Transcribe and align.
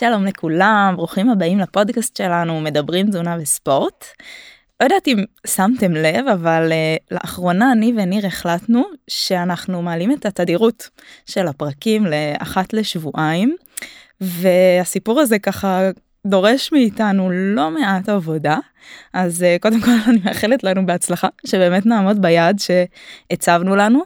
שלום 0.00 0.24
לכולם, 0.24 0.94
ברוכים 0.96 1.30
הבאים 1.30 1.58
לפודקאסט 1.58 2.16
שלנו, 2.16 2.60
מדברים 2.60 3.10
תזונה 3.10 3.36
וספורט. 3.40 4.04
לא 4.80 4.84
יודעת 4.84 5.08
אם 5.08 5.24
שמתם 5.46 5.92
לב, 5.92 6.28
אבל 6.32 6.72
uh, 6.72 7.04
לאחרונה 7.10 7.72
אני 7.72 7.92
וניר 7.96 8.26
החלטנו 8.26 8.82
שאנחנו 9.08 9.82
מעלים 9.82 10.12
את 10.12 10.26
התדירות 10.26 10.88
של 11.26 11.46
הפרקים 11.46 12.06
לאחת 12.06 12.72
לשבועיים, 12.72 13.56
והסיפור 14.20 15.20
הזה 15.20 15.38
ככה 15.38 15.90
דורש 16.26 16.72
מאיתנו 16.72 17.30
לא 17.30 17.70
מעט 17.70 18.08
עבודה, 18.08 18.58
אז 19.12 19.42
uh, 19.42 19.62
קודם 19.62 19.80
כל 19.80 19.90
אני 20.08 20.18
מאחלת 20.24 20.64
לנו 20.64 20.86
בהצלחה, 20.86 21.28
שבאמת 21.46 21.86
נעמוד 21.86 22.22
ביעד 22.22 22.58
שהצבנו 22.58 23.76
לנו. 23.76 24.02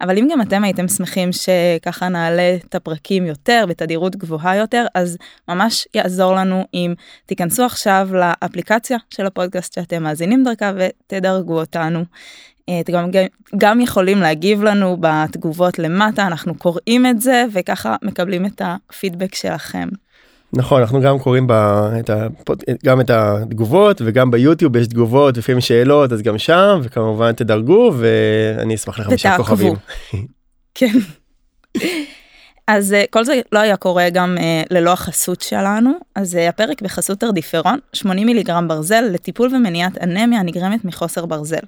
אבל 0.00 0.18
אם 0.18 0.28
גם 0.32 0.40
אתם 0.40 0.64
הייתם 0.64 0.88
שמחים 0.88 1.30
שככה 1.32 2.08
נעלה 2.08 2.56
את 2.64 2.74
הפרקים 2.74 3.26
יותר 3.26 3.64
בתדירות 3.68 4.16
גבוהה 4.16 4.56
יותר 4.56 4.86
אז 4.94 5.18
ממש 5.48 5.88
יעזור 5.94 6.34
לנו 6.34 6.64
אם 6.74 6.94
תיכנסו 7.26 7.64
עכשיו 7.64 8.08
לאפליקציה 8.12 8.98
של 9.10 9.26
הפודקאסט 9.26 9.72
שאתם 9.72 10.02
מאזינים 10.02 10.44
דרכה 10.44 10.72
ותדרגו 10.76 11.60
אותנו. 11.60 12.04
אה, 12.68 12.80
אתם 12.80 12.92
גם, 12.92 13.10
גם 13.58 13.80
יכולים 13.80 14.20
להגיב 14.20 14.62
לנו 14.62 14.96
בתגובות 15.00 15.78
למטה 15.78 16.26
אנחנו 16.26 16.54
קוראים 16.54 17.06
את 17.06 17.20
זה 17.20 17.44
וככה 17.52 17.96
מקבלים 18.02 18.46
את 18.46 18.62
הפידבק 18.64 19.34
שלכם. 19.34 19.88
נכון 20.52 20.80
אנחנו 20.80 21.00
גם 21.00 21.18
קוראים 21.18 21.46
ב, 21.46 21.52
את 22.00 22.10
ה, 22.10 22.26
גם 22.84 23.00
את 23.00 23.10
התגובות 23.10 24.02
וגם 24.04 24.30
ביוטיוב 24.30 24.76
יש 24.76 24.86
תגובות 24.86 25.36
לפעמים 25.36 25.60
שאלות 25.60 26.12
אז 26.12 26.22
גם 26.22 26.38
שם 26.38 26.80
וכמובן 26.82 27.32
תדרגו 27.32 27.92
ואני 27.98 28.74
אשמח 28.74 28.98
לחמישה 28.98 29.36
כוכבים. 29.36 29.74
כן. 30.74 30.98
אז 32.68 32.92
אה, 32.92 33.04
כל 33.10 33.24
זה 33.24 33.40
לא 33.52 33.58
היה 33.58 33.76
קורה 33.76 34.10
גם 34.10 34.36
uh, 34.38 34.66
ללא 34.70 34.92
החסות 34.92 35.40
שלנו 35.40 35.92
אז 36.14 36.34
uh, 36.34 36.38
הפרק 36.38 36.82
בחסות 36.82 37.20
תרדיפרון 37.20 37.78
80 37.92 38.26
מיליגרם 38.26 38.68
ברזל 38.68 39.04
לטיפול 39.12 39.54
ומניעת 39.54 39.98
אנמיה 40.02 40.40
הנגרמת 40.40 40.84
מחוסר 40.84 41.26
ברזל. 41.26 41.60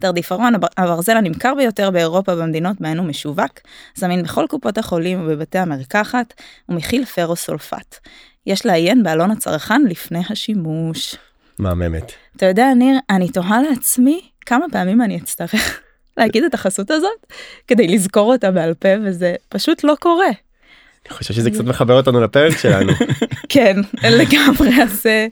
תרדיפרון 0.00 0.54
הברזל 0.76 1.16
הנמכר 1.16 1.54
ביותר 1.54 1.90
באירופה 1.90 2.34
במדינות 2.34 2.80
בהן 2.80 2.98
הוא 2.98 3.06
משווק 3.06 3.60
זמין 3.94 4.22
בכל 4.22 4.46
קופות 4.48 4.78
החולים 4.78 5.20
ובבתי 5.24 5.58
המרקחת 5.58 6.34
ומכיל 6.68 7.04
פרוסולפט. 7.04 7.98
יש 8.46 8.66
לעיין 8.66 9.02
בעלון 9.02 9.30
הצרכן 9.30 9.82
לפני 9.82 10.22
השימוש. 10.30 11.16
מהממת. 11.58 12.12
אתה 12.36 12.46
יודע 12.46 12.74
ניר 12.74 12.98
אני 13.10 13.28
תוהה 13.28 13.62
לעצמי 13.62 14.20
כמה 14.46 14.66
פעמים 14.72 15.02
אני 15.02 15.16
אצטרך 15.18 15.80
להגיד 16.16 16.44
את 16.44 16.54
החסות 16.54 16.90
הזאת 16.90 17.26
כדי 17.66 17.88
לזכור 17.88 18.32
אותה 18.32 18.50
בעל 18.50 18.74
פה 18.74 18.88
וזה 19.04 19.34
פשוט 19.48 19.84
לא 19.84 19.94
קורה. 20.00 20.30
אני 21.08 21.16
חושב 21.18 21.34
שזה 21.34 21.50
קצת 21.50 21.64
מחבר 21.64 21.96
אותנו 21.96 22.20
לפרק 22.20 22.58
שלנו. 22.58 22.92
כן 23.48 23.76
לגמרי 24.04 24.82
אז 24.82 25.06
אה, 25.06 25.26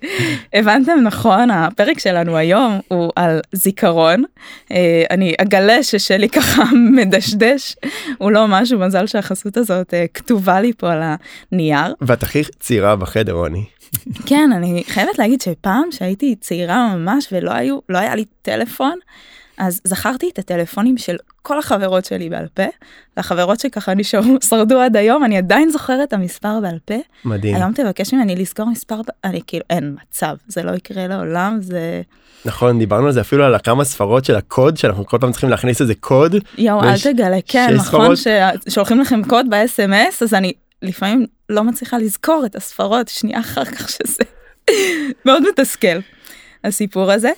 הבנתם 0.54 0.92
נכון 1.02 1.50
הפרק 1.50 1.98
שלנו 1.98 2.36
היום 2.36 2.80
הוא 2.88 3.12
על 3.16 3.40
זיכרון 3.52 4.24
אה, 4.72 5.04
אני 5.10 5.34
אגלה 5.38 5.82
ששלי 5.82 6.28
ככה 6.28 6.62
מדשדש 6.96 7.76
הוא 8.18 8.30
לא 8.30 8.48
משהו 8.48 8.78
מזל 8.78 9.06
שהחסות 9.06 9.56
הזאת 9.56 9.94
אה, 9.94 10.04
כתובה 10.14 10.60
לי 10.60 10.72
פה 10.76 10.92
על 10.92 11.02
הנייר. 11.52 11.94
ואת 12.00 12.22
הכי 12.22 12.42
צעירה 12.60 12.96
בחדר 12.96 13.32
רוני. 13.32 13.64
כן 14.28 14.50
אני 14.56 14.82
חייבת 14.86 15.18
להגיד 15.18 15.40
שפעם 15.40 15.88
שהייתי 15.90 16.34
צעירה 16.40 16.96
ממש 16.96 17.28
ולא 17.32 17.52
היו 17.52 17.78
לא 17.88 17.98
היה 17.98 18.14
לי 18.14 18.24
טלפון. 18.42 18.98
אז 19.58 19.80
זכרתי 19.84 20.30
את 20.32 20.38
הטלפונים 20.38 20.98
של 20.98 21.16
כל 21.42 21.58
החברות 21.58 22.04
שלי 22.04 22.28
בעל 22.28 22.46
פה, 22.54 22.62
והחברות 23.16 23.60
שככה 23.60 23.94
נשארו, 23.94 24.36
שרדו 24.48 24.80
עד 24.80 24.96
היום, 24.96 25.24
אני 25.24 25.36
עדיין 25.36 25.70
זוכרת 25.70 26.08
את 26.08 26.12
המספר 26.12 26.60
בעל 26.60 26.78
פה. 26.84 26.94
מדהים. 27.24 27.56
היום 27.56 27.72
תבקש 27.72 28.14
ממני 28.14 28.36
לזכור 28.36 28.66
מספר, 28.66 29.00
אני 29.24 29.40
כאילו, 29.46 29.64
אין 29.70 29.96
מצב, 30.02 30.36
זה 30.46 30.62
לא 30.62 30.72
יקרה 30.72 31.06
לעולם, 31.06 31.58
זה... 31.60 32.02
נכון, 32.44 32.78
דיברנו 32.78 33.06
על 33.06 33.12
זה 33.12 33.20
אפילו 33.20 33.44
על 33.44 33.58
כמה 33.58 33.84
ספרות 33.84 34.24
של 34.24 34.36
הקוד, 34.36 34.76
שאנחנו 34.76 35.06
כל 35.06 35.18
פעם 35.18 35.32
צריכים 35.32 35.50
להכניס 35.50 35.80
איזה 35.80 35.94
קוד. 35.94 36.36
יואו, 36.58 36.82
אל 36.82 36.98
תגלה, 36.98 37.36
כן, 37.46 37.74
נכון, 37.74 38.14
ששולחים 38.16 39.00
לכם 39.00 39.24
קוד 39.24 39.46
ב-SMS, 39.50 40.14
אז 40.22 40.34
אני 40.34 40.52
לפעמים 40.82 41.26
לא 41.48 41.64
מצליחה 41.64 41.98
לזכור 41.98 42.42
את 42.46 42.56
הספרות 42.56 43.08
שנייה 43.08 43.40
אחר 43.40 43.64
כך 43.64 43.88
שזה 43.88 44.24
מאוד 45.26 45.42
מתסכל, 45.48 45.98
הסיפור 46.64 47.12
הזה. 47.12 47.30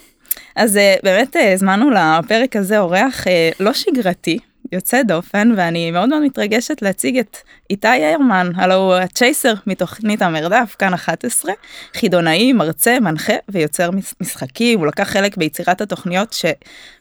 אז 0.56 0.76
uh, 0.76 1.00
באמת 1.02 1.36
uh, 1.36 1.38
הזמנו 1.54 1.90
לפרק 1.90 2.56
הזה 2.56 2.78
אורח 2.78 3.24
uh, 3.24 3.56
לא 3.60 3.72
שגרתי, 3.72 4.38
יוצא 4.72 5.02
דופן, 5.02 5.54
ואני 5.56 5.90
מאוד 5.90 6.08
מאוד 6.08 6.22
מתרגשת 6.22 6.82
להציג 6.82 7.18
את 7.18 7.36
איתי 7.70 7.96
ירמן, 7.96 8.50
הלו 8.54 8.74
הוא 8.74 8.94
הצ'ייסר 8.94 9.54
מתוכנית 9.66 10.22
המרדף, 10.22 10.76
כאן 10.78 10.94
11, 10.94 11.52
חידונאי, 11.94 12.52
מרצה, 12.52 13.00
מנחה 13.00 13.32
ויוצר 13.48 13.90
משחקים, 14.20 14.78
הוא 14.78 14.86
לקח 14.86 15.10
חלק 15.10 15.36
ביצירת 15.36 15.80
התוכניות 15.80 16.36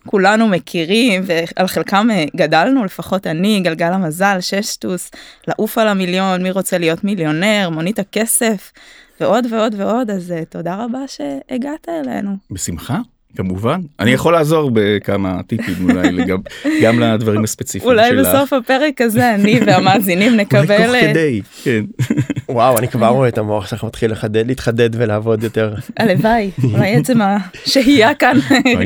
שכולנו 0.05 0.47
מכירים 0.47 1.23
ועל 1.25 1.67
חלקם 1.67 2.07
גדלנו, 2.35 2.85
לפחות 2.85 3.27
אני, 3.27 3.59
גלגל 3.63 3.93
המזל, 3.93 4.37
ששטוס, 4.39 5.11
לעוף 5.47 5.77
על 5.77 5.87
המיליון, 5.87 6.43
מי 6.43 6.51
רוצה 6.51 6.77
להיות 6.77 7.03
מיליונר, 7.03 7.69
מונית 7.69 7.99
הכסף. 7.99 8.71
ועוד 9.19 9.47
ועוד 9.49 9.75
ועוד 9.77 10.09
אז 10.09 10.33
תודה 10.49 10.75
רבה 10.75 10.99
שהגעת 11.07 11.89
אלינו. 11.89 12.35
בשמחה. 12.51 12.99
כמובן 13.35 13.81
אני 13.99 14.11
יכול 14.11 14.33
לעזור 14.33 14.71
בכמה 14.73 15.43
טיפים 15.47 15.89
אולי 15.89 16.11
לגב, 16.11 16.39
גם 16.83 16.99
לדברים 16.99 17.43
הספציפיים 17.43 17.91
אולי 17.91 18.09
שלך. 18.09 18.19
אולי 18.19 18.29
בסוף 18.29 18.53
הפרק 18.53 19.01
הזה 19.01 19.35
אני 19.35 19.59
והמאזינים 19.65 20.35
נקבל 20.37 20.95
אה, 20.95 21.11
כדי, 21.11 21.41
כן. 21.63 21.85
וואו 22.49 22.77
אני 22.77 22.87
כבר 22.87 23.07
רואה 23.07 23.27
את 23.27 23.37
המוח 23.37 23.67
שלך 23.67 23.83
מתחיל 23.83 24.11
לחדד 24.11 24.47
להתחדד 24.47 24.89
ולעבוד 24.93 25.43
יותר 25.43 25.75
הלוואי 25.97 26.51
אולי 26.63 26.95
עצם 26.95 27.19
השהייה 27.21 28.13
כאן 28.13 28.37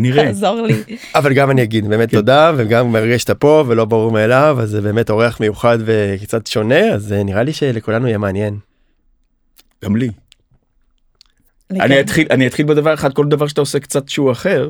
יעזור 0.04 0.62
לי 0.62 0.76
אבל 1.16 1.34
גם 1.34 1.52
אני 1.52 1.64
אגיד 1.64 1.88
באמת 1.88 2.12
כן. 2.12 2.18
תודה 2.18 2.52
וגם 2.58 2.92
מרגש 2.92 3.22
שאתה 3.22 3.36
פה 3.36 3.64
ולא 3.68 3.86
ברור 3.86 4.12
מאליו 4.12 4.58
אז 4.62 4.70
זה 4.70 4.82
באמת 4.82 5.10
אורח 5.10 5.40
מיוחד 5.40 5.78
וקצת 5.86 6.48
שונה 6.48 6.80
אז 6.80 7.12
נראה 7.26 7.44
לי 7.44 7.54
שלכולנו 7.54 8.08
יהיה 8.08 8.18
מעניין. 8.18 8.58
גם 9.86 9.96
לי. 9.96 10.10
אני 11.72 12.00
אתחיל 12.00 12.28
אני 12.30 12.48
אתחיל 12.48 12.66
בדבר 12.66 12.94
אחד 12.94 13.14
כל 13.14 13.26
דבר 13.26 13.48
שאתה 13.48 13.62
עושה 13.62 13.80
קצת 13.80 14.10
שהוא 14.10 14.32
אחר 14.32 14.70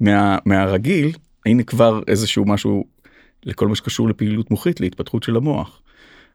מה, 0.00 0.38
מהרגיל 0.44 1.12
הנה 1.46 1.62
כבר 1.62 2.00
איזשהו 2.08 2.44
משהו 2.44 2.84
לכל 3.44 3.68
מה 3.68 3.76
שקשור 3.76 4.08
לפעילות 4.08 4.50
מוחית 4.50 4.80
להתפתחות 4.80 5.22
של 5.22 5.36
המוח. 5.36 5.82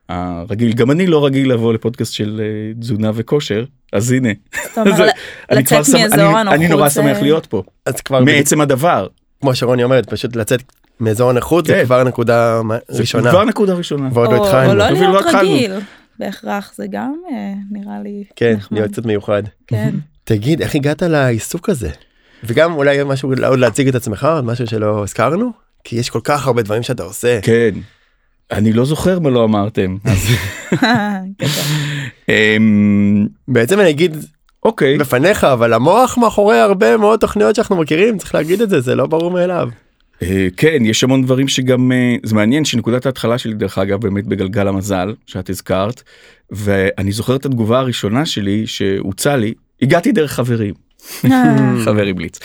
הרגיל 0.09 0.73
גם 0.73 0.91
אני 0.91 1.07
לא 1.07 1.25
רגיל 1.25 1.51
לבוא 1.51 1.73
לפודקאסט 1.73 2.13
של 2.13 2.41
uh, 2.41 2.79
תזונה 2.81 3.11
וכושר 3.13 3.65
אז 3.93 4.11
הנה. 4.11 4.29
אני 5.51 5.65
כבר 5.65 5.81
אני, 6.13 6.55
אני 6.55 6.67
נורא 6.67 6.89
שמח 6.89 7.17
להיות 7.21 7.45
פה. 7.45 7.63
אז 7.85 8.01
כבר 8.01 8.23
מעצם 8.23 8.61
הדבר. 8.61 9.07
כמו 9.41 9.55
שרוני 9.55 9.83
אומרת 9.83 10.09
פשוט 10.09 10.35
לצאת 10.35 10.63
מאזור 10.99 11.29
הנוחות 11.29 11.65
זה 11.65 11.73
כן. 11.73 11.85
כבר 11.85 12.03
נקודה 12.03 12.61
ראשונה. 12.89 13.23
זה 13.23 13.29
כבר 13.29 13.43
נקודה 13.43 13.73
ראשונה. 13.73 14.09
ועוד 14.13 14.29
לא 14.31 14.45
התחלנו 14.45 15.79
בהכרח 16.19 16.73
זה 16.75 16.85
גם 16.91 17.13
אה, 17.31 17.53
נראה 17.71 17.99
לי 18.03 18.23
כן 18.35 18.53
נחמד. 18.53 18.77
להיות 18.79 18.91
קצת 18.91 19.05
מיוחד. 19.05 19.43
כן. 19.67 19.95
תגיד 20.23 20.61
איך 20.61 20.75
הגעת 20.75 21.01
לעיסוק 21.01 21.69
הזה? 21.69 21.89
וגם 22.43 22.73
אולי 22.73 22.97
משהו 23.05 23.33
עוד 23.47 23.59
להציג 23.59 23.87
את 23.87 23.95
עצמך 23.95 24.23
עוד 24.23 24.45
משהו 24.45 24.67
שלא 24.67 25.03
הזכרנו? 25.03 25.51
כי 25.83 25.95
יש 25.95 26.09
כל 26.09 26.19
כך 26.23 26.47
הרבה 26.47 26.61
דברים 26.61 26.83
שאתה 26.83 27.03
עושה. 27.03 27.39
כן. 27.41 27.69
אני 28.51 28.73
לא 28.73 28.85
זוכר 28.85 29.19
מה 29.19 29.29
לא 29.29 29.43
אמרתם. 29.43 29.97
אמ, 32.29 33.27
בעצם 33.47 33.79
אני 33.79 33.89
אגיד 33.89 34.17
אוקיי. 34.63 34.97
בפניך 34.97 35.43
אבל 35.43 35.73
המוח 35.73 36.17
מאחורי 36.17 36.59
הרבה 36.59 36.97
מאוד 36.97 37.19
תוכניות 37.19 37.55
שאנחנו 37.55 37.75
מכירים 37.75 38.17
צריך 38.17 38.35
להגיד 38.35 38.61
את 38.61 38.69
זה 38.69 38.81
זה 38.81 38.95
לא 38.95 39.07
ברור 39.07 39.31
מאליו. 39.31 39.69
אה, 40.21 40.47
כן 40.57 40.85
יש 40.85 41.03
המון 41.03 41.23
דברים 41.23 41.47
שגם 41.47 41.91
אה, 41.91 42.15
זה 42.23 42.35
מעניין 42.35 42.65
שנקודת 42.65 43.05
ההתחלה 43.05 43.37
שלי 43.37 43.53
דרך 43.53 43.77
אגב 43.77 44.01
באמת 44.01 44.25
בגלגל 44.25 44.67
המזל 44.67 45.13
שאת 45.25 45.49
הזכרת 45.49 46.03
ואני 46.51 47.11
זוכר 47.11 47.35
את 47.35 47.45
התגובה 47.45 47.79
הראשונה 47.79 48.25
שלי 48.25 48.67
שהוצע 48.67 49.35
לי 49.35 49.53
הגעתי 49.81 50.11
דרך 50.11 50.33
חברים. 50.33 50.73
חבר 51.85 52.13
בליץ. 52.13 52.39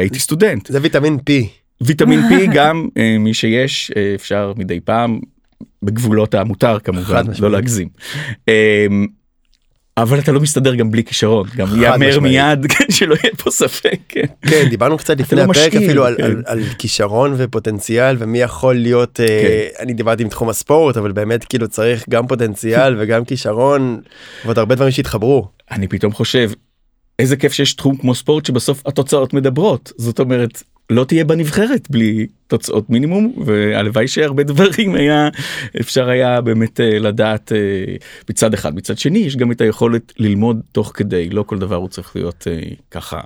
הייתי 0.00 0.18
סטודנט. 0.18 0.66
זה 0.66 0.78
ויטמין 0.82 1.18
פי 1.24 1.48
ויטמין 1.80 2.20
פי 2.28 2.46
גם 2.56 2.88
מי 3.20 3.34
שיש 3.34 3.90
אפשר 4.14 4.52
מדי 4.56 4.80
פעם 4.80 5.20
בגבולות 5.82 6.34
המותר 6.34 6.78
כמובן 6.78 7.24
לא 7.38 7.50
להגזים. 7.50 7.88
אבל 10.02 10.18
אתה 10.18 10.32
לא 10.32 10.40
מסתדר 10.40 10.74
גם 10.74 10.90
בלי 10.90 11.04
כישרון 11.04 11.48
גם 11.56 11.82
יאמר 11.82 12.20
מיד 12.20 12.66
שלא 12.90 13.14
יהיה 13.24 13.34
פה 13.36 13.50
ספק 13.50 13.98
כן, 14.08 14.24
כן 14.42 14.68
דיברנו 14.70 14.98
קצת 14.98 15.20
לפני 15.20 15.38
לא 15.38 15.44
הפרק 15.44 15.74
אפילו 15.74 16.04
על, 16.04 16.14
כן. 16.16 16.22
על, 16.22 16.42
על 16.46 16.60
כישרון 16.78 17.34
ופוטנציאל 17.36 18.16
ומי 18.18 18.38
יכול 18.38 18.74
להיות 18.74 19.20
אה, 19.20 19.26
כן. 19.26 19.82
אני 19.82 19.92
דיברתי 19.92 20.22
עם 20.22 20.28
תחום 20.28 20.48
הספורט 20.48 20.96
אבל 20.96 21.12
באמת 21.12 21.44
כאילו 21.44 21.68
צריך 21.68 22.04
גם 22.10 22.26
פוטנציאל 22.26 22.94
וגם 22.98 23.24
כישרון 23.24 24.00
ועוד 24.44 24.58
הרבה 24.58 24.74
דברים 24.74 24.90
שהתחברו. 24.90 25.48
אני 25.70 25.88
פתאום 25.88 26.12
חושב 26.12 26.50
איזה 27.18 27.36
כיף 27.36 27.52
שיש 27.52 27.74
תחום 27.74 27.96
כמו 27.96 28.14
ספורט 28.14 28.46
שבסוף 28.46 28.82
התוצאות 28.86 29.34
מדברות 29.34 29.92
זאת 29.96 30.20
אומרת 30.20 30.62
לא 30.90 31.04
תהיה 31.04 31.24
בנבחרת 31.24 31.90
בלי 31.90 32.26
תוצאות 32.46 32.90
מינימום 32.90 33.32
והלוואי 33.46 34.08
שהרבה 34.08 34.42
דברים 34.42 34.94
היה 34.94 35.28
אפשר 35.80 36.08
היה 36.08 36.40
באמת 36.40 36.80
אה, 36.80 36.98
לדעת 36.98 37.52
אה, 37.52 37.94
מצד 38.30 38.54
אחד 38.54 38.74
מצד 38.74 38.98
שני 38.98 39.18
יש 39.18 39.36
גם 39.36 39.52
את 39.52 39.60
היכולת 39.60 40.12
ללמוד 40.18 40.60
תוך 40.72 40.92
כדי 40.94 41.30
לא 41.30 41.42
כל 41.42 41.58
דבר 41.58 41.76
הוא 41.76 41.88
צריך 41.88 42.16
להיות 42.16 42.46
אה, 42.50 42.60
ככה 42.90 43.20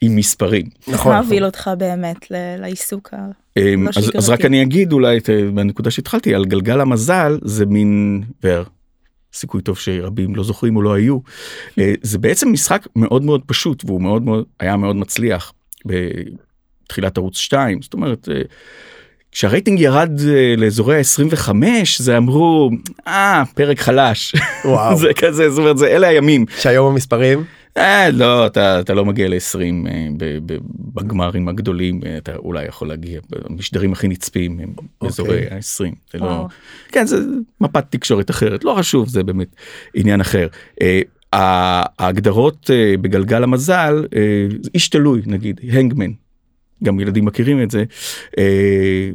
עם 0.00 0.16
מספרים. 0.16 0.66
נכון. 0.88 1.12
מה 1.12 1.18
הוביל 1.18 1.44
אותך 1.44 1.70
באמת 1.78 2.26
לעיסוק 2.58 3.14
אמ, 3.56 3.88
אז, 3.88 4.10
אז 4.16 4.28
רק 4.28 4.44
אני 4.44 4.62
אגיד 4.62 4.92
אולי 4.92 5.18
את 5.18 5.28
הנקודה 5.56 5.90
שהתחלתי 5.90 6.34
על 6.34 6.44
גלגל 6.44 6.80
המזל 6.80 7.38
זה 7.42 7.66
מין 7.66 8.22
סיכוי 9.32 9.62
טוב 9.62 9.78
שרבים 9.78 10.34
לא 10.34 10.44
זוכרים 10.44 10.76
או 10.76 10.82
לא 10.82 10.92
היו 10.92 11.18
זה 12.02 12.18
בעצם 12.18 12.52
משחק 12.52 12.86
מאוד 12.96 13.22
מאוד 13.22 13.42
פשוט 13.46 13.84
והוא 13.84 14.02
מאוד 14.02 14.22
מאוד 14.22 14.44
היה 14.60 14.76
מאוד 14.76 14.96
מצליח. 14.96 15.52
תחילת 16.90 17.16
ערוץ 17.16 17.36
2 17.36 17.82
זאת 17.82 17.94
אומרת 17.94 18.28
אה, 18.30 18.42
כשהרייטינג 19.32 19.80
ירד 19.80 20.20
אה, 20.28 20.54
לאזורי 20.56 20.96
ה-25 20.96 21.50
זה 21.98 22.16
אמרו 22.16 22.70
אה 23.06 23.42
פרק 23.54 23.80
חלש 23.80 24.34
וואו. 24.64 24.96
זה 25.02 25.08
כזה 25.16 25.50
זאת 25.50 25.58
אומרת 25.58 25.78
זה 25.78 25.86
אלה 25.86 26.08
הימים 26.08 26.46
שהיום 26.58 26.92
המספרים 26.92 27.44
אה, 27.76 28.10
לא 28.10 28.46
אתה, 28.46 28.80
אתה 28.80 28.94
לא 28.94 29.04
מגיע 29.04 29.28
ל-20 29.28 29.88
אה, 29.88 30.06
בגמרים 30.94 31.48
הגדולים 31.48 32.00
אה, 32.06 32.16
אתה 32.16 32.36
אולי 32.36 32.64
יכול 32.64 32.88
להגיע 32.88 33.20
במשדרים 33.30 33.92
הכי 33.92 34.08
נצפים 34.08 34.60
הם 34.60 34.72
אוקיי. 34.78 35.08
אזורי 35.08 35.46
ה-20 35.50 35.94
זה 36.12 36.18
לא 36.18 36.46
כן 36.88 37.06
זה 37.06 37.18
מפת 37.60 37.84
תקשורת 37.90 38.30
אחרת 38.30 38.64
לא 38.64 38.74
חשוב 38.78 39.08
זה 39.08 39.22
באמת 39.22 39.48
עניין 39.94 40.20
אחר. 40.20 40.46
אה, 40.82 41.00
ההגדרות 41.32 42.70
אה, 42.72 42.94
בגלגל 43.00 43.42
המזל 43.42 44.04
אה, 44.16 44.46
איש 44.74 44.88
תלוי 44.88 45.22
נגיד 45.26 45.60
הנגמן 45.72 46.10
גם 46.84 47.00
ילדים 47.00 47.24
מכירים 47.24 47.62
את 47.62 47.70
זה, 47.70 47.84
אה, 48.38 49.10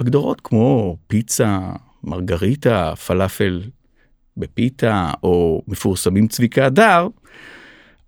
הגדרות 0.00 0.40
כמו 0.44 0.96
פיצה, 1.06 1.58
מרגריטה, 2.04 2.92
פלאפל 3.06 3.62
בפיתה, 4.36 5.10
או 5.22 5.62
מפורסמים 5.68 6.28
צביקה 6.28 6.66
הדר, 6.66 7.08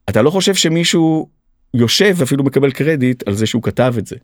אתה 0.08 0.22
לא 0.22 0.30
חושב 0.30 0.54
שמישהו 0.54 1.28
יושב 1.74 2.14
ואפילו 2.16 2.44
מקבל 2.44 2.70
קרדיט 2.70 3.28
על 3.28 3.34
זה 3.34 3.46
שהוא 3.46 3.62
כתב 3.62 3.94
את 3.98 4.06
זה. 4.06 4.16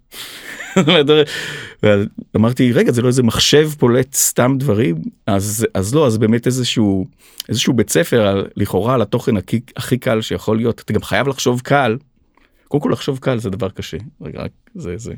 אמרתי 2.37 2.73
רגע 2.73 2.93
זה 2.93 3.02
לא 3.02 3.06
איזה 3.06 3.23
מחשב 3.23 3.70
פולט 3.79 4.14
סתם 4.14 4.56
דברים? 4.58 4.96
אז 5.26 5.67
אז 5.75 5.94
לא 5.94 6.06
אז 6.06 6.19
באמת 6.19 6.46
איזשהו 6.46 7.06
איזשהו 7.49 7.73
בית 7.73 7.90
ספר 7.90 8.26
על, 8.26 8.46
לכאורה 8.56 8.94
על 8.94 9.02
התוכן 9.02 9.37
הכי, 9.37 9.61
הכי 9.76 9.99
קל 9.99 10.20
שיכול 10.20 10.56
להיות. 10.56 10.81
אתה 10.81 10.93
גם 10.93 11.02
חייב 11.02 11.29
לחשוב 11.29 11.61
קל 11.61 11.96
קודם 12.68 12.82
כל 12.82 12.90
לחשוב 12.92 13.18
קל 13.18 13.38
זה 13.38 13.50
דבר 13.50 13.70
קשה 13.70 13.96
רק 14.20 14.50
זה 14.74 14.96
זה 14.96 15.14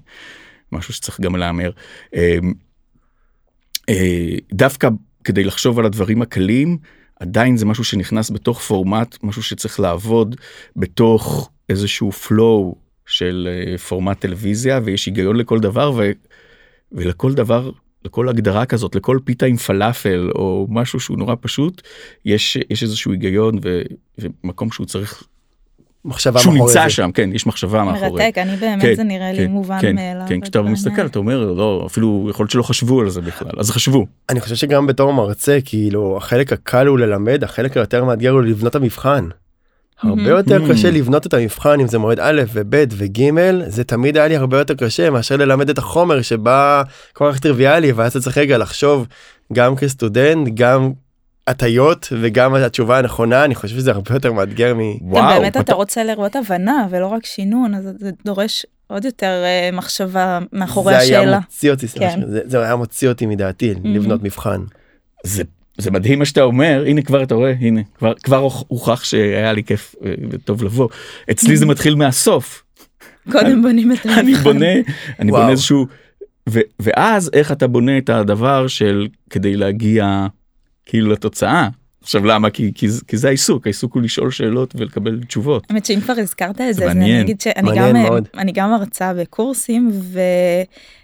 משהו 0.73 0.95
שצריך 0.95 1.21
גם 1.21 1.37
להמר. 1.37 1.71
אמ, 2.15 2.53
אה, 3.89 4.35
דווקא 4.53 4.89
כדי 5.25 5.45
לחשוב 5.45 5.79
על 5.79 5.87
הדברים 5.87 6.23
הקלים 6.23 6.79
עדיין 7.21 7.57
זה 7.57 7.67
משהו 7.67 7.85
שנכנס 7.85 8.31
בתוך 8.31 8.61
פורמט 8.61 9.19
משהו 9.23 9.43
שצריך 9.43 9.81
לעבוד 9.81 10.37
בתוך 10.77 11.51
איזשהו 11.69 12.11
flow 12.11 12.75
של 13.07 13.49
אה, 13.51 13.79
פורמט 13.79 14.21
טלוויזיה 14.21 14.81
ויש 14.85 15.07
היגיון 15.07 15.37
לכל 15.37 15.61
דבר 15.61 15.93
ו, 15.97 16.11
ולכל 16.93 17.35
דבר 17.35 17.71
לכל 18.05 18.29
הגדרה 18.29 18.67
כזאת 18.67 18.95
לכל 18.95 19.19
פיתה 19.25 19.47
עם 19.47 19.57
פלאפל 19.57 20.31
או 20.35 20.67
משהו 20.71 21.01
שהוא 21.01 21.19
נורא 21.19 21.35
פשוט 21.41 21.83
יש 22.25 22.59
יש 22.71 22.83
איזשהו 22.83 23.13
היגיון 23.13 23.59
ו, 23.63 23.83
ומקום 24.19 24.71
שהוא 24.71 24.87
צריך 24.87 25.23
מחשבה 26.05 26.41
שהוא 26.41 26.55
נמצא 26.55 26.83
זה. 26.85 26.91
שם 26.91 27.13
כן 27.13 27.31
יש 27.33 27.47
מחשבה 27.47 27.85
מאחורי. 27.85 28.11
מרתק 28.11 28.39
אני 28.39 28.57
באמת 28.57 28.83
כן, 28.83 28.95
זה 28.95 29.03
נראה 29.03 29.33
כן, 29.33 29.41
לי 29.41 29.47
מובן 29.47 29.81
כן, 29.81 29.95
מאליו. 29.95 30.27
כן 30.29 30.41
כשאתה 30.41 30.63
מסתכל 30.63 31.07
אתה 31.07 31.19
אומר 31.19 31.53
לא 31.53 31.85
אפילו 31.87 32.27
יכול 32.31 32.45
להיות 32.45 32.51
שלא 32.51 32.63
חשבו 32.63 33.01
על 33.01 33.11
זה 33.11 33.21
בכלל 33.21 33.51
אז 33.59 33.71
חשבו. 33.71 34.07
אני 34.29 34.41
חושב 34.41 34.55
שגם 34.55 34.87
בתור 34.87 35.13
מרצה 35.13 35.59
כאילו 35.65 36.17
החלק 36.17 36.53
הקל 36.53 36.87
הוא 36.87 36.99
ללמד 36.99 37.45
החלק 37.45 37.77
היותר 37.77 38.05
מאתגר 38.05 38.31
הוא 38.31 38.43
לבנות 38.43 38.75
המבחן. 38.75 39.29
הרבה 40.03 40.29
יותר 40.29 40.73
קשה 40.73 40.91
לבנות 40.91 41.27
את 41.27 41.35
המבחן 41.35 41.81
אם 41.81 41.89
זה 41.89 41.99
מועד 41.99 42.21
א' 42.21 42.43
וב' 42.53 42.85
וג' 42.91 43.31
זה 43.67 43.85
תמיד 43.85 44.17
היה 44.17 44.29
לי 44.29 44.37
הרבה 44.37 44.59
יותר 44.59 44.75
קשה 44.75 45.11
מאשר 45.11 45.37
ללמד 45.37 45.71
את 45.71 45.79
החומר 45.79 46.23
שבא 46.23 46.83
כל 47.13 47.33
כך 47.33 47.39
טריוויאלי 47.39 47.93
ואז 47.93 48.11
אתה 48.11 48.21
צריך 48.21 48.39
רגע 48.39 48.59
לחשוב 48.59 49.07
גם 49.53 49.77
כסטודנט 49.77 50.49
גם 50.55 50.93
הטיות 51.51 52.09
וגם 52.21 52.55
התשובה 52.55 52.99
הנכונה 52.99 53.45
אני 53.45 53.55
חושב 53.55 53.77
שזה 53.77 53.91
הרבה 53.91 54.15
יותר 54.15 54.33
מאתגר 54.33 54.75
מ... 54.75 54.79
וואו. 55.01 55.41
באמת 55.41 55.57
אתה 55.57 55.75
רוצה 55.75 56.05
לראות 56.05 56.37
הבנה 56.37 56.87
ולא 56.91 57.07
רק 57.07 57.27
שינון 57.27 57.75
אז 57.75 57.89
זה 57.99 58.11
דורש 58.25 58.67
עוד 58.87 59.05
יותר 59.05 59.43
uh, 59.45 59.77
מחשבה 59.77 60.39
מאחורי 60.53 60.95
השאלה. 60.95 61.21
זה 61.21 61.21
היה 61.23 61.37
מוציא 61.41 61.71
אותי, 61.71 61.89
כן. 61.89 62.21
זה, 62.27 62.41
זה 62.45 62.63
היה 62.63 62.77
מוציא 62.77 63.09
אותי 63.09 63.27
מדעתי 63.27 63.75
לבנות 63.85 64.23
מבחן. 64.23 64.61
זה 65.25 65.43
זה 65.79 65.91
מדהים 65.91 66.19
מה 66.19 66.25
שאתה 66.25 66.43
אומר 66.43 66.85
הנה 66.87 67.03
כבר 67.03 67.23
אתה 67.23 67.35
רואה 67.35 67.55
הנה 67.61 67.81
כבר 67.95 68.15
כבר 68.15 68.49
הוכח 68.69 69.05
שהיה 69.05 69.53
לי 69.53 69.65
כיף 69.65 69.95
אה, 70.05 70.15
וטוב 70.31 70.63
לבוא 70.65 70.89
אצלי 71.31 71.57
זה 71.57 71.67
מתחיל 71.67 71.95
מהסוף. 71.95 72.63
קודם 73.31 73.63
בונים 73.63 73.93
את 73.93 74.07
המבחן. 74.07 74.19
אני 74.19 74.35
בונה 74.35 74.67
אני 75.19 75.31
בונה 75.31 75.51
איזשהו 75.51 75.87
ואז 76.81 77.31
איך 77.33 77.53
אתה 77.53 77.67
בונה 77.67 77.99
את 77.99 78.11
הדבר 78.11 78.67
של 78.67 79.09
כדי 79.31 79.57
להגיע 79.57 80.27
כאילו 80.91 81.13
לתוצאה. 81.13 81.69
עכשיו 82.03 82.25
למה 82.25 82.51
כי, 82.51 82.73
כי, 82.75 82.87
כי 83.07 83.17
זה 83.17 83.29
העיסוק 83.29 83.67
העיסוק 83.67 83.95
הוא 83.95 84.03
לשאול 84.03 84.31
שאלות 84.31 84.75
ולקבל 84.77 85.21
תשובות. 85.25 85.67
האמת 85.71 85.87
שאם 85.87 86.01
כבר 86.01 86.15
הזכרת 86.19 86.61
את 86.61 86.67
זה, 86.67 86.73
זה 86.73 86.87
מעניין, 86.87 87.15
אני 87.15 87.23
אגיד 87.23 87.41
שאני 87.41 87.71
גם, 87.77 87.93
מאוד. 87.93 88.29
אני 88.35 88.53
גם 88.53 88.71
מרצה 88.71 89.15
בקורסים 89.15 89.91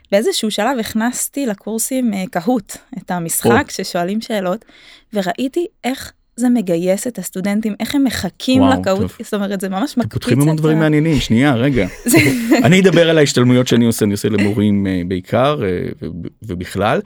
ובאיזשהו 0.09 0.51
שלב 0.51 0.79
הכנסתי 0.79 1.47
לקורסים 1.47 2.15
אה, 2.15 2.25
קהוט 2.31 2.77
את 2.99 3.11
המשחק 3.11 3.65
או. 3.69 3.85
ששואלים 3.85 4.21
שאלות 4.21 4.65
וראיתי 5.13 5.67
איך 5.85 6.13
זה 6.37 6.49
מגייס 6.49 7.07
את 7.07 7.19
הסטודנטים 7.19 7.75
איך 7.81 7.95
הם 7.95 8.05
מחכים 8.05 8.63
לקהות 8.63 9.13
זאת 9.23 9.35
אומרת 9.35 9.61
זה 9.61 9.69
ממש 9.69 9.97
מקפיץ. 9.97 10.13
פותחים 10.13 10.41
המון 10.41 10.57
דברים 10.57 10.79
מעניינים 10.79 11.21
שנייה 11.21 11.55
רגע 11.55 11.87
אני 12.65 12.81
אדבר 12.81 13.11
על 13.11 13.19
ההשתלמויות 13.19 13.69
שאני 13.69 13.85
עושה 13.85 14.05
אני 14.05 14.13
עושה 14.13 14.29
למורים 14.29 14.87
אה, 14.87 15.03
בעיקר 15.09 15.61
אה, 15.65 16.09
ובכלל 16.43 17.01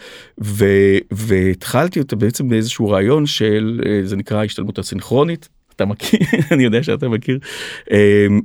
והתחלתי 1.10 2.00
אותה 2.00 2.16
בעצם 2.16 2.48
באיזשהו 2.48 2.88
רעיון 2.88 3.26
של 3.26 3.80
אה, 3.86 4.00
זה 4.04 4.16
נקרא 4.16 4.44
השתלמות 4.44 4.78
הסינכרונית 4.78 5.48
אתה 5.76 5.84
מכיר 5.84 6.20
אני 6.52 6.64
יודע 6.64 6.82
שאתה 6.82 7.08
מכיר 7.08 7.38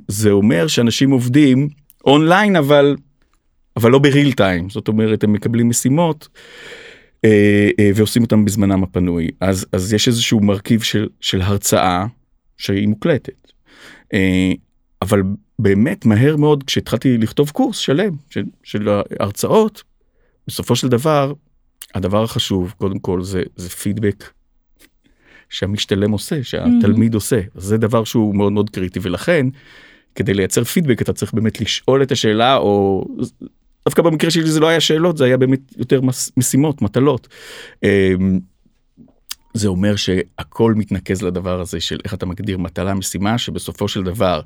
זה 0.08 0.30
אומר 0.30 0.66
שאנשים 0.66 1.10
עובדים 1.10 1.68
אונליין 2.04 2.56
אבל 2.56 2.96
לא 3.76 3.98
בריל 3.98 4.32
טיים 4.32 4.70
זאת 4.70 4.88
אומרת 4.88 5.24
הם 5.24 5.32
מקבלים 5.32 5.68
משימות. 5.68 6.28
אה, 7.24 7.70
אה, 7.78 7.90
ועושים 7.94 8.22
אותם 8.22 8.44
בזמנם 8.44 8.82
הפנוי 8.82 9.28
אז 9.40 9.66
אז 9.72 9.92
יש 9.92 10.08
איזשהו 10.08 10.40
מרכיב 10.40 10.82
של 10.82 11.08
של 11.20 11.42
הרצאה 11.42 12.06
שהיא 12.56 12.88
מוקלטת. 12.88 13.52
אה, 14.14 14.52
אבל 15.02 15.22
באמת 15.58 16.04
מהר 16.04 16.36
מאוד 16.36 16.64
כשהתחלתי 16.64 17.18
לכתוב 17.18 17.50
קורס 17.50 17.76
שלם 17.76 18.14
של, 18.30 18.44
של 18.62 18.88
הרצאות 19.20 19.82
בסופו 20.46 20.76
של 20.76 20.88
דבר 20.88 21.32
הדבר 21.94 22.22
החשוב 22.22 22.74
קודם 22.78 22.98
כל 22.98 23.22
זה 23.22 23.42
זה 23.56 23.68
פידבק 23.68 24.24
שהמשתלם 25.48 26.10
עושה 26.10 26.44
שהתלמיד 26.44 27.12
mm-hmm. 27.12 27.16
עושה 27.16 27.40
זה 27.54 27.76
דבר 27.76 28.04
שהוא 28.04 28.34
מאוד 28.34 28.52
מאוד 28.52 28.70
קריטי 28.70 28.98
ולכן 29.02 29.46
כדי 30.14 30.34
לייצר 30.34 30.64
פידבק 30.64 31.02
אתה 31.02 31.12
צריך 31.12 31.34
באמת 31.34 31.60
לשאול 31.60 32.02
את 32.02 32.12
השאלה 32.12 32.56
או 32.56 33.04
דווקא 33.86 34.02
במקרה 34.02 34.30
שלי 34.30 34.50
זה 34.50 34.60
לא 34.60 34.68
היה 34.68 34.80
שאלות 34.80 35.16
זה 35.16 35.24
היה 35.24 35.36
באמת 35.36 35.60
יותר 35.76 36.00
משימות 36.36 36.82
מטלות. 36.82 37.28
אמ, 37.82 38.40
זה 39.54 39.68
אומר 39.68 39.96
שהכל 39.96 40.74
מתנקז 40.74 41.22
לדבר 41.22 41.60
הזה 41.60 41.80
של 41.80 41.98
איך 42.04 42.14
אתה 42.14 42.26
מגדיר 42.26 42.58
מטלה 42.58 42.94
משימה 42.94 43.38
שבסופו 43.38 43.88
של 43.88 44.02
דבר 44.02 44.40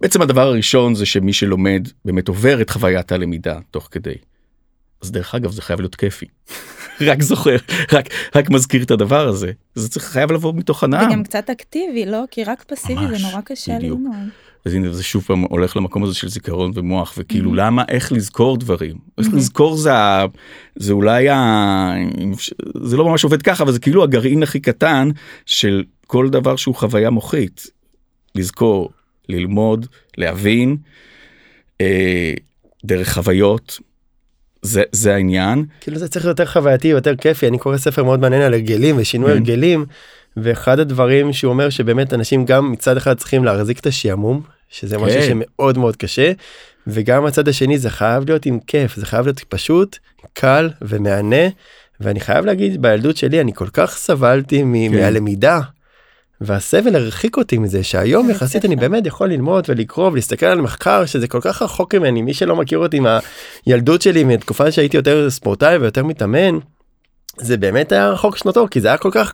בעצם 0.00 0.22
הדבר 0.22 0.46
הראשון 0.46 0.94
זה 0.94 1.06
שמי 1.06 1.32
שלומד 1.32 1.88
באמת 2.04 2.28
עובר 2.28 2.60
את 2.60 2.70
חוויית 2.70 3.12
הלמידה 3.12 3.58
תוך 3.70 3.88
כדי. 3.90 4.14
אז 5.02 5.10
דרך 5.10 5.34
אגב 5.34 5.50
זה 5.50 5.62
חייב 5.62 5.80
להיות 5.80 5.94
כיפי. 5.94 6.26
רק 7.08 7.22
זוכר 7.22 7.56
רק 7.92 8.08
רק 8.34 8.50
מזכיר 8.50 8.82
את 8.82 8.90
הדבר 8.90 9.28
הזה 9.28 9.52
זה 9.74 9.88
צריך 9.88 10.04
חייב 10.04 10.32
לבוא 10.32 10.54
מתוך 10.54 10.84
הנאה. 10.84 11.06
וגם 11.06 11.22
קצת 11.22 11.50
אקטיבי 11.50 12.06
לא 12.06 12.24
כי 12.30 12.44
רק 12.44 12.62
פסיבי 12.62 13.00
ממש, 13.00 13.20
זה 13.20 13.26
נורא 13.26 13.40
קשה 13.40 13.78
ללמוד. 13.78 14.12
אז 14.64 14.74
הנה 14.74 14.92
זה 14.92 15.02
שוב 15.02 15.24
פעם 15.26 15.40
הולך 15.42 15.76
למקום 15.76 16.04
הזה 16.04 16.14
של 16.14 16.28
זיכרון 16.28 16.72
ומוח 16.74 17.14
וכאילו 17.18 17.50
mm-hmm. 17.50 17.56
למה 17.56 17.84
איך 17.88 18.12
לזכור 18.12 18.56
דברים 18.56 18.96
איך 19.18 19.26
mm-hmm. 19.26 19.36
לזכור 19.36 19.76
זה 19.76 19.90
זה 20.76 20.92
אולי 20.92 21.28
ה... 21.28 21.94
זה 22.82 22.96
לא 22.96 23.04
ממש 23.04 23.24
עובד 23.24 23.42
ככה 23.42 23.64
אבל 23.64 23.72
זה 23.72 23.78
כאילו 23.78 24.02
הגרעין 24.02 24.42
הכי 24.42 24.60
קטן 24.60 25.10
של 25.46 25.84
כל 26.06 26.28
דבר 26.30 26.56
שהוא 26.56 26.74
חוויה 26.74 27.10
מוחית 27.10 27.66
לזכור 28.34 28.90
ללמוד 29.28 29.86
להבין 30.18 30.76
אה, 31.80 32.34
דרך 32.84 33.14
חוויות 33.14 33.80
זה 34.62 34.82
זה 34.92 35.14
העניין 35.14 35.64
כאילו 35.80 35.98
זה 35.98 36.08
צריך 36.08 36.24
יותר 36.24 36.46
חווייתי 36.46 36.88
יותר 36.88 37.16
כיפי 37.16 37.48
אני 37.48 37.58
קורא 37.58 37.76
ספר 37.76 38.04
מאוד 38.04 38.20
מעניין 38.20 38.42
על 38.42 38.54
הרגלים 38.54 38.96
ושינוי 38.98 39.30
mm-hmm. 39.30 39.34
הרגלים. 39.34 39.86
ואחד 40.42 40.78
הדברים 40.78 41.32
שהוא 41.32 41.52
אומר 41.52 41.70
שבאמת 41.70 42.14
אנשים 42.14 42.44
גם 42.44 42.72
מצד 42.72 42.96
אחד 42.96 43.18
צריכים 43.18 43.44
להחזיק 43.44 43.78
את 43.78 43.86
השעמום 43.86 44.42
שזה 44.68 44.96
כן. 44.96 45.02
משהו 45.02 45.22
שמאוד 45.22 45.78
מאוד 45.78 45.96
קשה 45.96 46.32
וגם 46.86 47.26
הצד 47.26 47.48
השני 47.48 47.78
זה 47.78 47.90
חייב 47.90 48.24
להיות 48.26 48.46
עם 48.46 48.58
כיף 48.66 48.96
זה 48.96 49.06
חייב 49.06 49.24
להיות 49.24 49.40
פשוט 49.40 49.98
קל 50.32 50.70
ומהנה 50.82 51.46
ואני 52.00 52.20
חייב 52.20 52.44
להגיד 52.44 52.82
בילדות 52.82 53.16
שלי 53.16 53.40
אני 53.40 53.52
כל 53.54 53.68
כך 53.72 53.96
סבלתי 53.96 54.58
כן. 54.58 54.94
מהלמידה. 54.94 55.60
והסבל 56.40 56.96
הרחיק 56.96 57.36
אותי 57.36 57.58
מזה 57.58 57.82
שהיום 57.82 58.30
יחסית 58.30 58.64
אני 58.64 58.76
באמת 58.76 59.06
יכול 59.06 59.28
ללמוד 59.28 59.64
ולקרוא 59.68 60.10
ולהסתכל 60.10 60.46
על 60.46 60.60
מחקר 60.60 61.06
שזה 61.06 61.28
כל 61.28 61.40
כך 61.40 61.62
רחוק 61.62 61.94
ממני 61.94 62.22
מי 62.22 62.34
שלא 62.34 62.56
מכיר 62.56 62.78
אותי 62.78 63.00
מהילדות 63.00 64.02
שלי 64.02 64.24
מתקופה 64.24 64.72
שהייתי 64.72 64.96
יותר 64.96 65.30
ספורטאי 65.30 65.76
ויותר 65.76 66.04
מתאמן. 66.04 66.58
זה 67.38 67.56
באמת 67.56 67.92
היה 67.92 68.08
רחוק 68.08 68.36
שנתו 68.36 68.66
כי 68.70 68.80
זה 68.80 68.88
היה 68.88 68.96
כל 68.96 69.10
כך 69.12 69.32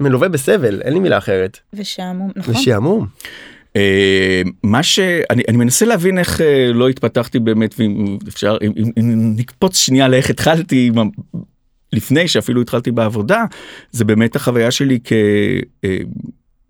מלווה 0.00 0.28
בסבל 0.28 0.82
אין 0.82 0.92
לי 0.92 0.98
מילה 0.98 1.18
אחרת. 1.18 1.58
ושעמום 1.74 2.30
נכון. 2.36 2.54
ושעמום. 2.54 3.06
אה, 3.76 4.42
מה 4.62 4.82
שאני 4.82 5.42
אני 5.48 5.56
מנסה 5.56 5.86
להבין 5.86 6.18
איך 6.18 6.40
אה, 6.40 6.72
לא 6.72 6.88
התפתחתי 6.88 7.38
באמת 7.38 7.74
ואם 7.78 8.18
אפשר 8.28 8.56
אם 8.66 9.34
נקפוץ 9.36 9.76
שנייה 9.76 10.08
לאיך 10.08 10.30
התחלתי 10.30 10.90
לפני 11.92 12.28
שאפילו 12.28 12.62
התחלתי 12.62 12.90
בעבודה 12.90 13.44
זה 13.90 14.04
באמת 14.04 14.36
החוויה 14.36 14.70
שלי 14.70 14.98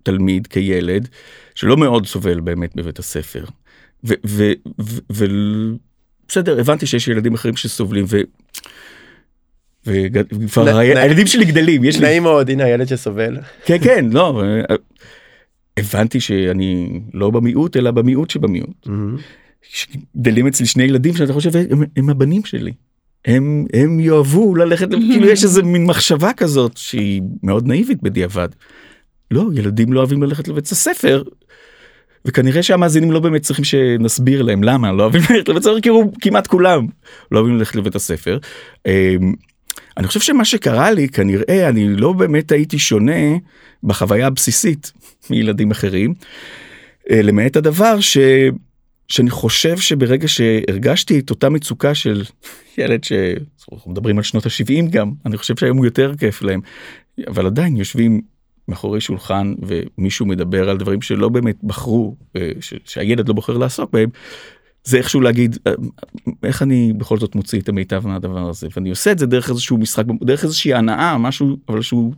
כתלמיד 0.02 0.46
אה, 0.46 0.52
כילד 0.52 1.08
שלא 1.54 1.76
מאוד 1.76 2.06
סובל 2.06 2.40
באמת 2.40 2.76
בבית 2.76 2.98
הספר. 2.98 3.44
ובסדר 5.10 6.60
הבנתי 6.60 6.86
שיש 6.86 7.08
ילדים 7.08 7.34
אחרים 7.34 7.56
שסובלים 7.56 8.04
ו... 8.08 8.20
וכבר 9.86 10.78
הילדים 10.78 11.26
שלי 11.26 11.44
גדלים 11.44 11.84
יש 11.84 12.00
נעים 12.00 12.22
מאוד 12.22 12.50
הנה 12.50 12.64
הילד 12.64 12.88
שסובל 12.88 13.36
כן 13.64 13.78
כן 13.78 14.04
לא 14.12 14.42
הבנתי 15.76 16.20
שאני 16.20 17.00
לא 17.14 17.30
במיעוט 17.30 17.76
אלא 17.76 17.90
במיעוט 17.90 18.30
שבמיעוט. 18.30 18.86
גדלים 20.16 20.46
אצלי 20.46 20.66
שני 20.66 20.82
ילדים 20.82 21.14
שאתה 21.14 21.32
חושב 21.32 21.50
הם, 21.56 21.82
הם 21.96 22.10
הבנים 22.10 22.44
שלי. 22.44 22.72
הם 23.24 23.66
הם 23.72 24.00
יאהבו 24.00 24.54
ללכת 24.54 24.88
כאילו 24.90 25.28
יש 25.28 25.44
איזה 25.44 25.62
מין 25.62 25.86
מחשבה 25.86 26.32
כזאת 26.32 26.76
שהיא 26.76 27.22
מאוד 27.42 27.66
נאיבית 27.66 28.02
בדיעבד. 28.02 28.48
לא 29.30 29.44
ילדים 29.54 29.92
לא 29.92 29.98
אוהבים 29.98 30.22
ללכת 30.22 30.48
לבית 30.48 30.66
הספר. 30.66 31.22
וכנראה 32.24 32.62
שהמאזינים 32.62 33.10
לא 33.10 33.20
באמת 33.20 33.42
צריכים 33.42 33.64
שנסביר 33.64 34.42
להם 34.42 34.62
למה 34.62 34.92
לא 34.92 35.02
אוהבים 35.02 35.20
ללכת 35.30 35.48
לבית 35.48 35.62
הספר 35.62 35.80
כי 35.80 35.88
הוא 35.88 36.12
כמעט 36.20 36.46
כולם 36.46 36.86
לא 37.32 37.38
אוהבים 37.38 37.58
ללכת 37.58 37.76
לבית 37.76 37.94
הספר. 37.94 38.38
אני 40.00 40.08
חושב 40.08 40.20
שמה 40.20 40.44
שקרה 40.44 40.90
לי 40.90 41.08
כנראה 41.08 41.68
אני 41.68 41.88
לא 41.88 42.12
באמת 42.12 42.52
הייתי 42.52 42.78
שונה 42.78 43.36
בחוויה 43.82 44.26
הבסיסית 44.26 44.92
מילדים 45.30 45.70
אחרים. 45.70 46.14
אה, 47.10 47.22
למעט 47.22 47.56
הדבר 47.56 48.00
ש... 48.00 48.18
שאני 49.08 49.30
חושב 49.30 49.78
שברגע 49.78 50.28
שהרגשתי 50.28 51.18
את 51.18 51.30
אותה 51.30 51.48
מצוקה 51.48 51.94
של 51.94 52.24
ילד 52.78 53.04
שאנחנו 53.04 53.90
מדברים 53.90 54.18
על 54.18 54.22
שנות 54.22 54.46
ה-70 54.46 54.90
גם 54.90 55.12
אני 55.26 55.36
חושב 55.36 55.56
שהיום 55.56 55.76
הוא 55.76 55.84
יותר 55.84 56.14
כיף 56.18 56.42
להם 56.42 56.60
אבל 57.26 57.46
עדיין 57.46 57.76
יושבים 57.76 58.20
מאחורי 58.68 59.00
שולחן 59.00 59.54
ומישהו 59.62 60.26
מדבר 60.26 60.70
על 60.70 60.76
דברים 60.76 61.02
שלא 61.02 61.28
באמת 61.28 61.56
בחרו 61.62 62.16
אה, 62.36 62.50
שהילד 62.84 63.28
לא 63.28 63.34
בוחר 63.34 63.58
לעסוק 63.58 63.90
בהם 63.92 64.10
זה 64.84 64.96
איכשהו 64.96 65.20
להגיד 65.20 65.58
אה, 65.66 65.72
איך 66.42 66.62
אני 66.62 66.92
בכל 66.96 67.18
זאת 67.18 67.34
מוציא 67.34 67.60
את 67.60 67.68
המיטב 67.68 68.06
מהדבר 68.06 68.48
הזה 68.48 68.68
ואני 68.76 68.90
עושה 68.90 69.12
את 69.12 69.18
זה 69.18 69.26
דרך 69.26 69.50
איזשהו 69.50 69.78
משחק 69.78 70.04
דרך 70.22 70.44
איזושהי 70.44 70.74
הנאה 70.74 71.18
משהו 71.18 71.56
אבל 71.68 71.82
שהוא 71.82 72.12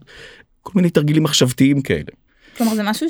כל 0.63 0.73
מיני 0.77 0.91
תרגילים 0.91 1.23
מחשבתיים 1.23 1.83
כאלה. 1.83 2.13
כלומר 2.57 2.75
זה 2.75 2.83
משהו 2.83 3.07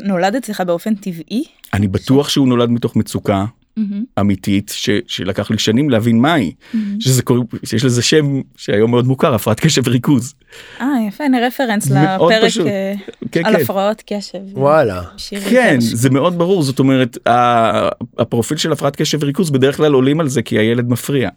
שנולד 0.00 0.34
אצלך 0.34 0.60
באופן 0.60 0.94
טבעי? 0.94 1.44
אני 1.74 1.88
בטוח 1.88 2.28
שהוא 2.28 2.48
נולד 2.48 2.70
מתוך 2.70 2.96
מצוקה 2.96 3.44
mm-hmm. 3.78 4.20
אמיתית 4.20 4.72
ש, 4.74 4.90
שלקח 5.06 5.50
לי 5.50 5.58
שנים 5.58 5.90
להבין 5.90 6.18
מהי 6.18 6.52
mm-hmm. 6.52 6.76
שזה 7.00 7.22
קוראים 7.22 7.44
שיש 7.64 7.84
לזה 7.84 8.02
שם 8.02 8.40
שהיום 8.56 8.90
מאוד 8.90 9.06
מוכר 9.06 9.34
הפרעת 9.34 9.60
קשב 9.60 9.82
וריכוז. 9.84 10.34
אה 10.80 10.86
יפה 11.08 11.24
הנה 11.24 11.46
רפרנס 11.46 11.90
לפרק 11.90 12.44
פשוט. 12.44 12.66
אה, 12.66 12.94
כן, 13.32 13.44
על 13.44 13.56
כן. 13.56 13.62
הפרעות 13.62 14.02
קשב. 14.06 14.38
וואלה. 14.52 15.02
כן 15.50 15.76
זה 15.80 16.10
מאוד 16.10 16.38
ברור 16.38 16.62
זאת 16.62 16.78
אומרת 16.78 17.18
הפרופיל 18.18 18.56
של 18.56 18.72
הפרעת 18.72 18.96
קשב 18.96 19.18
וריכוז 19.22 19.50
בדרך 19.50 19.76
כלל 19.76 19.92
עולים 19.92 20.20
על 20.20 20.28
זה 20.28 20.42
כי 20.42 20.58
הילד 20.58 20.88
מפריע. 20.88 21.28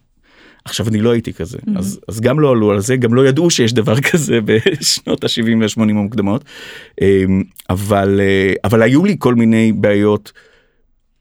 עכשיו 0.66 0.88
אני 0.88 1.02
לא 1.02 1.12
הייתי 1.12 1.34
כזה 1.34 1.58
mm-hmm. 1.58 1.80
אז 1.80 2.00
אז 2.08 2.22
גם 2.22 2.40
לא 2.40 2.52
עלו 2.52 2.72
על 2.72 2.80
זה 2.80 2.96
גם 2.96 3.14
לא 3.14 3.28
ידעו 3.28 3.50
שיש 3.50 3.74
דבר 3.74 4.02
כזה 4.12 4.40
בשנות 4.46 5.24
ה-70 5.24 5.58
וה-80 5.62 5.82
המוקדמות 5.82 6.46
אמ, 7.02 7.44
אבל 7.70 8.20
אה, 8.20 8.54
אבל 8.64 8.82
היו 8.82 9.06
לי 9.06 9.16
כל 9.20 9.36
מיני 9.36 9.72
בעיות. 9.72 10.32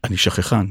אני 0.04 0.16
שכחן 0.16 0.66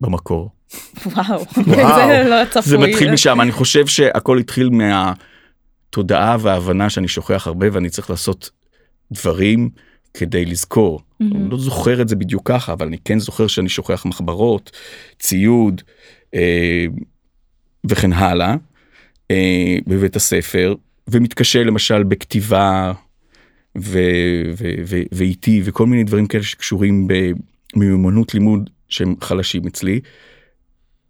במקור. 0.00 0.50
וואו, 1.06 1.44
זה 1.54 2.24
לא 2.30 2.44
צפוי. 2.50 2.62
זה 2.62 2.78
מתחיל 2.78 3.12
משם 3.12 3.40
אני 3.40 3.52
חושב 3.52 3.86
שהכל 3.86 4.38
התחיל 4.38 4.70
מהתודעה 4.70 6.36
וההבנה 6.40 6.90
שאני 6.90 7.08
שוכח 7.08 7.46
הרבה 7.46 7.66
ואני 7.72 7.90
צריך 7.90 8.10
לעשות 8.10 8.50
דברים 9.12 9.70
כדי 10.14 10.44
לזכור. 10.44 11.00
Mm-hmm. 11.00 11.36
אני 11.36 11.50
לא 11.50 11.58
זוכר 11.58 12.02
את 12.02 12.08
זה 12.08 12.16
בדיוק 12.16 12.48
ככה 12.48 12.72
אבל 12.72 12.86
אני 12.86 12.98
כן 13.04 13.18
זוכר 13.18 13.46
שאני 13.46 13.68
שוכח 13.68 14.06
מחברות 14.06 14.70
ציוד. 15.18 15.82
אה, 16.34 16.86
וכן 17.88 18.12
הלאה 18.12 18.56
אה, 19.30 19.76
בבית 19.86 20.16
הספר 20.16 20.74
ומתקשה 21.08 21.64
למשל 21.64 22.02
בכתיבה 22.02 22.92
ואיטי 25.12 25.62
וכל 25.64 25.86
מיני 25.86 26.04
דברים 26.04 26.26
כאלה 26.26 26.42
שקשורים 26.42 27.08
במיומנות 27.76 28.34
לימוד 28.34 28.70
שהם 28.88 29.14
חלשים 29.20 29.66
אצלי. 29.66 30.00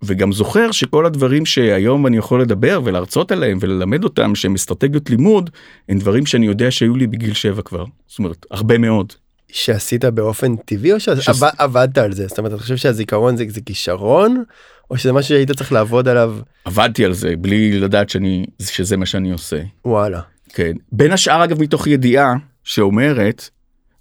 וגם 0.02 0.32
זוכר 0.32 0.70
שכל 0.70 1.06
הדברים 1.06 1.46
שהיום 1.46 2.06
אני 2.06 2.16
יכול 2.16 2.42
לדבר 2.42 2.80
ולהרצות 2.84 3.32
עליהם 3.32 3.58
וללמד 3.60 4.04
אותם 4.04 4.34
שהם 4.34 4.54
אסטרטגיות 4.54 5.10
לימוד 5.10 5.50
הם 5.88 5.98
דברים 5.98 6.26
שאני 6.26 6.46
יודע 6.46 6.70
שהיו 6.70 6.96
לי 6.96 7.06
בגיל 7.06 7.34
7 7.34 7.62
כבר. 7.62 7.84
זאת 8.06 8.18
אומרת 8.18 8.46
הרבה 8.50 8.78
מאוד. 8.78 9.12
שעשית 9.52 10.04
באופן 10.04 10.56
טבעי 10.56 10.92
או 10.92 11.00
שעבדת 11.00 11.98
על 11.98 12.12
זה? 12.12 12.26
זאת 12.26 12.38
אומרת 12.38 12.52
אני 12.52 12.60
חושב 12.60 12.76
שהזיכרון 12.76 13.36
זה, 13.36 13.44
זה 13.48 13.60
כישרון? 13.60 14.44
או 14.90 14.98
שזה 14.98 15.12
משהו 15.12 15.28
שהיית 15.28 15.52
צריך 15.52 15.72
לעבוד 15.72 16.08
עליו? 16.08 16.36
עבדתי 16.64 17.04
על 17.04 17.12
זה 17.12 17.34
בלי 17.38 17.80
לדעת 17.80 18.10
שאני 18.10 18.46
שזה 18.60 18.96
מה 18.96 19.06
שאני 19.06 19.32
עושה. 19.32 19.60
וואלה. 19.84 20.20
כן. 20.48 20.72
בין 20.92 21.12
השאר 21.12 21.44
אגב 21.44 21.62
מתוך 21.62 21.86
ידיעה 21.86 22.34
שאומרת 22.64 23.50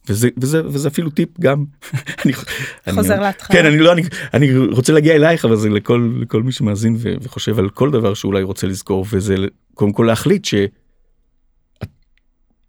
וזה 0.10 0.30
וזה 0.38 0.66
וזה 0.66 0.88
אפילו 0.88 1.10
טיפ 1.10 1.40
גם 1.40 1.66
חוזר 2.96 3.22
להתחלה 3.22 3.58
כן 3.58 3.66
אני 3.66 3.78
לא 3.78 3.94
אני 3.94 4.02
אני 4.34 4.58
רוצה 4.58 4.94
להגיע 4.94 5.16
אלייך 5.16 5.46
אבל 5.46 5.56
זה 5.56 5.70
לכל 5.70 6.10
לכל 6.22 6.44
מי 6.44 6.52
שמאזין 6.52 6.98
וחושב 7.22 7.60
על 7.60 7.70
כל 7.70 7.92
דבר 7.92 8.14
שאולי 8.14 8.44
רוצה 8.44 8.68
לזכור 8.68 9.06
וזה 9.10 9.36
קודם 9.74 9.94
כל 9.94 10.04
להחליט 10.04 10.46
ש. 10.46 10.56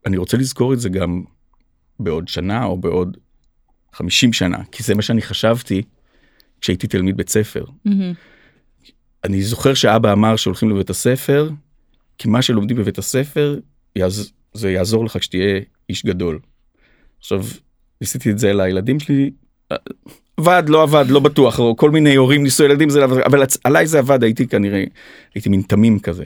אני 0.06 0.16
רוצה 0.16 0.36
לזכור 0.36 0.72
את 0.72 0.80
זה 0.80 0.88
גם 0.88 1.22
בעוד 2.00 2.28
שנה 2.28 2.64
או 2.64 2.76
בעוד 2.76 3.16
50 3.92 4.32
שנה 4.32 4.58
כי 4.72 4.82
זה 4.82 4.94
מה 4.94 5.02
שאני 5.02 5.22
חשבתי 5.22 5.82
כשהייתי 6.60 6.86
תלמיד 6.86 7.16
בית 7.16 7.28
ספר. 7.28 7.64
Mm-hmm. 7.64 7.90
אני 9.24 9.42
זוכר 9.42 9.74
שאבא 9.74 10.12
אמר 10.12 10.36
שהולכים 10.36 10.70
לבית 10.70 10.90
הספר 10.90 11.50
כי 12.18 12.28
מה 12.28 12.42
שלומדים 12.42 12.76
בבית 12.76 12.98
הספר 12.98 13.58
יעז... 13.96 14.32
זה 14.54 14.70
יעזור 14.70 15.04
לך 15.04 15.16
כשתהיה 15.18 15.60
איש 15.88 16.06
גדול. 16.06 16.38
עכשיו 17.26 17.44
ניסיתי 18.00 18.30
את 18.30 18.38
זה 18.38 18.52
לילדים 18.52 19.00
שלי 19.00 19.30
עבד 20.36 20.62
לא 20.68 20.82
עבד 20.82 21.04
לא 21.08 21.20
בטוח 21.20 21.60
כל 21.76 21.90
מיני 21.90 22.14
הורים 22.14 22.42
ניסו 22.42 22.64
ילדים 22.64 22.90
זה 22.90 23.04
אבל 23.04 23.42
עליי 23.64 23.86
זה 23.86 23.98
עבד 23.98 24.24
הייתי 24.24 24.46
כנראה 24.46 24.84
הייתי 25.34 25.48
מין 25.48 25.62
תמים 25.62 25.98
כזה. 25.98 26.24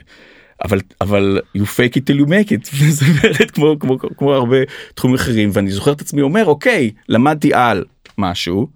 אבל 0.63 0.79
אבל 1.01 1.39
you 1.57 1.61
fake 1.61 1.95
it 1.95 2.01
till 2.09 2.25
you 2.25 2.27
make 2.27 2.49
it 2.49 2.69
וזה 2.79 3.05
באמת 3.21 3.51
כמו 3.51 3.79
כמו 3.79 3.97
כמו 4.17 4.33
הרבה 4.33 4.57
תחומים 4.93 5.15
אחרים 5.15 5.49
ואני 5.53 5.71
זוכר 5.71 5.91
את 5.91 6.01
עצמי 6.01 6.21
אומר 6.21 6.45
אוקיי 6.45 6.91
למדתי 7.09 7.53
על 7.53 7.85
משהו 8.17 8.67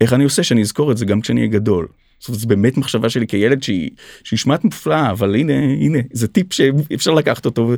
איך 0.00 0.12
אני 0.12 0.24
עושה 0.24 0.42
שאני 0.42 0.62
אזכור 0.62 0.92
את 0.92 0.96
זה 0.96 1.04
גם 1.04 1.20
כשאני 1.20 1.40
אהיה 1.40 1.52
גדול. 1.52 1.86
זאת 2.20 2.44
באמת 2.44 2.76
מחשבה 2.76 3.08
שלי 3.08 3.26
כילד 3.26 3.62
שהיא 3.62 3.90
נשמעת 4.32 4.64
מופלאה 4.64 5.10
אבל 5.10 5.34
הנה 5.34 5.52
הנה 5.52 5.98
זה 6.12 6.28
טיפ 6.28 6.52
שאפשר 6.52 7.14
לקחת 7.14 7.44
אותו 7.44 7.74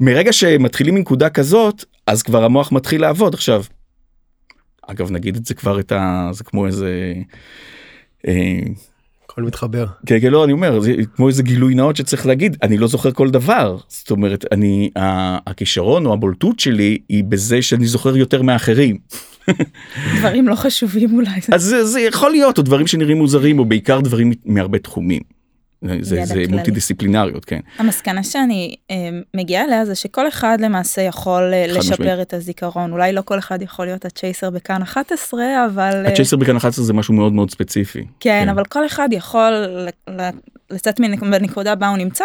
מרגע 0.00 0.32
שמתחילים 0.32 0.94
מנקודה 0.94 1.30
כזאת 1.30 1.84
אז 2.06 2.22
כבר 2.22 2.44
המוח 2.44 2.72
מתחיל 2.72 3.00
לעבוד 3.00 3.34
עכשיו. 3.34 3.64
אגב 4.86 5.10
נגיד 5.10 5.36
את 5.36 5.46
זה 5.46 5.54
כבר 5.54 5.80
את 5.80 5.92
ה... 5.92 6.30
זה 6.32 6.44
כמו 6.44 6.66
איזה. 6.66 7.12
אה, 8.28 8.60
הכל 9.24 9.42
מתחבר. 9.42 9.86
כן, 10.06 10.20
כן, 10.20 10.30
לא, 10.30 10.44
אני 10.44 10.52
אומר, 10.52 10.80
זה 10.80 10.92
כמו 11.16 11.28
איזה 11.28 11.42
גילוי 11.42 11.74
נאות 11.74 11.96
שצריך 11.96 12.26
להגיד, 12.26 12.56
אני 12.62 12.78
לא 12.78 12.86
זוכר 12.86 13.12
כל 13.12 13.30
דבר. 13.30 13.78
זאת 13.88 14.10
אומרת, 14.10 14.44
אני, 14.52 14.90
הכישרון 15.46 16.06
או 16.06 16.12
הבולטות 16.12 16.60
שלי 16.60 16.98
היא 17.08 17.24
בזה 17.24 17.62
שאני 17.62 17.86
זוכר 17.86 18.16
יותר 18.16 18.42
מאחרים. 18.42 18.98
דברים 20.18 20.48
לא 20.48 20.54
חשובים 20.54 21.14
אולי. 21.14 21.40
אז 21.52 21.62
זה, 21.62 21.84
זה 21.84 22.00
יכול 22.00 22.30
להיות, 22.30 22.58
או 22.58 22.62
דברים 22.62 22.86
שנראים 22.86 23.16
מוזרים, 23.16 23.58
או 23.58 23.64
בעיקר 23.64 24.00
דברים 24.00 24.32
מהרבה 24.44 24.78
תחומים. 24.78 25.37
זה, 26.00 26.24
זה 26.24 26.42
מולטי 26.48 26.70
דיסציפלינריות 26.70 27.44
כן. 27.44 27.60
המסקנה 27.78 28.22
שאני 28.22 28.74
אה, 28.90 28.96
מגיעה 29.34 29.64
אליה 29.64 29.84
זה 29.84 29.94
שכל 29.94 30.28
אחד 30.28 30.58
למעשה 30.60 31.02
יכול 31.02 31.54
אה, 31.54 31.66
לשפר 31.66 31.94
משמעית. 31.94 32.20
את 32.20 32.34
הזיכרון 32.34 32.92
אולי 32.92 33.12
לא 33.12 33.22
כל 33.22 33.38
אחד 33.38 33.62
יכול 33.62 33.86
להיות 33.86 34.04
הצ'ייסר 34.04 34.50
בכאן 34.50 34.82
11 34.82 35.40
אבל 35.66 36.06
אה, 36.06 36.12
הצ'ייסר 36.12 36.36
בכאן 36.36 36.56
11 36.56 36.84
זה 36.84 36.92
משהו 36.92 37.14
מאוד 37.14 37.32
מאוד 37.32 37.50
ספציפי. 37.50 38.04
כן, 38.20 38.40
כן. 38.42 38.48
אבל 38.48 38.64
כל 38.64 38.86
אחד 38.86 39.08
יכול 39.12 39.52
לצאת 40.70 41.00
מנקודה 41.00 41.74
בה 41.74 41.88
הוא 41.88 41.96
נמצא 41.96 42.24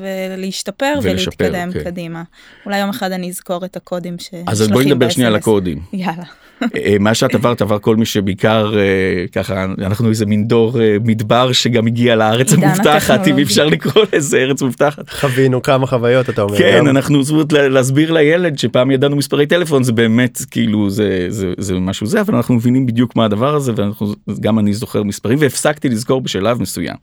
ולהשתפר 0.00 0.94
ולשפר, 1.02 1.44
ולהתקדם 1.44 1.72
כן. 1.72 1.84
קדימה. 1.84 2.22
אולי 2.66 2.78
יום 2.78 2.90
אחד 2.90 3.12
אני 3.12 3.28
אזכור 3.28 3.64
את 3.64 3.76
הקודים 3.76 4.18
שנשלחים 4.18 4.44
אז 4.48 4.68
בואי 4.68 4.84
נדבר 4.84 5.08
שנייה 5.08 5.28
על 5.28 5.36
הקודים. 5.36 5.78
יאללה. 5.92 6.24
אה, 6.62 6.96
מה 7.00 7.14
שאת 7.14 7.34
עברת 7.34 7.62
עבר 7.62 7.78
כל 7.78 7.96
מי 7.96 8.06
שבעיקר 8.06 8.72
אה, 8.78 9.24
ככה 9.32 9.64
אנחנו 9.64 10.08
איזה 10.08 10.26
מין 10.26 10.48
דור 10.48 10.80
אה, 10.80 10.96
מדבר 11.04 11.52
שגם 11.52 11.86
הגיע 11.86 12.16
לארץ 12.16 12.52
המובטחת 12.52 13.28
אם 13.28 13.38
אפשר 13.38 13.66
לקרוא 13.66 14.04
לזה 14.12 14.38
ארץ 14.38 14.62
מובטחת. 14.62 15.10
חווינו 15.10 15.62
כמה 15.62 15.86
חוויות 15.86 16.30
אתה 16.30 16.42
אומר. 16.42 16.58
כן 16.58 16.86
אנחנו 16.86 17.22
זאת 17.22 17.52
להסביר 17.52 18.12
לילד 18.12 18.58
שפעם 18.58 18.90
ידענו 18.90 19.16
מספרי 19.16 19.46
טלפון 19.46 19.82
זה 19.82 19.92
באמת 19.92 20.38
כאילו 20.50 20.90
זה 20.90 21.26
זה 21.28 21.52
זה 21.58 21.74
משהו 21.74 22.06
זה 22.06 22.20
אבל 22.20 22.34
אנחנו 22.34 22.54
מבינים 22.54 22.86
בדיוק 22.86 23.16
מה 23.16 23.24
הדבר 23.24 23.54
הזה 23.54 23.72
ואנחנו 23.76 24.14
גם 24.40 24.58
אני 24.58 24.72
זוכר 24.72 25.02
מספרים 25.02 25.38
והפסקתי 25.40 25.88
לזכור 25.88 26.20
בשלב 26.20 26.62
מסוים. 26.62 26.96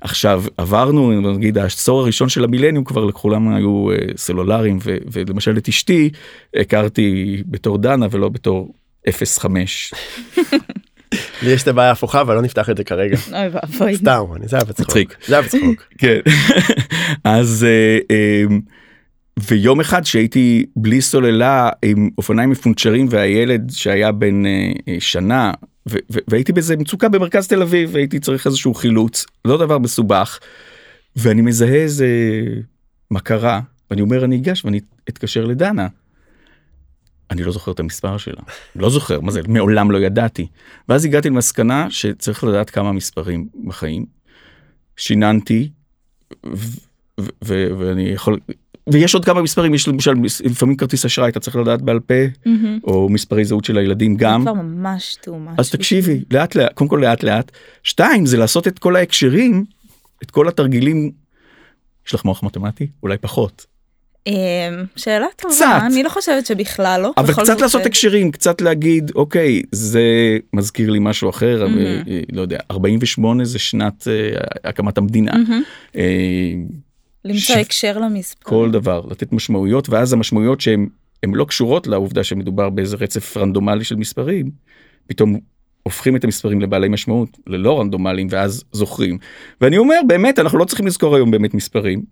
עכשיו 0.00 0.31
עברנו 0.56 1.32
נגיד 1.32 1.58
העשור 1.58 2.00
הראשון 2.00 2.28
של 2.28 2.44
המילניום 2.44 2.84
כבר 2.84 3.04
לכולם 3.04 3.54
היו 3.54 3.86
סלולריים 4.16 4.78
ולמשל 4.82 5.56
את 5.56 5.68
אשתי 5.68 6.10
הכרתי 6.56 7.36
בתור 7.46 7.78
דנה 7.78 8.06
ולא 8.10 8.28
בתור 8.28 8.74
05. 9.10 9.94
לי 11.42 11.50
יש 11.50 11.62
את 11.62 11.68
הבעיה 11.68 11.88
ההפוכה 11.88 12.20
אבל 12.20 12.34
לא 12.34 12.42
נפתח 12.42 12.70
את 12.70 12.76
זה 12.76 12.84
כרגע. 12.84 13.16
אוי 13.32 13.48
ואבוי. 13.52 13.96
סתם, 13.96 14.24
זה 14.44 14.56
היה 14.56 14.64
בצחוק. 14.64 15.14
זה 15.26 15.34
היה 15.34 15.42
בצחוק. 15.42 15.84
כן. 15.98 16.18
אז 17.24 17.66
אה, 17.68 17.98
אמ, 18.10 18.60
ויום 19.40 19.80
אחד 19.80 20.04
שהייתי 20.04 20.66
בלי 20.76 21.00
סוללה 21.00 21.70
עם 21.84 22.10
אופניים 22.18 22.50
מפונצ'רים 22.50 23.06
והילד 23.10 23.70
שהיה 23.70 24.12
בן 24.12 24.46
אה, 24.46 24.72
אה, 24.88 24.96
שנה 25.00 25.52
והייתי 26.28 26.52
באיזה 26.52 26.76
מצוקה 26.76 27.08
במרכז 27.08 27.48
תל 27.48 27.62
אביב 27.62 27.90
והייתי 27.92 28.20
צריך 28.20 28.46
איזשהו 28.46 28.74
חילוץ 28.74 29.26
לא 29.44 29.58
דבר 29.58 29.78
מסובך 29.78 30.38
ואני 31.16 31.42
מזהה 31.42 31.74
איזה 31.74 32.08
מה 33.10 33.20
קרה 33.20 33.60
ואני 33.90 34.02
אומר 34.02 34.24
אני 34.24 34.36
אגש 34.36 34.64
ואני 34.64 34.80
אתקשר 35.08 35.44
לדנה. 35.44 35.88
אני 37.30 37.42
לא 37.42 37.52
זוכר 37.52 37.72
את 37.72 37.80
המספר 37.80 38.16
שלה, 38.16 38.42
לא 38.76 38.90
זוכר, 38.90 39.20
מה 39.20 39.30
זה, 39.32 39.40
מעולם 39.48 39.90
לא 39.90 39.98
ידעתי. 39.98 40.46
ואז 40.88 41.04
הגעתי 41.04 41.28
למסקנה 41.28 41.90
שצריך 41.90 42.44
לדעת 42.44 42.70
כמה 42.70 42.92
מספרים 42.92 43.48
בחיים. 43.66 44.06
שיננתי, 44.96 45.70
ואני 47.42 48.02
יכול, 48.02 48.38
ויש 48.86 49.14
עוד 49.14 49.24
כמה 49.24 49.42
מספרים, 49.42 49.74
יש 49.74 49.88
למשל 49.88 50.12
לפעמים 50.44 50.76
כרטיס 50.76 51.04
אשראי 51.04 51.28
אתה 51.28 51.40
צריך 51.40 51.56
לדעת 51.56 51.82
בעל 51.82 52.00
פה, 52.00 52.14
mm-hmm. 52.26 52.84
או 52.84 53.08
מספרי 53.08 53.44
זהות 53.44 53.64
של 53.64 53.78
הילדים 53.78 54.16
גם. 54.16 54.42
כבר 54.42 54.52
ממש 54.52 55.16
much. 55.26 55.54
אז 55.58 55.70
תקשיבי, 55.70 56.24
לאט 56.30 56.54
לאט, 56.54 56.72
קודם 56.74 56.90
כל 56.90 57.00
לאט 57.02 57.22
לאט. 57.22 57.52
שתיים, 57.82 58.26
זה 58.26 58.36
לעשות 58.36 58.68
את 58.68 58.78
כל 58.78 58.96
ההקשרים, 58.96 59.64
את 60.22 60.30
כל 60.30 60.48
התרגילים. 60.48 61.10
יש 62.06 62.14
לך 62.14 62.24
מוח 62.24 62.42
מתמטי? 62.42 62.86
אולי 63.02 63.18
פחות. 63.18 63.66
אמ, 64.26 64.32
שאלה 64.96 65.26
טובה, 65.36 65.54
קצת. 65.54 65.80
אני 65.86 66.02
לא 66.02 66.08
חושבת 66.08 66.46
שבכלל 66.46 67.00
לא. 67.02 67.12
אבל 67.16 67.34
קצת 67.34 67.60
לעשות 67.60 67.86
הקשרים, 67.86 68.30
קצת 68.30 68.60
להגיד, 68.60 69.12
אוקיי, 69.14 69.62
זה 69.72 70.02
מזכיר 70.52 70.90
לי 70.90 70.98
משהו 70.98 71.30
אחר, 71.30 71.66
mm-hmm. 71.66 72.10
לא 72.32 72.40
יודע, 72.42 72.58
48 72.70 73.44
זה 73.44 73.58
שנת 73.58 74.02
uh, 74.02 74.58
הקמת 74.64 74.98
המדינה. 74.98 75.32
Mm-hmm. 75.32 75.92
Uh, 75.92 75.98
למצוא 77.24 77.54
ש... 77.54 77.58
הקשר 77.58 77.98
למספר. 77.98 78.50
כל 78.50 78.70
דבר, 78.70 79.02
לתת 79.10 79.32
משמעויות, 79.32 79.88
ואז 79.88 80.12
המשמעויות 80.12 80.60
שהן 80.60 80.88
לא 81.24 81.44
קשורות 81.44 81.86
לעובדה 81.86 82.24
שמדובר 82.24 82.70
באיזה 82.70 82.96
רצף 82.96 83.36
רנדומלי 83.36 83.84
של 83.84 83.96
מספרים, 83.96 84.50
פתאום 85.06 85.38
הופכים 85.82 86.16
את 86.16 86.24
המספרים 86.24 86.60
לבעלי 86.60 86.88
משמעות, 86.88 87.38
ללא 87.46 87.80
רנדומליים, 87.80 88.26
ואז 88.30 88.64
זוכרים. 88.72 89.18
ואני 89.60 89.78
אומר, 89.78 90.00
באמת, 90.06 90.38
אנחנו 90.38 90.58
לא 90.58 90.64
צריכים 90.64 90.86
לזכור 90.86 91.16
היום 91.16 91.30
באמת 91.30 91.54
מספרים. 91.54 92.02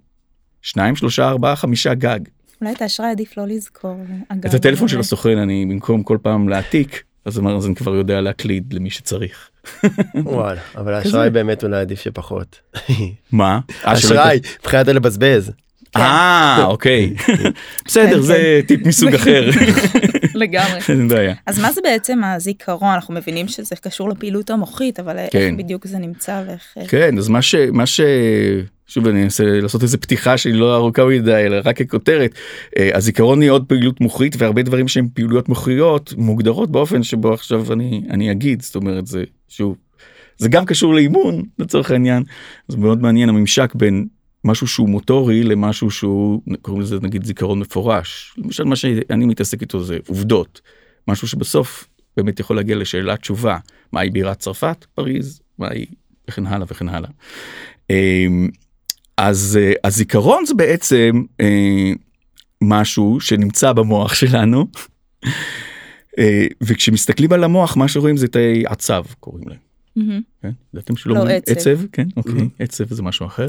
שניים, 0.62 0.96
שלושה, 0.96 1.28
ארבעה, 1.28 1.56
חמישה 1.56 1.94
גג. 1.94 2.20
אולי 2.61 2.72
את 2.72 2.82
האשראי 2.82 3.11
עדיף 3.11 3.37
לא 3.37 3.46
לזכור. 3.46 3.96
את 4.46 4.54
הטלפון 4.54 4.88
של 4.88 5.00
הסוכן 5.00 5.38
אני 5.38 5.66
במקום 5.66 6.02
כל 6.02 6.18
פעם 6.22 6.48
להעתיק, 6.48 7.02
אז 7.24 7.38
אני 7.38 7.74
כבר 7.74 7.94
יודע 7.94 8.20
להקליד 8.20 8.72
למי 8.72 8.90
שצריך. 8.90 9.49
וואלה, 10.24 10.60
אבל 10.76 10.94
האשראי 10.94 11.30
באמת 11.30 11.64
אולי 11.64 11.80
עדיף 11.80 12.00
שפחות. 12.00 12.60
מה? 13.32 13.60
אשראי, 13.82 14.40
מבחינת 14.60 14.88
לבזבז. 14.88 15.52
אה 15.96 16.56
כן. 16.58 16.64
אוקיי 16.64 17.14
בסדר 17.86 18.16
כן, 18.16 18.20
זה 18.20 18.60
כן. 18.60 18.66
טיפ 18.66 18.86
מסוג 18.86 19.14
אחר 19.14 19.50
לגמרי 20.34 20.80
אז 21.46 21.58
מה 21.58 21.72
זה 21.72 21.80
בעצם 21.84 22.24
הזיכרון 22.24 22.94
אנחנו 22.94 23.14
מבינים 23.14 23.48
שזה 23.48 23.76
קשור 23.76 24.08
לפעילות 24.08 24.50
המוחית 24.50 25.00
אבל 25.00 25.18
איך 25.18 25.54
בדיוק 25.56 25.86
זה 25.86 25.98
נמצא 25.98 26.42
ואיך 26.46 26.88
כן 26.88 27.18
אז 27.18 27.28
מה 27.72 27.86
ש... 27.86 28.00
שוב 28.86 29.08
אני 29.08 29.24
אנסה 29.24 29.44
לעשות 29.44 29.82
איזה 29.82 29.98
פתיחה 29.98 30.38
שהיא 30.38 30.54
לא 30.54 30.76
ארוכה 30.76 31.04
מדי 31.04 31.46
אלא 31.46 31.56
רק 31.64 31.82
ככותרת 31.82 32.34
אה, 32.78 32.90
הזיכרון 32.94 33.40
היא 33.40 33.50
עוד 33.50 33.64
פעילות 33.66 34.00
מוחית 34.00 34.36
והרבה 34.38 34.62
דברים 34.62 34.88
שהם 34.88 35.08
פעילויות 35.14 35.48
מוחיות 35.48 36.14
מוגדרות 36.16 36.70
באופן 36.70 37.02
שבו 37.02 37.32
עכשיו 37.32 37.72
אני 37.72 38.02
אני 38.10 38.30
אגיד 38.30 38.62
זאת 38.62 38.76
אומרת 38.76 39.06
זה 39.06 39.24
שוב 39.50 39.76
זה 40.38 40.48
גם 40.48 40.64
קשור 40.64 40.94
לאימון 40.94 41.42
לצורך 41.58 41.90
העניין 41.90 42.22
זה 42.68 42.76
מאוד 42.76 43.02
מעניין 43.02 43.28
הממשק 43.28 43.74
בין 43.74 44.06
משהו 44.44 44.66
שהוא 44.66 44.88
מוטורי 44.88 45.42
למשהו 45.42 45.90
שהוא 45.90 46.42
קוראים 46.62 46.82
לזה 46.82 46.96
נגיד 47.02 47.24
זיכרון 47.24 47.58
מפורש. 47.58 48.34
למשל 48.38 48.64
מה 48.64 48.76
שאני 48.76 49.26
מתעסק 49.26 49.60
איתו 49.60 49.84
זה 49.84 49.98
עובדות. 50.06 50.60
משהו 51.08 51.28
שבסוף 51.28 51.88
באמת 52.16 52.40
יכול 52.40 52.56
להגיע 52.56 52.76
לשאלה 52.76 53.16
תשובה 53.16 53.58
מהי 53.92 54.10
בירת 54.10 54.38
צרפת 54.38 54.86
פריז 54.94 55.40
מהי 55.58 55.86
וכן 56.28 56.46
הלאה 56.46 56.66
וכן 56.70 56.88
הלאה. 56.88 57.10
אמ, 57.90 58.48
אז 59.16 59.58
אה, 59.62 59.72
הזיכרון 59.84 60.46
זה 60.46 60.54
בעצם 60.54 61.22
אה, 61.40 61.92
משהו 62.62 63.20
שנמצא 63.20 63.72
במוח 63.72 64.14
שלנו 64.14 64.66
וכשמסתכלים 66.61 67.33
על 67.33 67.44
המוח 67.44 67.76
מה 67.76 67.88
שרואים 67.88 68.16
זה 68.16 68.28
תאי 68.28 68.66
עצב 68.66 69.04
קוראים 69.20 69.48
להם. 69.48 69.59
כן? 70.42 70.50
ידעתם 70.74 70.96
שלא 70.96 71.14
לא 71.14 71.28
עצב. 71.28 71.52
עצב 71.52 71.78
כן 71.92 72.09
אוקיי 72.16 72.48
עצב 72.59 72.94
זה 72.94 73.02
משהו 73.02 73.26
אחר. 73.26 73.48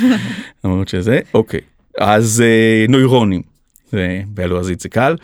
למרות 0.64 0.88
שזה 0.88 1.20
אוקיי 1.34 1.60
אז 1.98 2.42
נוירונים 2.88 3.42
זה 3.92 4.22
בלועזית 4.26 4.80
זה 4.80 4.88
קל. 4.88 5.16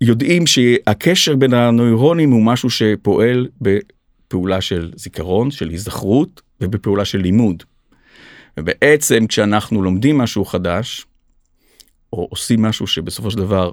יודעים 0.00 0.46
שהקשר 0.46 1.36
בין 1.36 1.54
הנוירונים 1.54 2.30
הוא 2.30 2.42
משהו 2.42 2.70
שפועל 2.70 3.48
בפעולה 3.60 4.60
של 4.60 4.92
זיכרון 4.96 5.50
של 5.50 5.68
היזכרות 5.68 6.42
ובפעולה 6.60 7.04
של 7.04 7.18
לימוד. 7.18 7.62
ובעצם 8.56 9.26
כשאנחנו 9.26 9.82
לומדים 9.82 10.18
משהו 10.18 10.44
חדש, 10.44 11.06
או 12.12 12.26
עושים 12.30 12.62
משהו 12.62 12.86
שבסופו 12.86 13.30
של 13.30 13.38
דבר 13.38 13.72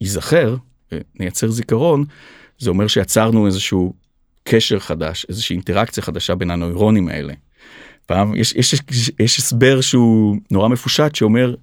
ייזכר, 0.00 0.56
נייצר 1.20 1.50
זיכרון, 1.50 2.04
זה 2.58 2.70
אומר 2.70 2.86
שיצרנו 2.86 3.46
איזשהו 3.46 3.92
קשר 4.44 4.78
חדש, 4.78 5.26
איזושהי 5.28 5.54
אינטראקציה 5.54 6.02
חדשה 6.02 6.34
בין 6.34 6.50
הנוירונים 6.50 7.08
האלה. 7.08 7.34
פעם 8.06 8.36
יש, 8.36 8.52
יש, 8.52 8.74
יש, 8.74 9.10
יש 9.20 9.38
הסבר 9.38 9.80
שהוא 9.80 10.36
נורא 10.50 10.68
מפושט 10.68 11.14
שאומר 11.14 11.54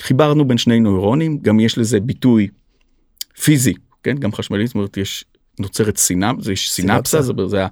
חיברנו 0.00 0.44
בין 0.44 0.58
שני 0.58 0.80
נוירונים 0.80 1.38
גם 1.42 1.60
יש 1.60 1.78
לזה 1.78 2.00
ביטוי 2.00 2.48
פיזי 3.42 3.74
כן 4.02 4.16
גם 4.16 4.32
חשמלית 4.32 4.66
זאת 4.66 4.74
אומרת 4.74 4.96
יש 4.96 5.24
נוצרת 5.60 5.96
סינפ 5.96 6.40
זה 6.40 6.52
יש 6.52 6.70
סינפסה 6.70 7.22
זה, 7.22 7.32
זה 7.46 7.66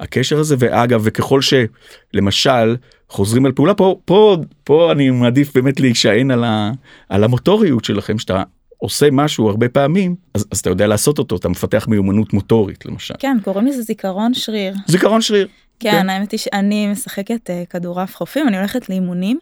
הקשר 0.00 0.38
הזה 0.38 0.56
ואגב 0.58 1.00
וככל 1.04 1.40
שלמשל 1.42 2.76
חוזרים 3.08 3.46
על 3.46 3.52
פעולה 3.52 3.74
פה 3.74 4.00
פה 4.04 4.36
פה 4.64 4.92
אני 4.92 5.10
מעדיף 5.10 5.54
באמת 5.54 5.80
להישען 5.80 6.30
על, 6.30 6.44
ה, 6.44 6.70
על 7.08 7.24
המוטוריות 7.24 7.84
שלכם 7.84 8.18
שאתה 8.18 8.42
עושה 8.78 9.08
משהו 9.12 9.48
הרבה 9.48 9.68
פעמים 9.68 10.16
אז, 10.34 10.46
אז 10.50 10.58
אתה 10.58 10.70
יודע 10.70 10.86
לעשות 10.86 11.18
אותו 11.18 11.36
אתה 11.36 11.48
מפתח 11.48 11.86
מיומנות 11.88 12.32
מוטורית 12.32 12.86
למשל. 12.86 13.14
כן 13.18 13.36
קוראים 13.44 13.66
לזה 13.66 13.82
זיכרון 13.82 14.34
שריר. 14.34 14.74
זיכרון 14.86 15.20
שריר. 15.20 15.48
כן, 15.80 15.90
כן. 15.90 16.10
האמת 16.10 16.32
היא 16.32 16.40
שאני 16.40 16.86
משחקת 16.86 17.50
uh, 17.50 17.66
כדורעף 17.70 18.16
חופים 18.16 18.48
אני 18.48 18.56
הולכת 18.56 18.88
לאימונים 18.88 19.38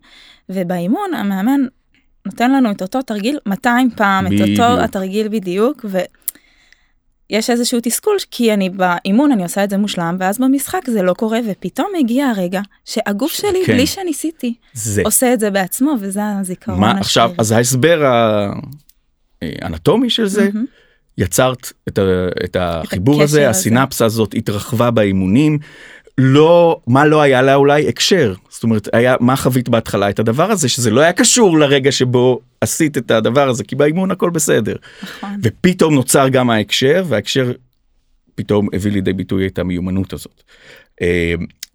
ובאימון 0.48 1.14
המאמן 1.14 1.60
נותן 2.26 2.52
לנו 2.52 2.70
את 2.70 2.82
אותו 2.82 3.02
תרגיל 3.02 3.38
200 3.46 3.90
פעם 3.90 4.24
בדיוק. 4.24 4.42
את 4.42 4.48
אותו 4.50 4.80
התרגיל 4.80 5.28
בדיוק. 5.28 5.84
ו... 5.88 5.98
יש 7.30 7.50
איזשהו 7.50 7.78
תסכול 7.82 8.16
כי 8.30 8.54
אני 8.54 8.70
באימון 8.70 9.32
אני 9.32 9.42
עושה 9.42 9.64
את 9.64 9.70
זה 9.70 9.76
מושלם 9.76 10.16
ואז 10.20 10.38
במשחק 10.38 10.90
זה 10.90 11.02
לא 11.02 11.14
קורה 11.14 11.38
ופתאום 11.50 11.88
הגיע 12.00 12.26
הרגע 12.26 12.60
שהגוף 12.84 13.32
שלי 13.32 13.62
כן. 13.66 13.72
בלי 13.72 13.86
שניסיתי 13.86 14.54
זה. 14.72 15.02
עושה 15.04 15.32
את 15.32 15.40
זה 15.40 15.50
בעצמו 15.50 15.94
וזה 16.00 16.20
הזיכרון. 16.40 16.80
מה 16.80 16.90
עכשיו 16.90 17.30
אז 17.38 17.52
ההסבר 17.52 18.02
האנטומי 19.42 20.10
של 20.10 20.26
זה 20.26 20.48
mm-hmm. 20.48 21.18
יצרת 21.18 21.72
את, 21.88 21.98
ה, 21.98 22.02
את 22.44 22.56
החיבור 22.60 23.16
את 23.16 23.22
הזה 23.22 23.48
הסינפסה 23.48 24.04
הזאת 24.04 24.34
התרחבה 24.34 24.90
באימונים 24.90 25.58
לא, 26.18 26.80
מה 26.86 27.06
לא 27.06 27.22
היה 27.22 27.42
לה 27.42 27.54
אולי 27.54 27.88
הקשר. 27.88 28.34
זאת 28.48 28.62
אומרת, 28.62 28.88
היה, 28.92 29.16
מה 29.20 29.36
חווית 29.36 29.68
בהתחלה 29.68 30.10
את 30.10 30.18
הדבר 30.18 30.50
הזה, 30.50 30.68
שזה 30.68 30.90
לא 30.90 31.00
היה 31.00 31.12
קשור 31.12 31.58
לרגע 31.58 31.92
שבו 31.92 32.40
עשית 32.60 32.98
את 32.98 33.10
הדבר 33.10 33.48
הזה, 33.48 33.64
כי 33.64 33.76
באימון 33.76 34.10
הכל 34.10 34.30
בסדר. 34.30 34.76
נכון. 35.02 35.30
ופתאום 35.42 35.94
נוצר 35.94 36.28
גם 36.28 36.50
ההקשר, 36.50 37.04
וההקשר 37.08 37.52
פתאום 38.34 38.68
הביא 38.72 38.92
לידי 38.92 39.12
ביטוי 39.12 39.46
את 39.46 39.58
המיומנות 39.58 40.12
הזאת. 40.12 40.42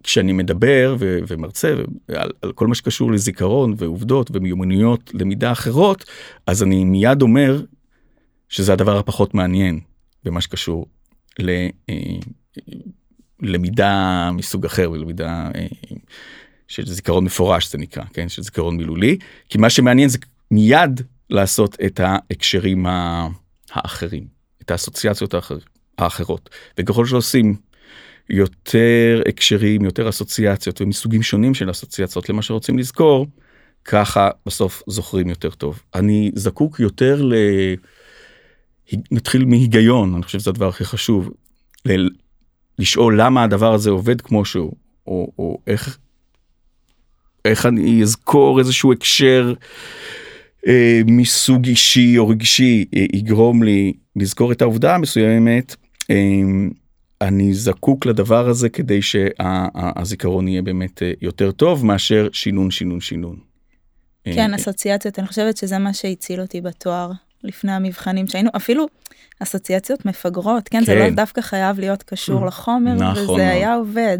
כשאני 0.02 0.32
מדבר 0.32 0.96
ו- 0.98 1.18
ומרצה 1.28 1.74
על, 2.08 2.30
על 2.42 2.52
כל 2.52 2.66
מה 2.66 2.74
שקשור 2.74 3.12
לזיכרון 3.12 3.74
ועובדות 3.78 4.30
ומיומנויות 4.32 5.10
למידה 5.14 5.52
אחרות, 5.52 6.04
אז 6.46 6.62
אני 6.62 6.84
מיד 6.84 7.22
אומר 7.22 7.62
שזה 8.48 8.72
הדבר 8.72 8.98
הפחות 8.98 9.34
מעניין 9.34 9.80
במה 10.24 10.40
שקשור 10.40 10.86
ללמידה 13.40 13.90
אה, 14.26 14.32
מסוג 14.32 14.66
אחר, 14.66 14.88
ללמידה 14.88 15.50
אה, 15.54 15.66
של 16.68 16.86
זיכרון 16.86 17.24
מפורש 17.24 17.72
זה 17.72 17.78
נקרא, 17.78 18.04
כן, 18.12 18.28
של 18.28 18.42
זיכרון 18.42 18.76
מילולי, 18.76 19.18
כי 19.48 19.58
מה 19.58 19.70
שמעניין 19.70 20.08
זה 20.08 20.18
מיד 20.50 21.00
לעשות 21.30 21.76
את 21.86 22.00
ההקשרים 22.00 22.86
האחרים, 23.70 24.26
את 24.62 24.70
האסוציאציות 24.70 25.34
האחר, 25.34 25.58
האחרות, 25.98 26.50
וככל 26.78 27.06
שעושים 27.06 27.56
יותר 28.30 29.22
הקשרים, 29.28 29.84
יותר 29.84 30.08
אסוציאציות 30.08 30.80
ומסוגים 30.80 31.22
שונים 31.22 31.54
של 31.54 31.70
אסוציאציות 31.70 32.28
למה 32.28 32.42
שרוצים 32.42 32.78
לזכור, 32.78 33.26
ככה 33.84 34.30
בסוף 34.46 34.82
זוכרים 34.86 35.28
יותר 35.28 35.50
טוב. 35.50 35.82
אני 35.94 36.30
זקוק 36.34 36.80
יותר 36.80 37.22
ל... 37.22 37.34
נתחיל 39.10 39.44
מהיגיון, 39.44 40.14
אני 40.14 40.22
חושב 40.22 40.38
שזה 40.38 40.50
הדבר 40.50 40.68
הכי 40.68 40.84
חשוב, 40.84 41.30
ל... 41.86 42.08
לשאול 42.78 43.20
למה 43.20 43.42
הדבר 43.42 43.74
הזה 43.74 43.90
עובד 43.90 44.20
כמו 44.20 44.44
שהוא, 44.44 44.72
או, 45.06 45.32
או 45.38 45.58
איך, 45.66 45.98
איך 47.44 47.66
אני 47.66 48.02
אזכור 48.02 48.58
איזשהו 48.58 48.92
הקשר 48.92 49.54
אה, 50.66 51.00
מסוג 51.06 51.66
אישי 51.66 52.18
או 52.18 52.28
רגשי 52.28 52.84
אה, 52.96 53.04
יגרום 53.12 53.62
לי 53.62 53.92
לזכור 54.16 54.52
את 54.52 54.62
העובדה 54.62 54.94
המסוימת. 54.94 55.76
אה, 56.10 56.16
אני 57.22 57.54
זקוק 57.54 58.06
לדבר 58.06 58.48
הזה 58.48 58.68
כדי 58.68 59.00
שהזיכרון 59.02 60.48
יהיה 60.48 60.62
באמת 60.62 61.02
אה, 61.02 61.12
יותר 61.20 61.50
טוב 61.50 61.86
מאשר 61.86 62.28
שינון 62.32 62.70
שינון 62.70 63.00
שינון. 63.00 63.36
כן, 64.24 64.50
אה, 64.50 64.56
אסוציאציות, 64.56 65.18
אני 65.18 65.26
חושבת 65.26 65.56
שזה 65.56 65.78
מה 65.78 65.92
שהציל 65.94 66.40
אותי 66.40 66.60
בתואר 66.60 67.10
לפני 67.44 67.72
המבחנים 67.72 68.28
שהיינו, 68.28 68.50
אפילו 68.56 68.86
אסוציאציות 69.42 70.06
מפגרות, 70.06 70.68
כן, 70.68 70.78
כן. 70.78 70.84
זה 70.84 70.94
לא 70.94 71.04
כן. 71.04 71.14
דווקא 71.14 71.40
חייב 71.40 71.80
להיות 71.80 72.02
קשור 72.02 72.44
mm. 72.44 72.46
לחומר, 72.46 72.94
נכון, 72.94 73.30
וזה 73.30 73.48
היה 73.48 73.74
עובד. 73.74 74.18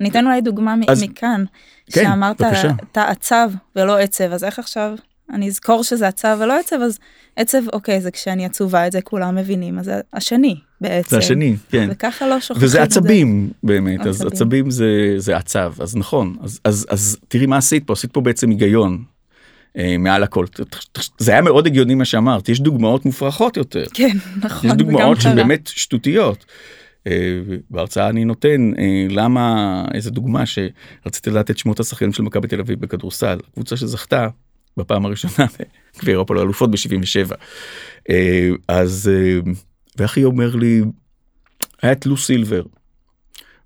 אני 0.00 0.08
אתן 0.08 0.26
אולי 0.26 0.40
דוגמה 0.40 0.74
אז, 0.88 1.02
מכאן, 1.02 1.44
כן, 1.92 2.04
שאמרת, 2.04 2.40
אתה 2.92 3.04
עצב 3.04 3.50
ולא 3.76 3.98
עצב, 3.98 4.32
אז 4.32 4.44
איך 4.44 4.58
עכשיו 4.58 4.94
אני 5.32 5.48
אזכור 5.48 5.84
שזה 5.84 6.08
עצב 6.08 6.38
ולא 6.40 6.58
עצב, 6.58 6.76
אז 6.76 6.98
עצב, 7.36 7.68
אוקיי, 7.72 8.00
זה 8.00 8.10
כשאני 8.10 8.44
עצובה, 8.44 8.86
את 8.86 8.92
זה 8.92 9.00
כולם 9.00 9.34
מבינים, 9.34 9.78
אז 9.78 9.84
זה 9.84 10.00
השני 10.12 10.56
בעצם. 10.80 11.10
זה 11.10 11.18
השני, 11.18 11.56
כן. 11.70 11.88
וככה 11.90 12.28
לא 12.28 12.40
שוכחים 12.40 12.64
וזה 12.64 12.82
עצבים 12.82 13.46
זה. 13.48 13.54
באמת, 13.62 14.00
עצבים. 14.00 14.10
אז 14.10 14.22
עצבים 14.22 14.70
זה, 14.70 15.14
זה 15.16 15.36
עצב, 15.36 15.74
אז 15.80 15.96
נכון, 15.96 16.36
אז, 16.42 16.60
אז, 16.64 16.86
אז 16.90 17.16
תראי 17.28 17.46
מה 17.46 17.56
עשית 17.56 17.86
פה, 17.86 17.92
עשית 17.92 18.12
פה 18.12 18.20
בעצם 18.20 18.50
היגיון. 18.50 19.04
אה, 19.78 19.96
מעל 19.98 20.22
הכל 20.22 20.46
זה 21.18 21.32
היה 21.32 21.42
מאוד 21.42 21.66
הגיוני 21.66 21.94
מה 21.94 22.04
שאמרת 22.04 22.48
יש 22.48 22.60
דוגמאות 22.60 23.04
מופרכות 23.04 23.56
יותר 23.56 23.84
כן 23.94 24.16
נכון 24.42 24.70
יש 24.70 24.76
דוגמאות 24.76 25.20
שהן 25.20 25.36
באמת 25.36 25.66
שטותיות. 25.66 26.44
אה, 27.06 27.40
בהרצאה 27.70 28.08
אני 28.08 28.24
נותן 28.24 28.72
אה, 28.78 29.06
למה 29.10 29.84
איזה 29.94 30.10
דוגמה 30.10 30.44
שרציתי 30.46 31.30
לדעת 31.30 31.50
את 31.50 31.58
שמות 31.58 31.80
השחקנים 31.80 32.12
של 32.12 32.22
מכבי 32.22 32.48
תל 32.48 32.60
אביב 32.60 32.80
בכדורסל 32.80 33.38
קבוצה 33.54 33.76
שזכתה 33.76 34.28
בפעם 34.76 35.06
הראשונה 35.06 35.48
גביע 35.98 36.12
אירופה 36.12 36.34
לאלופות 36.34 36.70
ב-77. 36.70 37.34
אה, 38.10 38.50
אז 38.68 39.10
אה, 39.12 39.52
ואחי 39.96 40.24
אומר 40.24 40.56
לי, 40.56 40.82
היה 41.82 41.92
את 41.92 42.06
לו 42.06 42.16
סילבר. 42.16 42.62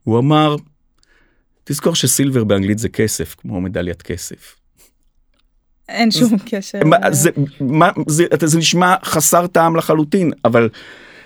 הוא 0.05 0.19
אמר, 0.19 0.57
תזכור 1.65 1.95
שסילבר 1.95 2.45
באנגלית 2.45 2.79
זה 2.79 2.89
כסף, 2.89 3.35
כמו 3.39 3.61
מדליית 3.61 4.03
כסף. 4.03 4.57
אין 5.89 6.11
שום 6.11 6.37
קשר. 6.47 6.81
זה, 7.11 7.31
מה, 7.61 7.89
זה, 8.07 8.25
זה 8.45 8.59
נשמע 8.59 8.95
חסר 9.05 9.47
טעם 9.47 9.77
לחלוטין, 9.77 10.33
אבל 10.45 10.69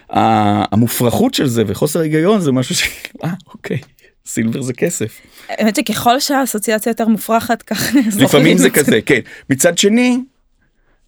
המופרכות 0.09 1.35
של 1.35 1.47
זה 1.47 1.63
וחוסר 1.67 2.01
היגיון 2.01 2.41
זה 2.41 2.53
משהו 2.53 2.75
ש... 2.75 2.83
אה, 3.25 3.33
אוקיי. 3.47 3.81
סילבר 4.27 4.63
זה 4.63 4.73
כסף. 4.73 5.21
האמת 5.49 5.77
שככל 5.77 6.21
שהאסוציאציה 6.21 6.91
יותר 6.91 7.09
מופרכת 7.09 7.63
כך 7.63 7.95
לפעמים 8.19 8.59
זה 8.59 8.71
כזה 8.71 9.01
כן. 9.01 9.21
מצד 9.51 9.79
שני 9.79 10.19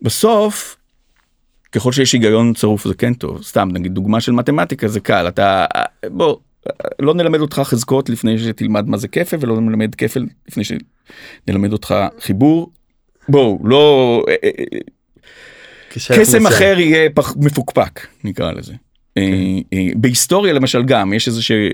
בסוף 0.02 0.76
ככל 1.72 1.92
שיש 1.92 2.12
היגיון 2.12 2.54
צרוף 2.54 2.88
זה 2.88 2.94
כן 2.94 3.14
טוב. 3.14 3.42
סתם 3.42 3.68
נגיד 3.72 3.92
דוגמה 3.92 4.20
של 4.20 4.32
מתמטיקה 4.32 4.88
זה 4.88 5.00
קל. 5.00 5.28
אתה 5.28 5.64
בוא 6.06 6.36
לא 6.98 7.14
נלמד 7.14 7.40
אותך 7.40 7.62
חזקות 7.64 8.08
לפני 8.08 8.38
שתלמד 8.38 8.88
מה 8.88 8.96
זה 8.96 9.08
כפל 9.08 9.36
ולא 9.40 9.60
נלמד 9.60 9.94
כפל 9.94 10.26
לפני 10.48 10.64
שנלמד 10.64 11.72
אותך 11.72 11.94
חיבור. 12.20 12.72
בואו 13.28 13.58
לא 13.64 14.22
אה, 14.28 14.34
אה, 14.44 14.50
אה, 14.72 14.78
קסם 16.20 16.46
אחר 16.46 16.76
יהיה 16.78 17.10
מפוקפק 17.36 18.06
נקרא 18.24 18.52
לזה. 18.52 18.72
אה, 19.18 19.58
אה, 19.72 19.88
בהיסטוריה 19.96 20.52
למשל 20.52 20.82
גם 20.82 21.12
יש 21.12 21.28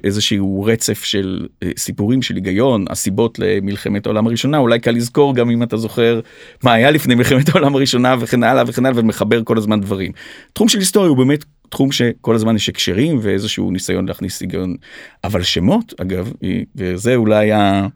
איזשהו 0.05 0.63
רצף 0.63 1.05
של 1.05 1.47
אה, 1.63 1.71
סיפורים 1.77 2.23
של 2.23 2.35
היגיון 2.35 2.85
הסיבות 2.91 3.39
למלחמת 3.39 4.07
העולם 4.07 4.27
הראשונה 4.27 4.59
אולי 4.59 4.81
קל 4.81 4.91
לזכור 4.91 5.35
גם 5.35 5.51
אם 5.51 5.63
אתה 5.63 5.77
זוכר 5.77 6.21
מה 6.63 6.73
היה 6.73 6.91
לפני 6.91 7.15
מלחמת 7.15 7.49
העולם 7.49 7.75
הראשונה 7.75 8.17
וכן 8.21 8.43
הלאה 8.43 8.65
וכן 8.67 8.87
הלאה 8.87 9.01
ומחבר 9.01 9.45
כל 9.45 9.59
הזמן 9.59 9.81
דברים. 9.81 10.13
תחום 10.53 10.69
של 10.69 10.79
היסטוריה 10.79 11.09
הוא 11.09 11.17
באמת 11.17 11.45
תחום 11.69 11.93
שכל 11.93 12.35
הזמן 12.35 12.57
יש 12.57 12.69
הקשרים 12.69 13.19
ואיזשהו 13.23 13.71
ניסיון 13.71 14.09
להכניס 14.09 14.41
היגיון 14.41 14.77
אבל 15.25 15.43
שמות 15.43 15.95
אגב 16.01 16.33
וזה 16.77 17.17
אולי 17.17 17.53
ה... 17.53 17.87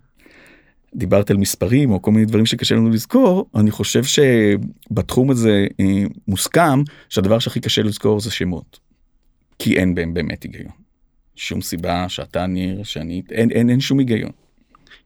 דיברת 0.96 1.30
על 1.30 1.36
מספרים 1.36 1.90
או 1.90 2.02
כל 2.02 2.10
מיני 2.10 2.24
דברים 2.24 2.46
שקשה 2.46 2.74
לנו 2.74 2.90
לזכור 2.90 3.50
אני 3.54 3.70
חושב 3.70 4.02
שבתחום 4.04 5.30
הזה 5.30 5.66
מוסכם 6.28 6.82
שהדבר 7.08 7.38
שהכי 7.38 7.60
קשה 7.60 7.82
לזכור 7.82 8.20
זה 8.20 8.30
שמות. 8.30 8.83
כי 9.58 9.78
אין 9.78 9.94
בהם 9.94 10.14
באמת 10.14 10.42
היגיון. 10.42 10.72
שום 11.36 11.62
סיבה 11.62 12.08
שאתה 12.08 12.46
ניר, 12.46 12.82
שאני, 12.82 13.22
אין, 13.30 13.50
אין, 13.50 13.70
אין 13.70 13.80
שום 13.80 13.98
היגיון. 13.98 14.30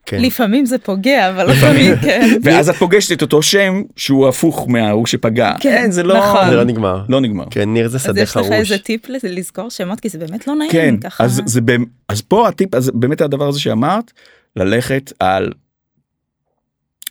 כן. 0.07 0.23
לפעמים 0.23 0.67
זה 0.67 0.79
פוגע 0.79 1.31
אבל 1.31 1.51
לפעמים 1.51 1.95
כן. 2.03 2.29
ואז 2.43 2.69
את 2.69 2.75
פוגשת 2.75 3.13
את 3.13 3.23
אותו 3.23 3.43
שם 3.43 3.83
שהוא 3.97 4.29
הפוך 4.29 4.69
מההוא 4.69 5.07
שפגע. 5.07 5.55
כן, 5.61 5.77
אין, 5.77 5.91
זה 5.91 6.03
לא 6.03 6.19
נכון. 6.19 6.49
זה 6.51 6.57
לא 6.57 6.65
נגמר. 6.65 7.05
לא 7.09 7.21
נגמר. 7.21 7.45
כן 7.51 7.69
ניר 7.73 7.89
זה 7.89 7.99
שדה 7.99 8.27
חרוש. 8.27 8.47
אז 8.47 8.53
יש 8.53 8.53
לך 8.53 8.73
איזה 8.73 8.79
טיפ 8.79 9.09
לזכור 9.09 9.71
שמות 9.71 10.01
כי 10.01 10.09
זה 10.09 10.19
באמת 10.19 10.47
לא 10.47 10.55
נעים 10.55 10.71
כן, 10.71 10.97
ככה. 11.01 11.25
אז 11.25 11.43
זה 11.47 11.61
אז 12.09 12.23
פה 12.23 12.49
הטיפ 12.49 12.75
אז 12.75 12.91
באמת 12.95 13.21
הדבר 13.21 13.49
הזה 13.49 13.61
שאמרת 13.61 14.13
ללכת 14.57 15.13
על 15.21 15.53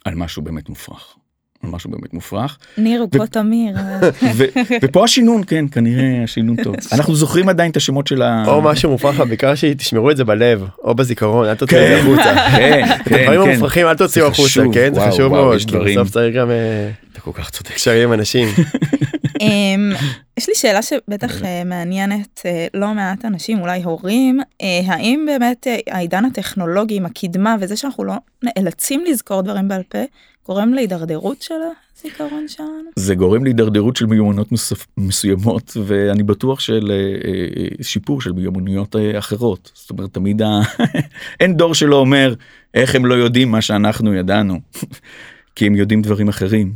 על 0.06 0.15
משהו 0.15 0.41
באמת 0.41 0.69
מופרך. 0.69 1.15
משהו 1.71 1.91
באמת 1.91 2.13
מופרך. 2.13 2.58
ניר 2.77 3.01
הוא 3.01 3.10
פה 3.12 3.27
תמיר. 3.27 3.75
ופה 4.82 5.03
השינון 5.03 5.41
כן 5.47 5.65
כנראה 5.71 6.23
השינון 6.23 6.63
טוב 6.63 6.75
אנחנו 6.93 7.15
זוכרים 7.15 7.49
עדיין 7.49 7.71
את 7.71 7.77
השמות 7.77 8.08
של 8.08 8.21
ה... 8.21 8.43
או 8.47 8.62
משהו 8.62 8.91
מופרך 8.91 9.19
בעיקר 9.19 9.56
שתשמרו 9.56 10.12
את 10.12 10.17
זה 10.17 10.23
בלב 10.23 10.63
או 10.84 10.95
בזיכרון 10.95 11.47
אל 11.47 11.56
תוציאו 11.56 11.82
את 11.82 11.88
זה 11.88 11.93
כן, 11.93 11.99
החוצה. 12.01 12.36
כן, 12.58 12.86
כן, 13.06 13.23
דברים 13.23 13.41
המופרכים 13.41 13.88
אל 13.88 13.95
תוציאו 13.95 14.27
החוצה 14.27 14.63
כן 14.73 14.93
זה 14.93 15.01
חשוב 15.12 15.32
מאוד 15.34 15.58
בסוף 15.86 16.10
צריך 16.10 16.36
גם 16.36 16.51
אה, 16.51 16.89
אתה 17.12 17.21
כל 17.21 17.32
כך 17.34 17.49
צודק. 17.49 17.71
קשרים 17.71 18.08
עם 18.08 18.13
אנשים. 18.13 18.47
אמ, 19.41 19.91
יש 20.38 20.49
לי 20.49 20.56
שאלה 20.56 20.82
שבטח 20.82 21.43
אה, 21.43 21.63
מעניינת 21.63 22.41
אה, 22.45 22.67
לא 22.73 22.93
מעט 22.93 23.25
אנשים 23.25 23.60
אולי 23.60 23.84
הורים 23.84 24.39
האם 24.88 25.25
באמת 25.27 25.67
העידן 25.89 26.25
הטכנולוגי 26.25 26.95
עם 26.95 27.06
הקדמה 27.06 27.56
וזה 27.60 27.77
שאנחנו 27.77 28.03
לא 28.03 28.13
נאלצים 28.43 29.03
לזכור 29.08 29.41
דברים 29.41 29.67
בעל 29.67 29.84
פה 29.89 29.97
גורם 30.47 30.73
להידרדרות 30.73 31.41
של 31.41 31.53
הזיכרון 31.97 32.47
שלנו? 32.47 32.89
זה 32.95 33.15
גורם 33.15 33.43
להידרדרות 33.43 33.95
של 33.95 34.05
מיומנויות 34.05 34.47
מסוימות 34.97 35.77
ואני 35.86 36.23
בטוח 36.23 36.60
של 36.60 36.91
אה, 36.91 36.95
אה, 36.95 37.83
שיפור 37.83 38.21
של 38.21 38.31
מיומנויות 38.31 38.95
אה, 38.95 39.19
אחרות. 39.19 39.71
זאת 39.73 39.89
אומרת 39.89 40.13
תמיד 40.13 40.41
ה... 40.41 40.60
אין 41.39 41.57
דור 41.57 41.73
שלא 41.73 41.95
אומר 41.95 42.33
איך 42.73 42.95
הם 42.95 43.05
לא 43.05 43.13
יודעים 43.13 43.51
מה 43.51 43.62
שאנחנו 43.62 44.13
ידענו 44.13 44.60
כי 45.57 45.67
הם 45.67 45.75
יודעים 45.75 46.01
דברים 46.01 46.27
אחרים. 46.27 46.71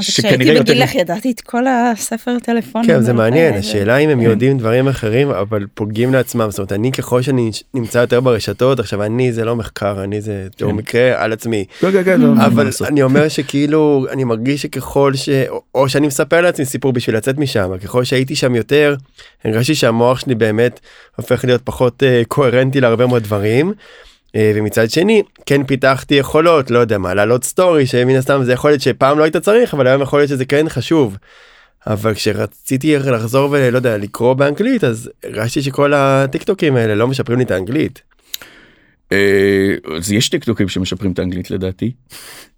כשהייתי 0.00 0.60
בגילך 0.60 0.94
ידעתי 0.94 1.30
את 1.30 1.40
כל 1.40 1.64
הספר 1.66 2.38
טלפון. 2.42 2.86
כן 2.86 3.00
זה 3.00 3.12
מעניין 3.12 3.54
השאלה 3.54 3.96
אם 3.96 4.08
הם 4.08 4.20
כן. 4.20 4.24
יודעים 4.24 4.58
דברים 4.58 4.88
אחרים 4.88 5.30
אבל 5.30 5.66
פוגעים 5.74 6.12
לעצמם 6.12 6.46
זאת 6.50 6.58
אומרת 6.58 6.72
אני 6.72 6.92
ככל 6.92 7.22
שאני 7.22 7.50
נמצא 7.74 7.98
יותר 7.98 8.20
ברשתות 8.20 8.80
עכשיו 8.80 9.02
אני 9.02 9.32
זה 9.32 9.44
לא 9.44 9.56
מחקר 9.56 10.04
אני 10.04 10.20
זה 10.20 10.46
תיאור 10.56 10.72
כן. 10.72 10.78
מקרה 10.78 11.24
על 11.24 11.32
עצמי 11.32 11.64
כן, 11.80 12.20
לא, 12.20 12.46
אבל 12.46 12.68
אני 12.86 13.02
אומר 13.02 13.28
שכאילו 13.28 14.06
אני 14.10 14.24
מרגיש 14.24 14.62
שככל 14.62 15.14
ש... 15.14 15.28
או 15.74 15.88
שאני 15.88 16.06
מספר 16.06 16.40
לעצמי 16.40 16.64
סיפור 16.64 16.92
בשביל 16.92 17.16
לצאת 17.16 17.38
משם 17.38 17.70
ככל 17.84 18.04
שהייתי 18.04 18.36
שם 18.36 18.54
יותר 18.54 18.96
הרגשתי 19.44 19.74
שהמוח 19.74 20.20
שלי 20.20 20.34
באמת 20.34 20.80
הופך 21.16 21.44
להיות 21.44 21.62
פחות 21.64 22.02
אה, 22.02 22.26
קוהרנטי 22.28 22.80
להרבה 22.80 23.06
מאוד 23.06 23.22
דברים. 23.22 23.72
אה, 24.36 24.52
ומצד 24.54 24.90
שני 24.90 25.22
כן 25.46 25.64
פיתחתי 25.64 26.14
יכולות 26.14 26.70
לא 26.70 26.78
יודע 26.78 26.98
מה 26.98 27.14
לעלות 27.14 27.44
story 27.44 27.86
שמן 27.86 28.14
הסתם 28.14 28.44
זה 28.44 28.52
יכול 28.52 28.70
להיות 28.70 28.82
שפעם 28.82 29.18
לא 29.18 29.24
היית 29.24 29.36
צריך 29.36 29.74
אבל 29.74 29.86
היום 29.86 30.02
יכול 30.02 30.18
להיות 30.18 30.28
שזה 30.28 30.44
כן 30.44 30.68
חשוב. 30.68 31.16
אבל 31.86 32.14
כשרציתי 32.14 32.96
לחזור 32.96 33.50
ולא 33.50 33.78
יודע 33.78 33.98
לקרוא 33.98 34.34
באנגלית 34.34 34.84
אז 34.84 35.10
הרגשתי 35.24 35.62
שכל 35.62 35.92
הטיק 35.94 36.42
טוקים 36.42 36.76
האלה 36.76 36.94
לא 36.94 37.08
משפרים 37.08 37.38
לי 37.38 37.44
את 37.44 37.50
האנגלית. 37.50 38.02
אה, 39.12 39.96
אז 39.96 40.12
יש 40.12 40.28
טיק 40.28 40.44
טוקים 40.44 40.68
שמשפרים 40.68 41.12
את 41.12 41.18
האנגלית 41.18 41.50
לדעתי. 41.50 41.92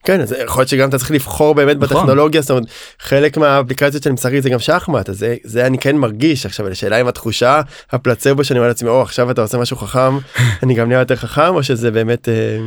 כן 0.05 0.21
אז 0.21 0.35
יכול 0.45 0.61
להיות 0.61 0.69
שגם 0.69 0.89
אתה 0.89 0.99
צריך 0.99 1.11
לבחור 1.11 1.55
באמת 1.55 1.77
נכון. 1.77 1.97
בטכנולוגיה 1.97 2.41
זאת 2.41 2.51
אומרת 2.51 2.65
חלק 3.01 3.37
מהאפליקציות 3.37 4.03
שאני 4.03 4.13
משחק 4.13 4.33
זה 4.39 4.51
גם 4.51 4.59
שחמט 4.59 5.09
אז 5.09 5.19
זה, 5.19 5.37
זה 5.45 5.67
אני 5.67 5.79
כן 5.79 5.97
מרגיש 5.97 6.47
עכשיו 6.47 6.69
השאלה 6.69 7.01
אם 7.01 7.07
התחושה 7.07 7.61
הפלצבו 7.91 8.45
שאני 8.45 8.59
אומר 8.59 8.69
לעצמי 8.69 8.89
או 8.89 9.03
עכשיו 9.03 9.31
אתה 9.31 9.43
עושה 9.43 9.59
משהו 9.59 9.77
חכם 9.77 10.19
אני 10.63 10.75
גם 10.75 10.89
נהיה 10.89 11.01
יותר 11.01 11.17
חכם 11.17 11.55
או 11.55 11.63
שזה 11.63 11.91
באמת. 11.91 12.29
אה... 12.29 12.59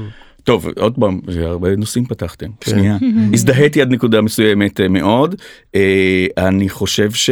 טוב 0.44 0.68
עוד 0.78 0.96
פעם 1.00 1.20
הרבה 1.42 1.76
נושאים 1.76 2.06
פתחתם 2.06 2.48
כן. 2.60 2.72
שנייה 2.72 2.98
הזדהיתי 3.34 3.82
עד 3.82 3.92
נקודה 3.92 4.22
מסוימת 4.22 4.82
אה, 4.82 4.88
מאוד 4.88 5.36
אני 6.38 6.70
חושב 6.70 7.12
ש. 7.12 7.30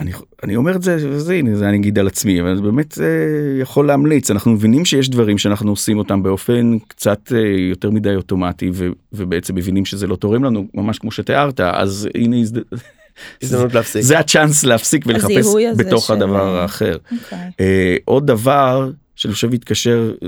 אני, 0.00 0.12
אני 0.42 0.56
אומר 0.56 0.76
את 0.76 0.82
זה, 0.82 0.96
וזה 1.02 1.34
הנה 1.34 1.56
זה 1.56 1.68
אני 1.68 1.76
אגיד 1.76 1.98
על 1.98 2.06
עצמי, 2.06 2.40
אבל 2.40 2.60
באמת 2.60 2.92
זה 2.92 3.04
אה, 3.04 3.60
יכול 3.60 3.86
להמליץ, 3.86 4.30
אנחנו 4.30 4.50
מבינים 4.50 4.84
שיש 4.84 5.10
דברים 5.10 5.38
שאנחנו 5.38 5.70
עושים 5.70 5.98
אותם 5.98 6.22
באופן 6.22 6.78
קצת 6.88 7.32
אה, 7.34 7.38
יותר 7.70 7.90
מדי 7.90 8.14
אוטומטי, 8.14 8.70
ו, 8.74 8.88
ובעצם 9.12 9.54
מבינים 9.54 9.84
שזה 9.84 10.06
לא 10.06 10.16
תורם 10.16 10.44
לנו, 10.44 10.66
ממש 10.74 10.98
כמו 10.98 11.10
שתיארת, 11.12 11.60
אז 11.60 12.08
הנה 12.14 12.40
הזד... 12.40 12.58
הזדמנות 13.42 13.74
להפסיק. 13.74 14.02
זה 14.02 14.18
הצ'אנס 14.18 14.64
להפסיק 14.64 15.04
ולחפש 15.06 15.46
בתוך 15.76 16.06
של... 16.06 16.12
הדבר 16.12 16.56
האחר. 16.56 16.96
Okay. 16.96 17.14
אוקיי. 17.24 17.50
Uh, 17.50 18.02
עוד 18.04 18.26
דבר 18.26 18.90
שאני 19.14 19.34
חושב 19.34 19.54
יתקשר 19.54 20.12
uh, 20.20 20.26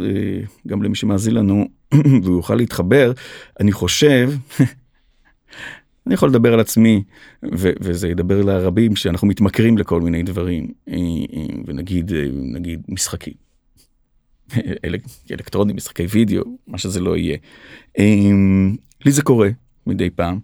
גם 0.68 0.82
למי 0.82 0.94
שמאזין 0.94 1.34
לנו 1.34 1.68
והוא 2.22 2.36
יוכל 2.36 2.54
להתחבר, 2.54 3.12
אני 3.60 3.72
חושב 3.72 4.30
אני 6.08 6.14
יכול 6.14 6.28
לדבר 6.28 6.52
על 6.52 6.60
עצמי 6.60 7.02
ו- 7.58 7.72
וזה 7.80 8.08
ידבר 8.08 8.42
לרבים 8.42 8.96
שאנחנו 8.96 9.28
מתמכרים 9.28 9.78
לכל 9.78 10.00
מיני 10.00 10.22
דברים 10.22 10.72
אה, 10.88 10.94
אה, 10.96 11.46
ונגיד 11.66 12.12
אה, 12.12 12.24
נגיד 12.32 12.82
משחקים. 12.88 13.32
אל- 14.84 14.96
אלקטרונים 15.30 15.76
משחקי 15.76 16.06
וידאו 16.10 16.42
מה 16.66 16.78
שזה 16.78 17.00
לא 17.00 17.16
יהיה. 17.16 17.36
לי 19.04 19.12
זה 19.12 19.22
קורה 19.22 19.48
מדי 19.86 20.10
פעם. 20.10 20.38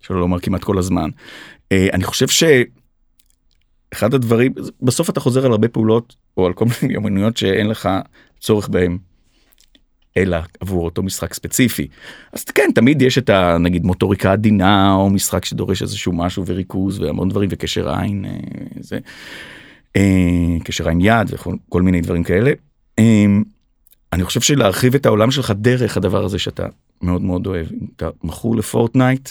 שלא 0.00 0.20
לומר 0.20 0.40
כמעט 0.40 0.64
כל 0.64 0.78
הזמן. 0.78 1.10
אני 1.72 2.04
חושב 2.04 2.26
שאחד 2.28 4.14
הדברים 4.14 4.52
בסוף 4.82 5.10
אתה 5.10 5.20
חוזר 5.20 5.46
על 5.46 5.52
הרבה 5.52 5.68
פעולות 5.68 6.16
או 6.36 6.46
על 6.46 6.52
כל 6.52 6.64
מיני 6.64 6.94
מיומנויות 6.94 7.36
שאין 7.36 7.66
לך 7.68 7.88
צורך 8.40 8.68
בהם 8.68 8.98
אלא 10.16 10.36
עבור 10.60 10.84
אותו 10.84 11.02
משחק 11.02 11.34
ספציפי. 11.34 11.88
אז 12.32 12.44
כן 12.44 12.70
תמיד 12.74 13.02
יש 13.02 13.18
את 13.18 13.30
הנגיד 13.30 13.84
מוטוריקה 13.84 14.32
עדינה 14.32 14.94
או 14.94 15.10
משחק 15.10 15.44
שדורש 15.44 15.82
איזשהו 15.82 16.12
משהו 16.12 16.46
וריכוז 16.46 17.00
והמון 17.00 17.28
דברים 17.28 17.48
וקשר 17.52 17.90
עין 17.90 18.24
אה, 18.24 18.30
זה 18.80 18.98
אה, 19.96 20.56
קשר 20.64 20.88
עין 20.88 21.00
יד 21.00 21.30
וכל 21.30 21.82
מיני 21.82 22.00
דברים 22.00 22.24
כאלה. 22.24 22.52
אה, 22.98 23.24
אני 24.12 24.24
חושב 24.24 24.40
שלהרחיב 24.40 24.94
את 24.94 25.06
העולם 25.06 25.30
שלך 25.30 25.52
דרך 25.56 25.96
הדבר 25.96 26.24
הזה 26.24 26.38
שאתה 26.38 26.66
מאוד 27.02 27.22
מאוד 27.22 27.46
אוהב 27.46 27.66
אם 27.72 27.86
אתה 27.96 28.08
מכור 28.24 28.56
לפורטנייט. 28.56 29.30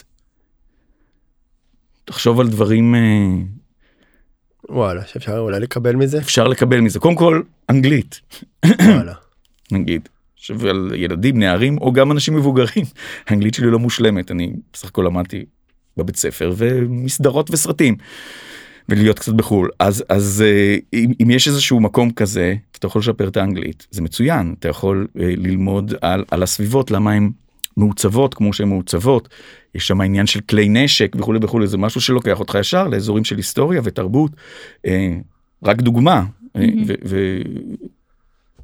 תחשוב 2.06 2.40
על 2.40 2.48
דברים 2.48 2.96
וואלה 4.70 5.06
שאפשר 5.06 5.38
אולי 5.38 5.60
לקבל 5.60 5.96
מזה 5.96 6.18
אפשר 6.18 6.48
לקבל 6.48 6.80
מזה 6.80 7.00
קודם 7.00 7.16
כל 7.16 7.42
אנגלית. 7.70 8.22
וואלה. 8.66 9.14
נגיד 9.72 10.10
ועל 10.58 10.92
ילדים 10.96 11.40
נערים 11.40 11.78
או 11.78 11.94
גם 11.94 12.12
אנשים 12.12 12.36
מבוגרים 12.36 12.86
האנגלית 13.28 13.54
שלי 13.54 13.68
לא 13.68 13.80
מושלמת 13.80 14.32
אני 14.32 14.54
בסך 14.74 14.88
הכל 14.88 15.04
למדתי 15.06 15.46
בבית 15.98 16.16
ספר 16.16 16.54
ומסדרות 16.58 17.52
וסרטים. 17.52 17.96
ולהיות 18.90 19.20
קצת 19.20 19.34
בחו"ל 19.34 19.70
אז 19.80 20.04
אז 20.10 20.44
אה, 20.46 20.78
אם, 20.94 21.12
אם 21.24 21.32
יש 21.32 21.48
איזשהו 21.48 21.80
מקום 21.80 22.12
כזה 22.12 22.56
אתה 22.72 22.88
יכול 22.88 23.00
לשפר 23.00 23.28
את 23.28 23.38
האנגלית 23.38 23.88
זה 23.92 24.02
מצוין 24.02 24.56
אתה 24.60 24.68
יכול 24.70 25.08
אה, 25.20 25.34
ללמוד 25.38 25.94
על, 26.02 26.24
על 26.32 26.44
הסביבות 26.44 26.92
למה 26.92 27.12
הם 27.12 27.32
מעוצבות 27.78 28.34
כמו 28.34 28.54
שהן 28.54 28.68
מעוצבות 28.68 29.30
יש 29.76 29.88
שם 29.88 30.02
עניין 30.02 30.28
של 30.28 30.42
כלי 30.42 30.70
נשק 30.70 31.16
וכולי 31.20 31.40
וכולי 31.42 31.68
זה 31.68 31.78
משהו 31.78 32.02
שלוקח 32.02 32.40
אותך 32.40 32.58
ישר 32.60 32.88
לאזורים 32.88 33.24
של 33.24 33.38
היסטוריה 33.38 33.82
ותרבות 33.84 34.32
אה, 34.86 35.18
רק 35.64 35.82
דוגמה 35.82 36.24
mm-hmm. 36.58 36.60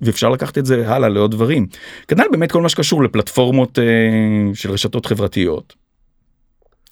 ו, 0.01 0.05
ו, 0.05 0.05
ואפשר 0.05 0.29
לקחת 0.29 0.57
את 0.57 0.65
זה 0.65 0.89
הלאה 0.89 1.09
לעוד 1.09 1.31
דברים. 1.31 1.67
כנ"ל 2.07 2.25
באמת 2.31 2.51
כל 2.51 2.61
מה 2.61 2.69
שקשור 2.69 3.03
לפלטפורמות 3.03 3.79
אה, 3.79 3.83
של 4.53 4.71
רשתות 4.71 5.05
חברתיות. 5.05 5.81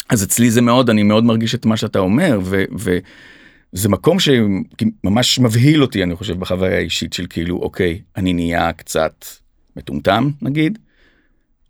אז 0.10 0.24
אצלי 0.24 0.52
זה 0.52 0.62
מאוד 0.62 0.90
אני 0.90 1.04
מאוד 1.04 1.24
מרגיש 1.24 1.56
את 1.56 1.66
מה 1.66 1.78
שאתה 1.78 2.00
אומר 2.00 2.40
וזה 2.44 3.90
מקום 3.90 4.18
שממש 4.20 5.40
מבהיל 5.40 5.82
אותי 5.82 6.04
אני 6.04 6.16
חושב 6.16 6.40
בחוויה 6.40 6.78
האישית 6.78 7.14
של 7.14 7.26
כאילו 7.30 7.58
אוקיי 7.58 8.02
אני 8.18 8.34
נהיה 8.34 8.74
קצת 8.74 9.26
מטומטם 9.76 10.30
נגיד 10.42 10.80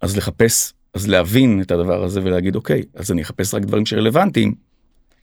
אז 0.01 0.17
לחפש 0.17 0.73
אז 0.93 1.07
להבין 1.07 1.61
את 1.61 1.71
הדבר 1.71 2.03
הזה 2.03 2.21
ולהגיד 2.23 2.55
אוקיי 2.55 2.83
אז 2.95 3.11
אני 3.11 3.21
אחפש 3.21 3.53
רק 3.53 3.61
דברים 3.61 3.85
שרלוונטיים 3.85 4.53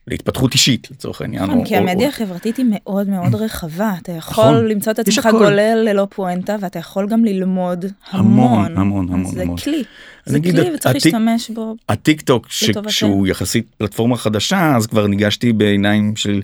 להתפתחות 0.07 0.53
אישית 0.53 0.91
לצורך 0.91 1.21
העניין. 1.21 1.43
נכון, 1.43 1.65
כי 1.65 1.75
המדיה 1.75 2.09
החברתית 2.09 2.57
היא 2.57 2.65
מאוד 2.69 3.09
מאוד 3.09 3.35
רחבה, 3.35 3.93
אתה 4.01 4.11
יכול 4.11 4.43
נכון. 4.43 4.67
למצוא 4.67 4.91
את 4.91 4.99
עצמך 4.99 5.29
גולל 5.31 5.83
ללא 5.85 6.07
פואנטה 6.15 6.55
ואתה 6.61 6.79
יכול 6.79 7.07
גם 7.07 7.25
ללמוד 7.25 7.85
המון. 8.09 8.77
המון, 8.77 9.09
המון, 9.13 9.25
זה 9.25 9.45
כלי, 9.63 9.83
זה 10.25 10.39
כלי 10.39 10.71
וצריך 10.75 10.95
להשתמש 10.95 11.51
בו. 11.51 11.75
הטיק 11.89 12.21
טוק 12.21 12.47
שהוא 12.87 13.27
יחסית 13.27 13.69
פלטפורמה 13.77 14.17
חדשה 14.17 14.75
אז 14.75 14.87
כבר 14.87 15.07
ניגשתי 15.07 15.53
בעיניים 15.53 16.15
של 16.15 16.41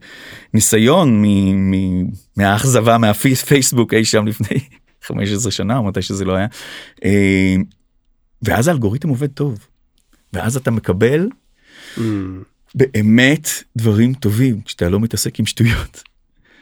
ניסיון 0.54 1.24
מהאכזבה 2.38 2.98
מהפייסבוק 2.98 3.94
אי 3.94 4.06
שם 4.06 4.28
לפני 4.28 4.60
15 5.08 5.52
שנה 5.52 5.78
או 5.78 5.84
מתי 5.84 6.02
שזה 6.02 6.26
לא 6.26 6.36
היה. 6.36 6.48
אה, 7.06 7.56
ואז 8.42 8.68
האלגוריתם 8.68 9.10
עובד 9.10 9.28
טוב. 9.28 9.68
ואז 10.34 10.58
אתה 10.58 10.72
מקבל. 10.72 11.28
באמת 12.76 13.50
דברים 13.76 14.14
טובים 14.14 14.62
כשאתה 14.66 14.90
לא 14.90 15.00
מתעסק 15.00 15.40
עם 15.40 15.46
שטויות. 15.46 16.04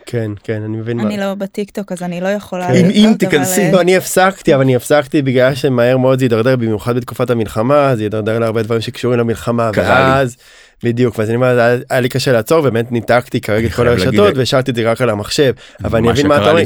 כן 0.05 0.31
כן 0.43 0.61
אני 0.63 0.77
מבין 0.77 0.99
אני 0.99 1.17
לא 1.17 1.35
בטיק 1.35 1.71
טוק 1.71 1.91
אז 1.91 2.03
אני 2.03 2.21
לא 2.21 2.27
יכולה 2.27 2.67
כן. 2.67 2.89
אם 2.91 3.13
תיכנסי 3.19 3.61
אה, 3.61 3.71
לא, 3.71 3.81
אני 3.81 3.97
הפסקתי 3.97 4.55
אבל 4.55 4.61
אני 4.61 4.75
הפסקתי 4.75 5.21
בגלל 5.21 5.55
שמהר 5.55 5.97
מאוד 5.97 6.19
זה 6.19 6.25
יידרדר 6.25 6.55
במיוחד 6.55 6.95
בתקופת 6.95 7.29
המלחמה 7.29 7.95
זה 7.95 8.03
יידרדר 8.03 8.39
להרבה 8.39 8.63
דברים 8.63 8.81
שקשורים 8.81 9.19
למלחמה 9.19 9.71
ואז 9.75 10.37
בדיוק 10.83 11.19
ואז 11.19 11.29
אני 11.29 11.35
אומר 11.35 11.75
היה 11.89 11.99
לי 11.99 12.09
קשה 12.09 12.31
לעצור 12.31 12.61
באמת 12.61 12.91
ניתקתי 12.91 13.41
כרגע 13.41 13.67
את 13.67 13.73
כל 13.73 13.87
הרשתות 13.87 14.37
והשארתי 14.37 14.71
את 14.71 14.75
זה 14.75 14.91
רק 14.91 15.01
על 15.01 15.09
המחשב 15.09 15.53
אבל 15.83 15.99
אני 15.99 16.09
מבין 16.09 16.27
מה 16.27 16.37
אתה 16.37 16.51
אומר 16.51 16.63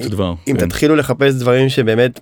אם 0.47 0.58
כן. 0.58 0.67
תתחילו 0.67 0.95
לחפש 0.95 1.34
דברים 1.34 1.69
שבאמת 1.69 2.19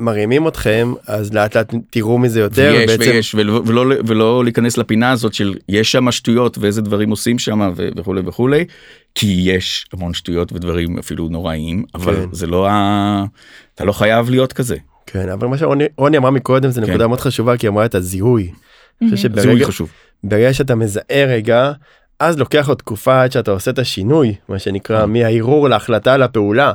מרימים 0.00 0.48
אתכם 0.48 0.92
אז 1.06 1.34
לאט 1.34 1.56
לאט 1.56 1.74
תראו 1.90 2.18
מזה 2.18 2.40
יותר 2.40 2.72
ויש 2.74 2.90
בעצם... 2.90 3.10
ויש 3.10 3.34
ולא, 3.34 3.62
ולא, 3.66 3.94
ולא 4.06 4.44
להיכנס 4.44 4.76
לפינה 4.76 5.10
הזאת 5.10 5.34
של 5.34 5.54
יש 5.68 5.92
שם 5.92 6.10
שטויות 6.10 6.58
ואיזה 6.58 6.82
דברים 6.82 7.10
עושים 7.10 7.38
שם 7.38 7.72
וכולי 7.96 8.20
וכולי 8.26 8.64
כי 9.14 9.42
יש 9.46 9.86
המון 9.92 10.14
שטויות 10.14 10.52
ודברים 10.52 10.98
אפילו 10.98 11.28
נוראים 11.28 11.84
אבל 11.94 12.16
כן. 12.16 12.28
זה 12.32 12.46
לא 12.46 12.68
ה... 12.68 13.24
אתה 13.74 13.84
לא 13.84 13.92
חייב 13.92 14.30
להיות 14.30 14.52
כזה. 14.52 14.76
כן 15.06 15.28
אבל 15.28 15.48
מה 15.48 15.58
שרוני 15.58 16.16
אמרה 16.16 16.30
מקודם 16.30 16.70
זה 16.70 16.80
כן. 16.80 16.86
נקודה 16.86 17.06
מאוד 17.06 17.20
חשובה 17.20 17.56
כי 17.56 17.68
אמרה 17.68 17.84
את 17.84 17.94
הזיהוי. 17.94 18.50
Mm-hmm. 19.04 19.40
זיהוי 19.40 19.64
חשוב. 19.64 19.90
ברגע 20.24 20.52
שאתה 20.52 20.74
מזהה 20.74 21.24
רגע 21.28 21.72
אז 22.18 22.38
לוקח 22.38 22.68
עוד 22.68 22.78
תקופה 22.78 23.22
עד 23.22 23.32
שאתה 23.32 23.50
עושה 23.50 23.70
את 23.70 23.78
השינוי 23.78 24.34
מה 24.48 24.58
שנקרא 24.58 25.02
mm-hmm. 25.02 25.06
מהערעור 25.06 25.68
להחלטה 25.68 26.16
לפעולה. 26.16 26.72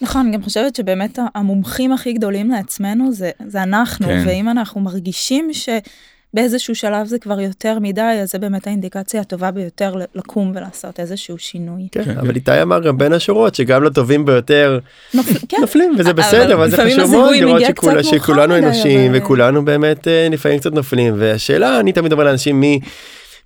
נכון, 0.00 0.26
אני 0.26 0.36
גם 0.36 0.42
חושבת 0.42 0.76
שבאמת 0.76 1.18
המומחים 1.34 1.92
הכי 1.92 2.12
גדולים 2.12 2.50
לעצמנו 2.50 3.12
זה, 3.12 3.30
זה 3.46 3.62
אנחנו, 3.62 4.06
כן. 4.06 4.22
ואם 4.26 4.48
אנחנו 4.48 4.80
מרגישים 4.80 5.50
שבאיזשהו 5.52 6.74
שלב 6.74 7.06
זה 7.06 7.18
כבר 7.18 7.40
יותר 7.40 7.78
מדי, 7.78 8.00
אז 8.22 8.30
זה 8.30 8.38
באמת 8.38 8.66
האינדיקציה 8.66 9.20
הטובה 9.20 9.50
ביותר 9.50 9.94
לקום 10.14 10.52
ולעשות 10.54 11.00
איזשהו 11.00 11.38
שינוי. 11.38 11.88
כן, 11.92 12.04
כן. 12.04 12.18
אבל 12.18 12.34
איתי 12.34 12.62
אמר 12.62 12.80
גם 12.80 12.98
בין 12.98 13.12
השורות 13.12 13.54
שגם 13.54 13.82
לטובים 13.82 14.24
ביותר 14.24 14.78
נופל, 15.14 15.34
כן. 15.48 15.56
נופלים, 15.60 15.94
וזה 15.98 16.12
בסדר, 16.12 16.54
אבל 16.54 16.70
זה 16.70 16.76
חשוב 16.76 17.10
מאוד 17.10 17.36
לראות 17.36 17.62
שכול, 17.68 18.02
שכולנו 18.02 18.58
אנושים 18.58 19.10
אבל... 19.10 19.18
וכולנו 19.18 19.64
באמת 19.64 20.08
אה, 20.08 20.28
לפעמים 20.30 20.58
קצת 20.58 20.72
נופלים, 20.72 21.14
והשאלה, 21.18 21.80
אני 21.80 21.92
תמיד 21.92 22.12
אומר 22.12 22.24
לאנשים 22.24 22.60
מי... 22.60 22.80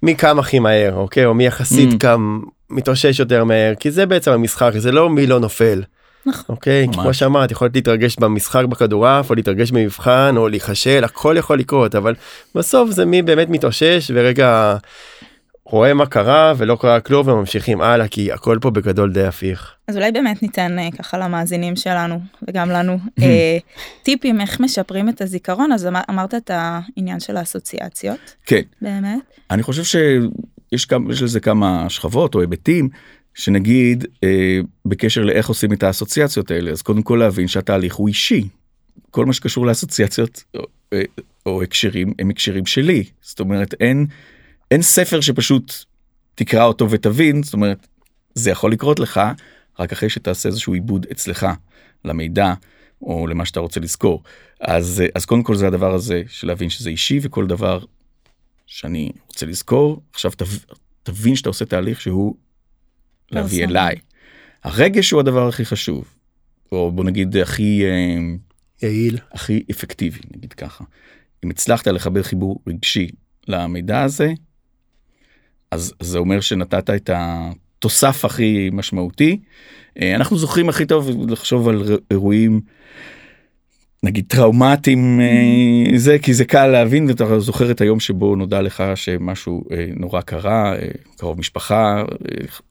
מי 0.02 0.14
קם 0.14 0.38
הכי 0.38 0.58
מהר 0.58 0.94
אוקיי 0.94 1.24
או 1.24 1.34
מי 1.34 1.46
יחסית 1.46 1.92
mm. 1.92 1.98
קם 1.98 2.40
מתאושש 2.70 3.18
יותר 3.18 3.44
מהר 3.44 3.74
כי 3.74 3.90
זה 3.90 4.06
בעצם 4.06 4.30
המשחק 4.30 4.70
זה 4.76 4.92
לא 4.92 5.10
מי 5.10 5.26
לא 5.26 5.40
נופל. 5.40 5.82
נכון. 6.28 6.56
אוקיי, 6.56 6.86
ממש. 6.86 6.96
כמו 6.96 7.14
שאמרת, 7.14 7.50
יכולת 7.50 7.74
להתרגש 7.74 8.16
במשחק 8.16 8.64
בכדורעף, 8.64 9.30
או 9.30 9.34
להתרגש 9.34 9.70
במבחן, 9.70 10.34
או 10.36 10.48
להיכשל, 10.48 11.04
הכל 11.04 11.34
יכול 11.38 11.58
לקרות, 11.58 11.94
אבל 11.94 12.14
בסוף 12.54 12.90
זה 12.90 13.04
מי 13.04 13.22
באמת 13.22 13.48
מתאושש, 13.48 14.10
ורגע 14.14 14.76
רואה 15.70 15.94
מה 15.94 16.06
קרה 16.06 16.52
ולא 16.56 16.76
קרה 16.80 17.00
כלום 17.00 17.28
וממשיכים 17.28 17.80
הלאה 17.80 18.08
כי 18.08 18.32
הכל 18.32 18.58
פה 18.60 18.70
בגדול 18.70 19.12
די 19.12 19.24
הפיך. 19.24 19.72
אז 19.88 19.96
אולי 19.96 20.12
באמת 20.12 20.42
ניתן 20.42 20.76
uh, 20.78 20.96
ככה 20.96 21.18
למאזינים 21.18 21.76
שלנו 21.76 22.20
וגם 22.48 22.70
לנו 22.70 22.98
uh, 23.20 23.22
טיפים 24.04 24.40
איך 24.40 24.60
משפרים 24.60 25.08
את 25.08 25.20
הזיכרון 25.20 25.72
אז 25.72 25.86
אמר, 25.86 26.00
אמרת 26.10 26.34
את 26.34 26.50
העניין 26.54 27.20
של 27.20 27.36
האסוציאציות. 27.36 28.34
כן. 28.46 28.62
באמת. 28.82 29.18
אני 29.50 29.62
חושב 29.62 29.82
שיש 29.84 30.84
כמה, 30.84 31.12
יש 31.12 31.22
לזה 31.22 31.40
כמה 31.40 31.86
שכבות 31.88 32.34
או 32.34 32.40
היבטים 32.40 32.88
שנגיד 33.38 34.06
אה, 34.24 34.60
בקשר 34.86 35.24
לאיך 35.24 35.48
עושים 35.48 35.72
את 35.72 35.82
האסוציאציות 35.82 36.50
האלה 36.50 36.70
אז 36.70 36.82
קודם 36.82 37.02
כל 37.02 37.16
להבין 37.16 37.48
שהתהליך 37.48 37.94
הוא 37.94 38.08
אישי. 38.08 38.48
כל 39.10 39.26
מה 39.26 39.32
שקשור 39.32 39.66
לאסוציאציות 39.66 40.44
או, 40.54 40.62
אה, 40.92 41.02
או 41.46 41.62
הקשרים 41.62 42.12
הם 42.18 42.30
הקשרים 42.30 42.66
שלי. 42.66 43.04
זאת 43.20 43.40
אומרת 43.40 43.74
אין 43.80 44.06
אין 44.70 44.82
ספר 44.82 45.20
שפשוט 45.20 45.72
תקרא 46.34 46.64
אותו 46.64 46.90
ותבין 46.90 47.42
זאת 47.42 47.54
אומרת 47.54 47.86
זה 48.34 48.50
יכול 48.50 48.72
לקרות 48.72 49.00
לך 49.00 49.20
רק 49.78 49.92
אחרי 49.92 50.10
שתעשה 50.10 50.48
איזשהו 50.48 50.72
עיבוד 50.72 51.06
אצלך 51.12 51.46
למידע 52.04 52.54
או 53.02 53.26
למה 53.26 53.44
שאתה 53.44 53.60
רוצה 53.60 53.80
לזכור. 53.80 54.22
אז 54.60 55.02
אז 55.14 55.24
קודם 55.24 55.42
כל 55.42 55.56
זה 55.56 55.66
הדבר 55.66 55.94
הזה 55.94 56.22
של 56.28 56.46
להבין 56.46 56.70
שזה 56.70 56.90
אישי 56.90 57.18
וכל 57.22 57.46
דבר 57.46 57.84
שאני 58.66 59.12
רוצה 59.26 59.46
לזכור. 59.46 60.02
עכשיו 60.12 60.30
תב, 60.30 60.46
תבין 61.02 61.36
שאתה 61.36 61.48
עושה 61.48 61.64
תהליך 61.64 62.00
שהוא 62.00 62.34
להביא 63.30 63.64
אליי. 63.64 63.96
הרגש 64.64 65.10
הוא 65.10 65.20
הדבר 65.20 65.48
הכי 65.48 65.64
חשוב 65.64 66.14
או 66.72 66.92
בוא 66.92 67.04
נגיד 67.04 67.36
הכי 67.36 67.84
אה, 67.84 68.18
יעיל 68.82 69.18
הכי 69.32 69.62
אפקטיבי 69.70 70.20
נגיד 70.36 70.52
ככה. 70.52 70.84
אם 71.44 71.50
הצלחת 71.50 71.86
לחבר 71.86 72.22
חיבור 72.22 72.60
רגשי 72.66 73.08
למידע 73.48 74.02
הזה 74.02 74.32
אז 75.70 75.94
זה 76.00 76.18
אומר 76.18 76.40
שנתת 76.40 76.90
את 76.90 77.10
התוסף 77.12 78.24
הכי 78.24 78.70
משמעותי. 78.72 79.40
אה, 80.00 80.14
אנחנו 80.14 80.38
זוכרים 80.38 80.68
הכי 80.68 80.86
טוב 80.86 81.30
לחשוב 81.30 81.68
על 81.68 81.98
אירועים 82.10 82.60
נגיד 84.02 84.24
טראומטיים 84.28 85.20
אה, 85.20 85.98
זה 85.98 86.18
כי 86.18 86.34
זה 86.34 86.44
קל 86.44 86.66
להבין 86.66 87.08
ואתה 87.08 87.40
זוכר 87.40 87.70
את 87.70 87.80
היום 87.80 88.00
שבו 88.00 88.36
נודע 88.36 88.62
לך 88.62 88.82
שמשהו 88.94 89.64
אה, 89.72 89.86
נורא 89.96 90.20
קרה 90.20 90.74
קרוב 91.18 91.38
משפחה 91.38 92.02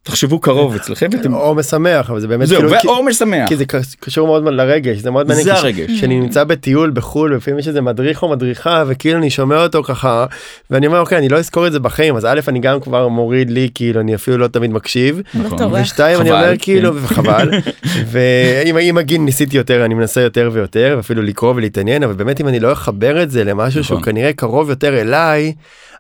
תחשבו 0.03 0.39
קרוב 0.39 0.75
אצלכם 0.75 1.07
ואתם 1.11 1.33
או 1.33 1.55
משמח 1.55 2.09
אבל 2.09 2.19
זה 2.19 2.27
באמת 2.27 2.47
זהו 2.47 2.61
כאילו, 2.61 2.93
או 2.93 3.03
משמח 3.03 3.49
כי 3.49 3.55
זה 3.55 3.65
קשור 3.99 4.27
מאוד 4.27 4.53
לרגש 4.53 4.97
זה 4.97 5.11
מאוד 5.11 5.27
מעניין 5.27 5.45
זה 5.45 5.53
הרגש 5.53 5.91
שאני 5.91 6.19
נמצא 6.19 6.43
בטיול 6.43 6.91
בחול 6.91 7.35
לפעמים 7.35 7.59
יש 7.59 7.67
איזה 7.67 7.81
מדריך 7.81 8.23
או 8.23 8.29
מדריכה 8.29 8.83
וכאילו 8.87 9.17
אני 9.17 9.29
שומע 9.29 9.63
אותו 9.63 9.83
ככה 9.83 10.25
ואני 10.69 10.87
אומר 10.87 10.99
אוקיי 10.99 11.17
אני 11.17 11.29
לא 11.29 11.37
אזכור 11.37 11.67
את 11.67 11.71
זה 11.71 11.79
בחיים 11.79 12.15
אז 12.15 12.25
א' 12.25 12.39
אני 12.47 12.59
גם 12.59 12.79
כבר 12.79 13.07
מוריד 13.07 13.49
לי 13.49 13.69
כאילו 13.75 14.01
אני 14.01 14.15
אפילו 14.15 14.37
לא 14.37 14.47
תמיד 14.47 14.71
מקשיב 14.71 15.21
נכון. 15.33 15.73
ושתיים 15.73 16.21
אני 16.21 16.31
אומר 16.31 16.53
כאילו 16.59 16.91
כן. 16.93 16.97
וחבל 17.01 17.51
ועם 18.11 18.97
הגיל 18.97 19.21
ניסיתי 19.21 19.57
יותר 19.57 19.85
אני 19.85 19.93
מנסה 19.93 20.21
יותר 20.21 20.49
ויותר 20.53 20.93
ואפילו 20.97 21.21
לקרוא 21.21 21.53
ולהתעניין 21.55 22.03
אבל 22.03 22.13
באמת 22.13 22.41
אם 22.41 22.47
אני 22.47 22.59
לא 22.59 22.73
אחבר 22.73 23.23
את 23.23 23.31
זה 23.31 23.43
למשהו 23.43 23.83
שהוא 23.83 23.99
נכון. 23.99 24.11
כנראה 24.11 24.33
קרוב 24.33 24.69
יותר 24.69 25.01
אליי. 25.01 25.53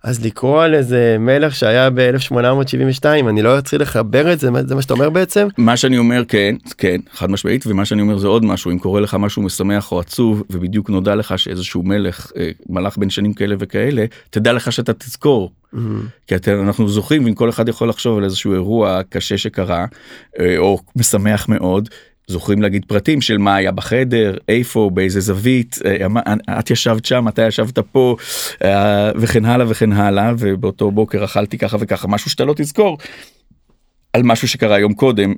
אז 0.03 0.25
לקרוא 0.25 0.63
על 0.63 0.75
איזה 0.75 1.15
מלך 1.19 1.55
שהיה 1.55 1.89
ב-1872 2.37 3.29
אני 3.29 3.41
לא 3.41 3.59
אצליח 3.59 3.81
לחבר 3.81 4.33
את 4.33 4.39
זה 4.39 4.49
זה 4.65 4.75
מה 4.75 4.81
שאתה 4.81 4.93
אומר 4.93 5.09
בעצם 5.09 5.47
מה 5.57 5.77
שאני 5.77 5.97
אומר 5.97 6.23
כן 6.27 6.55
כן 6.77 6.97
חד 7.11 7.31
משמעית 7.31 7.67
ומה 7.67 7.85
שאני 7.85 8.01
אומר 8.01 8.17
זה 8.17 8.27
עוד 8.27 8.45
משהו 8.45 8.71
אם 8.71 8.79
קורה 8.79 9.01
לך 9.01 9.13
משהו 9.19 9.41
משמח 9.41 9.91
או 9.91 9.99
עצוב 9.99 10.43
ובדיוק 10.49 10.89
נודע 10.89 11.15
לך 11.15 11.39
שאיזשהו 11.39 11.83
מלך 11.83 12.31
אה, 12.37 12.49
מלך 12.69 12.97
בין 12.97 13.09
שנים 13.09 13.33
כאלה 13.33 13.55
וכאלה 13.59 14.05
תדע 14.29 14.53
לך 14.53 14.71
שאתה 14.71 14.93
תזכור. 14.93 15.51
Mm-hmm. 15.73 15.77
כי 16.27 16.35
אתם, 16.35 16.61
אנחנו 16.61 16.89
זוכרים 16.89 17.25
ואם 17.25 17.33
כל 17.33 17.49
אחד 17.49 17.69
יכול 17.69 17.89
לחשוב 17.89 18.17
על 18.17 18.23
איזשהו 18.23 18.53
אירוע 18.53 19.01
קשה 19.09 19.37
שקרה 19.37 19.85
אה, 20.39 20.57
או 20.57 20.79
משמח 20.95 21.49
מאוד 21.49 21.89
זוכרים 22.27 22.61
להגיד 22.61 22.85
פרטים 22.85 23.21
של 23.21 23.37
מה 23.37 23.55
היה 23.55 23.71
בחדר 23.71 24.37
איפה 24.49 24.89
באיזה 24.93 25.19
זווית 25.19 25.77
אה, 25.85 26.59
את 26.59 26.71
ישבת 26.71 27.05
שם 27.05 27.27
אתה 27.27 27.47
ישבת 27.47 27.79
פה 27.79 28.15
אה, 28.63 29.11
וכן 29.15 29.45
הלאה 29.45 29.65
וכן 29.69 29.91
הלאה 29.91 30.33
ובאותו 30.39 30.91
בוקר 30.91 31.25
אכלתי 31.25 31.57
ככה 31.57 31.77
וככה 31.79 32.07
משהו 32.07 32.31
שאתה 32.31 32.45
לא 32.45 32.53
תזכור. 32.57 32.97
על 34.13 34.23
משהו 34.23 34.47
שקרה 34.47 34.79
יום 34.79 34.93
קודם 34.93 35.33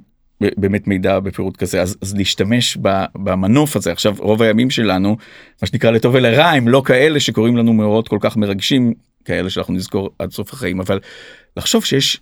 באמת 0.58 0.88
מידע 0.88 1.20
בפירוט 1.20 1.58
כזה 1.58 1.82
אז, 1.82 1.98
אז 2.02 2.16
להשתמש 2.16 2.78
במנוף 3.16 3.76
הזה 3.76 3.92
עכשיו 3.92 4.16
רוב 4.18 4.42
הימים 4.42 4.70
שלנו 4.70 5.18
מה 5.62 5.68
שנקרא 5.68 5.92
לטוב 5.92 6.14
ולרע 6.16 6.46
הם 6.46 6.68
לא 6.68 6.82
כאלה 6.86 7.20
שקוראים 7.20 7.58
לנו 7.58 7.74
מאורות 7.74 8.08
כל 8.08 8.18
כך 8.22 8.38
מרגשים 8.38 8.94
כאלה 9.26 9.50
שאנחנו 9.50 9.74
נזכור 9.74 10.10
עד 10.20 10.32
סוף 10.32 10.54
החיים 10.54 10.80
אבל 10.80 11.00
לחשוב 11.58 11.86
שיש 11.86 12.22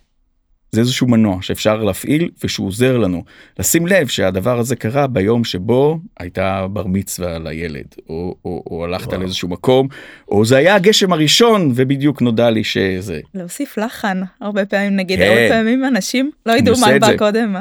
זה 0.72 0.80
איזשהו 0.80 1.06
מנוע 1.06 1.38
שאפשר 1.40 1.76
להפעיל 1.76 2.28
ושהוא 2.44 2.66
עוזר 2.66 2.96
לנו 2.96 3.24
לשים 3.58 3.86
לב 3.86 4.06
שהדבר 4.06 4.58
הזה 4.58 4.76
קרה 4.76 5.06
ביום 5.06 5.44
שבו 5.44 5.98
הייתה 6.20 6.66
בר 6.70 6.86
מצווה 6.86 7.38
לילד 7.38 7.94
או, 8.08 8.34
או, 8.44 8.62
או 8.70 8.84
הלכת 8.84 9.08
וואו. 9.08 9.20
לאיזשהו 9.20 9.48
מקום 9.48 9.88
או 10.28 10.44
זה 10.44 10.56
היה 10.56 10.74
הגשם 10.74 11.12
הראשון 11.12 11.72
ובדיוק 11.74 12.22
נודע 12.22 12.50
לי 12.50 12.64
שזה 12.64 13.20
להוסיף 13.34 13.78
לחן 13.78 14.20
הרבה 14.40 14.66
פעמים 14.66 14.96
נגיד 14.96 15.18
כן. 15.18 15.26
הרבה 15.28 15.48
פעמים 15.48 15.84
אנשים 15.84 16.30
לא 16.46 16.52
ידעו 16.52 16.74
מה 16.80 16.98
בא 16.98 17.16
קודם. 17.16 17.56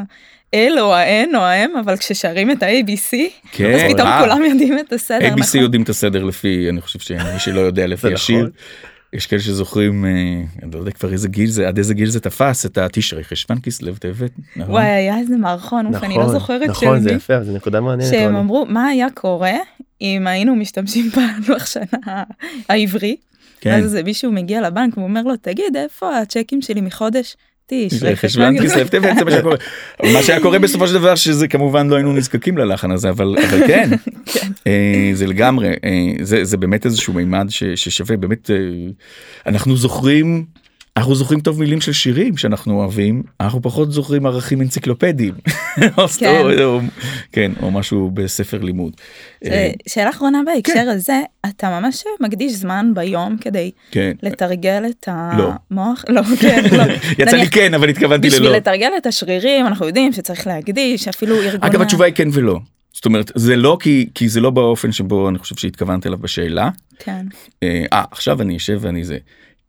אל 0.53 0.77
או 0.79 0.93
ה-N 0.93 1.35
או 1.35 1.41
ה-M 1.41 1.79
אבל 1.79 1.97
כששרים 1.97 2.51
את 2.51 2.63
ה-ABC 2.63 3.15
כן, 3.51 3.73
אז 3.73 3.81
פתאום 3.93 4.09
כולם 4.19 4.43
יודעים 4.43 4.79
את 4.79 4.93
הסדר 4.93 5.27
ABC 5.27 5.39
נכון? 5.39 5.61
יודעים 5.61 5.83
את 5.83 5.89
הסדר 5.89 6.23
לפי 6.23 6.69
אני 6.69 6.81
חושב 6.81 6.99
שמי 6.99 7.39
שלא 7.39 7.59
יודע 7.59 7.87
לפי 7.87 8.13
השיר. 8.13 8.37
נכון. 8.37 8.51
יש 9.13 9.27
כאלה 9.27 9.41
שזוכרים 9.41 10.05
אה, 10.05 10.09
אני 10.63 10.71
לא 10.71 10.79
יודע 10.79 10.91
כבר 10.91 11.11
איזה 11.11 11.27
גיל 11.27 11.49
זה 11.49 11.67
עד 11.67 11.77
איזה 11.77 11.93
גיל 11.93 12.09
זה 12.09 12.19
תפס 12.19 12.65
את 12.65 12.77
התשרי 12.77 13.23
חשוון 13.23 13.57
כסלו 13.63 13.95
טבת. 13.95 14.31
נכון? 14.55 14.71
וואי 14.71 14.85
היה 14.85 15.19
איזה 15.19 15.37
מערכון 15.37 15.87
נכון, 15.87 16.03
אני 16.03 16.15
לא 16.15 16.21
נכון, 16.21 16.33
זוכרת 16.33 16.69
נכון 16.69 16.99
זה 16.99 17.11
יפה 17.11 17.43
זה 17.43 17.53
נקודה 17.53 17.81
מעניינת. 17.81 18.13
שהם 18.13 18.35
אמרו 18.35 18.65
מה 18.69 18.85
היה 18.87 19.07
קורה 19.13 19.57
אם 20.01 20.27
היינו 20.27 20.55
משתמשים 20.55 21.09
בלוח 21.45 21.65
שנה 21.65 22.23
העברי. 22.69 23.15
כן. 23.61 23.83
אז 23.83 23.97
מישהו 24.05 24.31
מגיע 24.31 24.61
לבנק 24.61 24.97
ואומר 24.97 25.21
לו 25.21 25.35
תגיד 25.35 25.77
איפה 25.77 26.17
הצ'קים 26.17 26.61
שלי 26.61 26.81
מחודש 26.81 27.37
חשבון 28.15 28.63
כסף 28.63 28.89
טבת 28.89 29.17
זה 29.17 29.25
מה 29.25 29.31
שקורה 29.31 29.55
מה 30.03 30.23
שהיה 30.23 30.41
קורה 30.41 30.59
בסופו 30.59 30.87
של 30.87 30.93
דבר 30.93 31.15
שזה 31.15 31.47
כמובן 31.47 31.89
לא 31.89 31.95
היינו 31.95 32.13
נזקקים 32.13 32.57
ללחן 32.57 32.91
הזה 32.91 33.09
אבל 33.09 33.35
כן, 33.67 33.89
כן. 34.25 34.47
אה, 34.67 35.09
זה 35.13 35.27
לגמרי 35.27 35.67
אה, 35.67 36.11
זה 36.21 36.43
זה 36.43 36.57
באמת 36.57 36.85
איזשהו 36.85 37.13
מימד 37.13 37.47
ששווה 37.49 38.17
באמת 38.17 38.51
אה, 38.51 38.55
אנחנו 39.45 39.77
זוכרים 39.77 40.45
אנחנו 40.97 41.15
זוכרים 41.15 41.39
טוב 41.39 41.59
מילים 41.59 41.81
של 41.81 41.93
שירים 41.93 42.37
שאנחנו 42.37 42.79
אוהבים 42.79 43.23
אנחנו 43.41 43.61
פחות 43.61 43.91
זוכרים 43.91 44.25
ערכים 44.25 44.61
אנציקלופדיים 44.61 45.33
כן. 46.19 46.61
או, 46.63 46.79
כן 47.31 47.51
או 47.61 47.71
משהו 47.71 48.11
בספר 48.13 48.57
לימוד. 48.57 48.93
אה, 49.45 49.71
שאלה 49.87 50.09
אחרונה 50.09 50.41
בהקשר 50.45 50.73
כן. 50.73 50.87
הזה 50.87 51.21
אתה 51.45 51.79
ממש 51.79 52.03
מקדיש 52.19 52.53
זמן 52.53 52.91
ביום 52.93 53.37
כדי 53.41 53.71
כן. 53.91 54.11
לתרגל 54.23 54.83
את 54.89 55.07
לא. 55.37 55.51
המוח 55.71 56.05
לא, 56.09 56.21
כן, 56.41 56.63
לא. 56.77 56.83
יצא 57.23 57.37
לי 57.37 57.47
כן 57.47 57.73
אבל 57.73 57.89
התכוונתי 57.89 58.27
ללא. 58.27 58.37
בשביל 58.37 58.51
לתרגל 58.51 58.91
את 58.97 59.05
השרירים 59.05 59.67
אנחנו 59.67 59.85
יודדים 59.85 60.13
שצריך 60.13 60.47
להקדיש 60.47 61.07
אפילו 61.07 61.35
ארגון. 61.35 61.69
אגב 61.69 61.81
התשובה 61.81 62.05
היא 62.05 62.13
כן 62.13 62.27
ולא. 62.33 62.59
זאת 62.93 63.05
אומרת 63.05 63.31
זה 63.35 63.55
לא 63.55 63.77
כי 63.79 64.09
כי 64.15 64.29
זה 64.29 64.41
לא 64.41 64.49
באופן 64.49 64.91
שבו 64.91 65.29
אני 65.29 65.37
חושב 65.37 65.55
שהתכוונת 65.55 66.07
אליו 66.07 66.17
בשאלה. 66.17 66.69
כן. 66.99 67.25
אה, 67.63 67.85
עכשיו 68.11 68.41
אני 68.41 68.57
אשב 68.57 68.79
ואני 68.81 69.03
זה. 69.03 69.17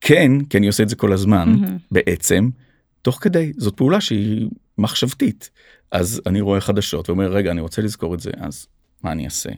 כן 0.01 0.45
כי 0.45 0.59
אני 0.59 0.67
עושה 0.67 0.83
את 0.83 0.89
זה 0.89 0.97
כל 0.97 1.13
הזמן 1.13 1.55
mm-hmm. 1.55 1.71
בעצם 1.91 2.49
תוך 3.03 3.19
כדי 3.21 3.53
זאת 3.57 3.77
פעולה 3.77 4.01
שהיא 4.01 4.49
מחשבתית 4.79 5.51
אז 5.91 6.21
אני 6.27 6.41
רואה 6.41 6.61
חדשות 6.61 7.09
ואומר 7.09 7.33
רגע 7.33 7.51
אני 7.51 7.61
רוצה 7.61 7.83
לזכור 7.83 8.15
את 8.15 8.21
זה 8.21 8.31
אז 8.41 8.67
מה 9.05 9.13
אני 9.13 9.25
אעשה. 9.25 9.51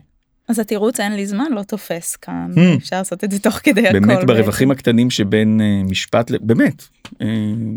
אז 0.49 0.59
התירוץ 0.59 0.99
אין 0.99 1.15
לי 1.15 1.27
זמן 1.27 1.51
לא 1.55 1.63
תופס 1.63 2.15
כאן 2.15 2.51
mm. 2.55 2.77
אפשר 2.77 2.97
לעשות 2.97 3.23
את 3.23 3.31
זה 3.31 3.39
תוך 3.39 3.59
כדי 3.63 3.87
הכל. 3.87 3.99
באמת 3.99 4.17
ברווחים 4.27 4.67
בעצם. 4.67 4.79
הקטנים 4.79 5.09
שבין 5.09 5.61
uh, 5.61 5.89
משפט 5.91 6.31
באמת 6.41 6.81
uh, 7.05 7.17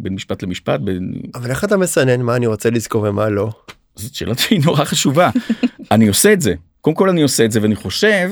בין 0.03 0.15
משפט 0.15 0.43
למשפט. 0.43 0.81
בין... 0.81 1.13
אבל 1.35 1.51
איך 1.51 1.65
אתה 1.65 1.77
מסנן 1.77 2.23
מה 2.23 2.37
אני 2.37 2.47
רוצה 2.47 2.71
לזכור 2.71 3.03
ומה 3.09 3.29
לא? 3.29 3.51
זאת 3.97 4.15
שאלה 4.15 4.35
שהיא 4.37 4.61
נורא 4.65 4.85
חשובה 4.85 5.31
אני 5.91 6.09
עושה 6.09 6.33
את 6.33 6.41
זה 6.41 6.55
קודם 6.81 6.97
כל 6.97 7.09
אני 7.09 7.23
עושה 7.23 7.45
את 7.45 7.53
זה 7.53 7.63
ואני 7.63 7.75
חושב 7.77 8.31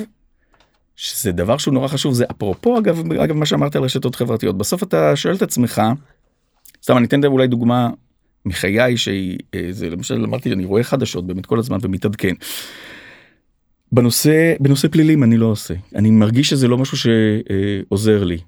שזה 0.96 1.32
דבר 1.32 1.58
שהוא 1.58 1.74
נורא 1.74 1.88
חשוב 1.88 2.14
זה 2.14 2.24
אפרופו 2.30 2.78
אגב 2.78 3.12
אגב 3.12 3.36
מה 3.36 3.46
שאמרת 3.46 3.76
על 3.76 3.82
רשתות 3.82 4.14
חברתיות 4.14 4.58
בסוף 4.58 4.82
אתה 4.82 5.16
שואל 5.16 5.34
את 5.34 5.42
עצמך. 5.42 5.82
סתם 6.82 6.96
אני 6.96 7.06
אתן 7.06 7.24
אולי 7.24 7.46
דוגמה 7.46 7.90
מחיי 8.46 8.96
שהיא 8.96 9.38
אה, 9.54 9.66
זה 9.70 9.90
למשל 9.90 10.24
אמרתי 10.24 10.52
אני 10.52 10.64
רואה 10.64 10.82
חדשות 10.82 11.26
באמת 11.26 11.46
כל 11.46 11.58
הזמן 11.58 11.78
ומתעדכן. 11.82 12.34
בנושא 13.92 14.54
בנושא 14.60 14.88
פלילים 14.88 15.22
אני 15.22 15.36
לא 15.36 15.46
עושה 15.46 15.74
אני 15.94 16.10
מרגיש 16.10 16.50
שזה 16.50 16.68
לא 16.68 16.78
משהו 16.78 16.96
שעוזר 16.96 18.24
לי. 18.24 18.38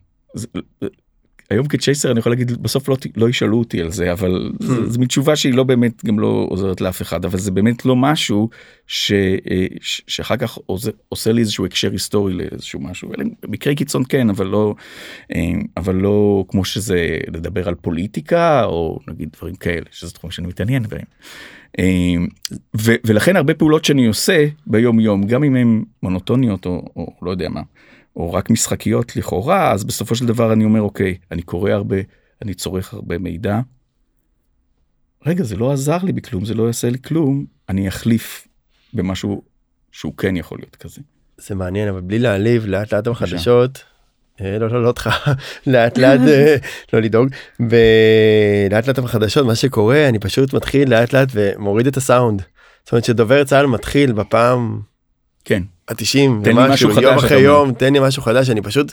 היום 1.55 1.66
כצ'ייסר 1.66 2.11
אני 2.11 2.18
יכול 2.18 2.32
להגיד 2.32 2.62
בסוף 2.62 2.88
לא, 2.88 2.96
לא 3.16 3.28
ישאלו 3.28 3.59
אותי 3.59 3.80
על 3.80 3.90
זה 3.90 4.12
אבל 4.12 4.52
mm. 4.62 4.64
זו 4.64 4.98
מין 4.98 5.09
תשובה 5.09 5.36
שהיא 5.36 5.55
לא 5.55 5.64
באמת 5.64 6.05
גם 6.05 6.18
לא 6.18 6.46
עוזרת 6.50 6.80
לאף 6.80 7.02
אחד 7.02 7.24
אבל 7.24 7.38
זה 7.38 7.50
באמת 7.50 7.86
לא 7.86 7.96
משהו 7.96 8.48
ש, 8.86 9.12
אה, 9.12 9.66
ש, 9.80 10.02
שאחר 10.07 10.36
כך 10.36 10.59
עוזר, 10.66 10.90
עושה 11.09 11.32
לי 11.32 11.40
איזשהו 11.40 11.66
הקשר 11.66 11.90
היסטורי 11.92 12.34
לאיזשהו 12.34 12.80
משהו 12.80 13.11
מקרי 13.48 13.74
קיצון 13.74 14.02
כן 14.09 14.30
אבל 14.30 14.46
לא 14.46 14.74
אה, 15.34 15.40
אבל 15.76 15.94
לא 15.94 16.44
כמו 16.48 16.64
שזה 16.64 17.18
לדבר 17.28 17.68
על 17.68 17.74
פוליטיקה 17.74 18.64
או 18.64 18.98
נגיד 19.09 19.28
דברים 19.36 19.55
כאלה 19.55 19.86
שזה 19.90 20.12
תחום 20.12 20.30
שאני 20.30 20.46
מתעניין 20.46 20.82
בהם. 20.82 21.05
ו, 22.76 22.92
ולכן 23.05 23.36
הרבה 23.36 23.55
פעולות 23.55 23.84
שאני 23.84 24.07
עושה 24.07 24.46
ביום 24.66 25.00
יום 25.00 25.26
גם 25.26 25.44
אם 25.44 25.57
הן 25.57 25.84
מונוטוניות 26.02 26.66
או, 26.66 26.84
או 26.96 27.12
לא 27.22 27.30
יודע 27.30 27.48
מה. 27.48 27.61
או 28.17 28.33
רק 28.33 28.51
משחקיות 28.51 29.17
לכאורה 29.17 29.73
אז 29.73 29.85
בסופו 29.85 30.15
של 30.15 30.27
דבר 30.27 30.53
אני 30.53 30.65
אומר 30.65 30.81
אוקיי 30.81 31.19
אני 31.31 31.43
קורא 31.43 31.71
הרבה 31.71 31.97
אני 32.43 32.55
צורך 32.55 32.95
הרבה 32.95 33.19
מידע. 33.19 33.61
רגע 35.27 35.45
זה 35.45 35.57
לא 35.57 35.73
עזר 35.73 35.99
לי 36.03 36.12
בכלום 36.12 36.45
זה 36.45 36.55
לא 36.55 36.67
יעשה 36.67 36.91
לי 36.91 36.99
כלום 36.99 37.45
אני 37.69 37.89
אחליף 37.89 38.49
במשהו 38.95 39.43
שהוא 39.93 40.17
כן 40.17 40.37
יכול 40.37 40.59
להיות 40.59 40.77
כזה. 40.77 41.01
זה 41.39 41.55
מעניין 41.55 41.89
אבל 41.89 42.01
בלי 42.01 42.19
להעליב 42.19 42.67
לאט 42.67 42.95
לאט 42.95 43.09
בחדשות. 43.09 43.85
אה, 44.41 44.59
לא 44.59 44.71
לא 44.71 44.83
לא 44.83 44.89
אותך 44.89 45.11
לאט 45.67 45.99
לאט 45.99 46.21
אה, 46.29 46.57
לא 46.93 47.01
לדאוג 47.01 47.29
ולאט 47.61 48.89
לאט 48.89 48.99
בחדשות 48.99 49.47
מה 49.47 49.55
שקורה 49.55 50.09
אני 50.09 50.19
פשוט 50.19 50.55
מתחיל 50.55 50.91
לאט 50.91 51.12
לאט 51.12 51.29
ומוריד 51.33 51.87
את 51.87 51.97
הסאונד. 51.97 52.43
זאת 52.85 52.93
אומרת 52.93 53.05
שדובר 53.05 53.45
צה"ל 53.45 53.67
מתחיל 53.67 54.12
בפעם 54.12 54.81
כן. 55.45 55.62
התשעים 55.88 56.42
ומשהו 56.45 57.01
יום 57.01 57.14
אחרי 57.14 57.40
יום 57.40 57.72
תן 57.72 57.92
לי 57.92 57.99
משהו 58.03 58.22
חדש 58.22 58.51
אני 58.51 58.62
פשוט 58.62 58.92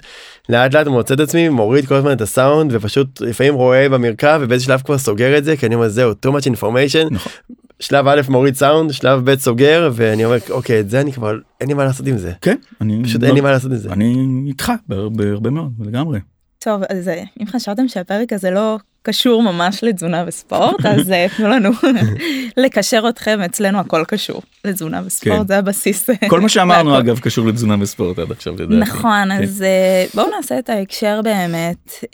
לאט 0.50 0.74
לאט 0.74 0.88
מוצא 0.88 1.14
את 1.14 1.20
עצמי 1.20 1.50
מוריד 1.50 1.86
כל 1.86 1.96
הזמן 1.96 2.12
את 2.12 2.22
הסאונד 2.22 2.72
ופשוט 2.76 3.22
לפעמים 3.22 3.54
רואה 3.54 3.90
במרכב 3.90 4.40
ובאיזה 4.44 4.66
שלב 4.66 4.82
כבר 4.82 4.98
סוגר 4.98 5.38
את 5.38 5.44
זה 5.44 5.58
כי 5.58 5.66
אני 5.66 5.76
אומר 5.76 5.90
זהו 5.90 6.12
too 6.12 6.30
much 6.30 6.56
information. 6.56 7.08
נכון. 7.12 7.32
שלב 7.80 8.08
א' 8.08 8.22
מוריד 8.30 8.56
סאונד 8.56 8.94
שלב 8.94 9.32
ב' 9.32 9.36
סוגר 9.36 9.90
ואני 9.94 10.26
אומר 10.26 10.38
אוקיי 10.50 10.80
את 10.80 10.90
זה 10.90 11.02
אני 11.02 11.12
כבר 11.12 11.36
אין 11.62 11.68
לי 11.68 11.74
מה 11.74 11.86
לעשות 11.86 12.08
עם 12.08 12.18
זה. 12.18 12.32
כן 12.42 12.56
אני 12.82 13.02
פשוט 13.04 13.22
לא, 13.22 13.28
אין 13.28 13.36
לי 13.36 13.42
מה 13.42 13.52
לעשות 13.52 13.72
עם 13.72 13.78
זה. 13.78 13.92
אני 13.92 14.28
איתך 14.48 14.72
בהרבה 14.88 15.50
מאוד 15.50 15.72
לגמרי. 15.80 16.20
טוב 16.64 16.82
אז 16.90 17.08
אה, 17.08 17.24
אם 17.42 17.48
חשבתם 17.48 17.88
שהפרק 17.88 18.34
הזה 18.34 18.52
לא 18.52 18.78
קשור 19.04 19.44
ממש 19.44 19.84
לתזונה 19.84 20.24
וספורט 20.28 20.86
אז 20.86 21.12
אה, 21.12 21.28
תנו 21.38 21.48
לנו 21.48 21.70
לקשר 22.58 23.04
אתכם 23.10 23.42
אצלנו 23.42 23.80
הכל 23.80 24.04
קשור 24.08 24.42
לתזונה 24.66 25.02
וספורט 25.06 25.38
כן. 25.38 25.48
זה 25.48 25.58
הבסיס 25.58 26.10
כל 26.30 26.40
מה 26.40 26.50
שאמרנו 26.50 27.00
אגב 27.00 27.20
קשור 27.20 27.48
לתזונה 27.48 27.76
וספורט 27.80 28.20
עד 28.20 28.32
עכשיו 28.32 28.54
לדעתי. 28.54 28.76
נכון 28.76 29.26
כן. 29.26 29.44
אז 29.44 29.62
אה, 29.62 30.06
בואו 30.14 30.28
נעשה 30.36 30.60
את 30.60 30.70
ההקשר 30.70 31.22
באמת 31.24 32.06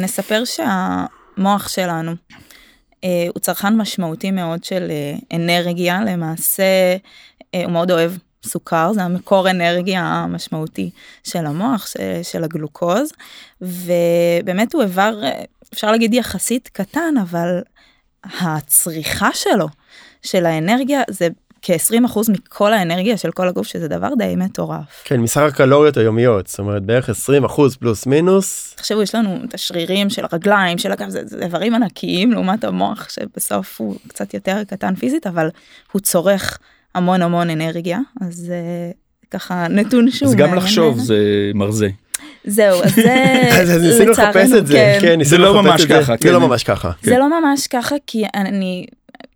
נספר 0.00 0.42
שהמוח 0.44 1.68
שלנו 1.68 2.12
הוא 3.02 3.40
צרכן 3.40 3.76
משמעותי 3.76 4.30
מאוד 4.30 4.64
של 4.64 4.90
אנרגיה 5.32 6.00
למעשה 6.04 6.96
הוא 7.54 7.72
מאוד 7.72 7.90
אוהב 7.90 8.12
סוכר 8.46 8.92
זה 8.92 9.02
המקור 9.02 9.50
אנרגיה 9.50 10.02
המשמעותי 10.04 10.90
של 11.24 11.46
המוח 11.46 11.86
של, 11.86 12.22
של 12.22 12.44
הגלוקוז 12.44 13.12
ובאמת 13.60 14.74
הוא 14.74 14.82
איבר 14.82 15.20
אפשר 15.72 15.90
להגיד 15.90 16.14
יחסית 16.14 16.68
קטן 16.72 17.14
אבל 17.22 17.60
הצריכה 18.24 19.28
שלו 19.32 19.68
של 20.22 20.46
האנרגיה 20.46 21.02
זה 21.10 21.28
כ-20% 21.62 22.18
מכל 22.28 22.72
האנרגיה 22.72 23.16
של 23.16 23.30
כל 23.30 23.48
הגוף 23.48 23.66
שזה 23.66 23.88
דבר 23.88 24.08
די 24.18 24.34
מטורף. 24.36 25.02
כן 25.04 25.20
מסך 25.20 25.40
הקלוריות 25.40 25.96
היומיות 25.96 26.46
זאת 26.46 26.58
אומרת 26.58 26.82
בערך 26.82 27.10
20% 27.10 27.12
פלוס 27.80 28.06
מינוס. 28.06 28.74
תחשבו 28.76 29.02
יש 29.02 29.14
לנו 29.14 29.38
את 29.44 29.54
השרירים 29.54 30.10
של 30.10 30.24
הרגליים 30.30 30.78
של 30.78 30.92
הגב 30.92 31.08
זה, 31.08 31.20
זה 31.24 31.44
איברים 31.44 31.74
ענקיים 31.74 32.32
לעומת 32.32 32.64
המוח 32.64 33.08
שבסוף 33.08 33.80
הוא 33.80 33.96
קצת 34.08 34.34
יותר 34.34 34.64
קטן 34.64 34.94
פיזית 34.94 35.26
אבל 35.26 35.48
הוא 35.92 36.00
צורך 36.00 36.58
המון 36.96 37.22
המון 37.22 37.50
אנרגיה 37.50 37.98
אז 38.20 38.52
uh, 38.52 39.28
ככה 39.30 39.68
נתון 39.68 40.10
שהוא 40.10 40.28
אז 40.28 40.34
גם 40.34 40.54
לחשוב 40.54 40.98
זה 40.98 41.50
מרזה. 41.54 41.88
זהו 42.44 42.82
אז 42.82 42.94
זה 42.94 43.78
ניסינו 43.82 44.12
לחפש 44.12 44.52
את 44.58 44.66
זה. 44.66 44.98
כן. 45.00 45.24
זה 45.24 45.38
לא 45.38 45.62
ממש 45.62 45.84
ככה 45.84 46.14
זה 46.20 46.32
לא 46.32 46.40
ממש 46.40 46.64
ככה 46.64 46.90
זה 47.02 47.18
לא 47.18 47.40
ממש 47.40 47.66
ככה 47.66 47.96
כי 48.06 48.24
אני 48.34 48.86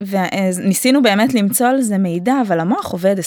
וניסינו 0.02 1.02
באמת 1.02 1.34
למצוא 1.34 1.66
על 1.66 1.82
זה 1.82 1.98
מידע 1.98 2.34
אבל 2.46 2.60
המוח 2.60 2.92
עובד 2.92 3.16
24/7 3.18 3.22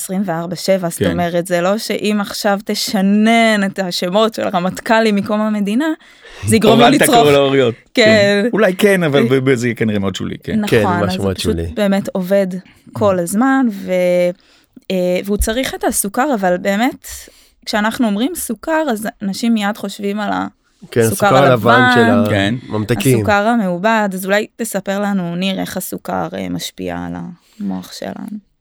זאת 0.89 0.99
כן. 0.99 1.11
אומרת 1.11 1.47
זה 1.47 1.61
לא 1.61 1.77
שאם 1.77 2.17
עכשיו 2.21 2.59
תשנן 2.65 3.61
את 3.65 3.79
השמות 3.79 4.33
של 4.33 4.41
הרמטכ"לים 4.41 5.15
מקום 5.15 5.41
המדינה 5.41 5.85
זה 6.45 6.55
יגרום 6.55 6.79
לו 6.79 6.89
לצרוך. 6.89 7.27
כן. 7.93 8.03
כן. 8.03 8.49
אולי 8.53 8.75
כן 8.75 9.03
אבל 9.03 9.55
זה 9.55 9.73
כנראה 9.75 9.99
מאוד 9.99 10.15
שולי. 10.15 10.35
כן. 10.43 10.59
נכון 10.59 10.69
כן, 10.69 10.87
אז 11.03 11.11
זה 11.11 11.33
פשוט 11.35 11.55
באמת 11.73 12.09
עובד 12.11 12.47
כל 12.93 13.19
הזמן 13.19 13.65
ו... 13.71 13.91
אה, 14.91 15.19
והוא 15.25 15.37
צריך 15.37 15.75
את 15.75 15.83
הסוכר 15.83 16.33
אבל 16.35 16.57
באמת 16.57 17.07
כשאנחנו 17.65 18.07
אומרים 18.07 18.31
סוכר 18.35 18.85
אז 18.91 19.07
אנשים 19.21 19.53
מיד 19.53 19.77
חושבים 19.77 20.19
על 20.19 20.31
ה... 20.31 20.47
כן, 20.91 21.01
הסוכר 21.01 21.35
הלבן 21.35 21.89
של 21.95 22.29
כן. 22.29 22.55
הממתקים. 22.69 23.17
הסוכר 23.17 23.47
המעובד, 23.47 24.09
אז 24.13 24.25
אולי 24.25 24.47
תספר 24.55 24.99
לנו, 24.99 25.35
ניר, 25.35 25.59
איך 25.59 25.77
הסוכר 25.77 26.27
אה, 26.33 26.49
משפיע 26.49 26.97
על 26.97 27.13
המוח 27.59 27.93
שלנו. 27.93 28.53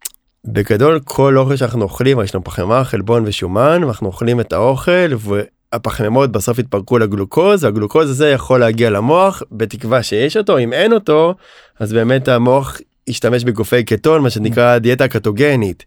בגדול, 0.45 1.01
כל 1.05 1.39
אוכל 1.39 1.57
שאנחנו 1.57 1.83
אוכלים, 1.83 2.21
יש 2.21 2.35
לנו 2.35 2.45
פחמימה, 2.45 2.85
חלבון 2.85 3.23
ושומן, 3.27 3.85
ואנחנו 3.85 4.07
אוכלים 4.07 4.41
את 4.41 4.53
האוכל, 4.53 5.11
והפחמימות 5.19 6.33
בסוף 6.33 6.59
יתפרקו 6.59 6.99
לגלוקוז, 6.99 7.65
והגלוקוז 7.65 8.11
הזה 8.11 8.31
יכול 8.31 8.61
להגיע 8.61 8.91
למוח, 8.91 9.43
בתקווה 9.53 10.03
שיש 10.03 10.37
אותו, 10.37 10.59
אם 10.59 10.73
אין 10.73 10.93
אותו, 10.93 11.35
אז 11.79 11.93
באמת 11.93 12.29
המוח 12.29 12.79
ישתמש 13.07 13.45
בגופי 13.45 13.85
קטון, 13.85 14.23
מה 14.23 14.31
שנקרא 14.31 14.79
דיאטה 14.79 15.09
קטוגנית. 15.09 15.85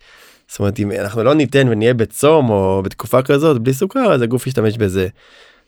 זאת 0.48 0.60
אומרת, 0.60 0.80
אם 0.80 0.92
אנחנו 0.92 1.24
לא 1.24 1.34
ניתן 1.34 1.68
ונהיה 1.70 1.94
בצום 1.94 2.50
או 2.50 2.82
בתקופה 2.84 3.22
כזאת 3.22 3.62
בלי 3.62 3.74
סוכר, 3.74 4.14
אז 4.14 4.22
הגוף 4.22 4.48
ישתמש 4.48 4.78
בזה. 4.78 5.08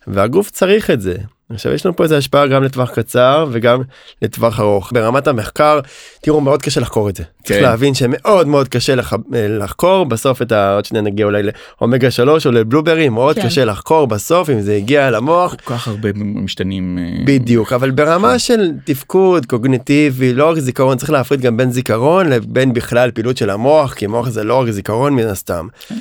והגוף 0.07 0.49
צריך 0.49 0.91
את 0.91 1.01
זה. 1.01 1.15
עכשיו 1.53 1.73
יש 1.73 1.85
לנו 1.85 1.95
פה 1.95 2.03
איזה 2.03 2.17
השפעה 2.17 2.47
גם 2.47 2.63
לטווח 2.63 2.91
קצר 2.91 3.47
וגם 3.51 3.81
לטווח 4.21 4.59
ארוך 4.59 4.91
ברמת 4.93 5.27
המחקר 5.27 5.79
תראו 6.21 6.41
מאוד 6.41 6.61
קשה 6.61 6.81
לחקור 6.81 7.09
את 7.09 7.15
זה 7.15 7.23
כן. 7.23 7.29
צריך 7.43 7.61
להבין 7.61 7.93
שמאוד 7.93 8.47
מאוד 8.47 8.67
קשה 8.67 8.95
לח... 8.95 9.13
לחקור 9.31 10.05
בסוף 10.05 10.41
את 10.41 10.51
ה... 10.51 10.75
עוד 10.75 10.85
שניה 10.85 11.01
נגיע 11.01 11.25
אולי 11.25 11.41
לאומגה 11.81 12.11
3 12.11 12.45
או 12.45 12.51
לבלוברי 12.51 13.09
מאוד 13.09 13.35
כן. 13.35 13.45
קשה 13.45 13.65
לחקור 13.65 14.07
בסוף 14.07 14.49
אם 14.49 14.61
זה 14.61 14.75
הגיע 14.75 15.11
למוח 15.11 15.55
כל 15.55 15.73
כך 15.73 15.87
הרבה 15.87 16.09
משתנים 16.15 16.97
אה, 16.99 17.25
בדיוק 17.25 17.73
אבל 17.73 17.91
ברמה 17.91 18.31
כן. 18.31 18.39
של 18.39 18.71
תפקוד 18.83 19.45
קוגניטיבי 19.45 20.33
לא 20.33 20.49
רק 20.49 20.59
זיכרון 20.59 20.97
צריך 20.97 21.09
להפריד 21.09 21.41
גם 21.41 21.57
בין 21.57 21.71
זיכרון 21.71 22.29
לבין 22.29 22.73
בכלל 22.73 23.11
פעילות 23.11 23.37
של 23.37 23.49
המוח 23.49 23.93
כי 23.93 24.07
מוח 24.07 24.29
זה 24.29 24.43
לא 24.43 24.61
רק 24.61 24.69
זיכרון 24.69 25.13
מן 25.13 25.27
הסתם. 25.27 25.67
כן. 25.87 25.95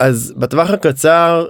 אז 0.00 0.34
בטווח 0.36 0.70
הקצר 0.70 1.46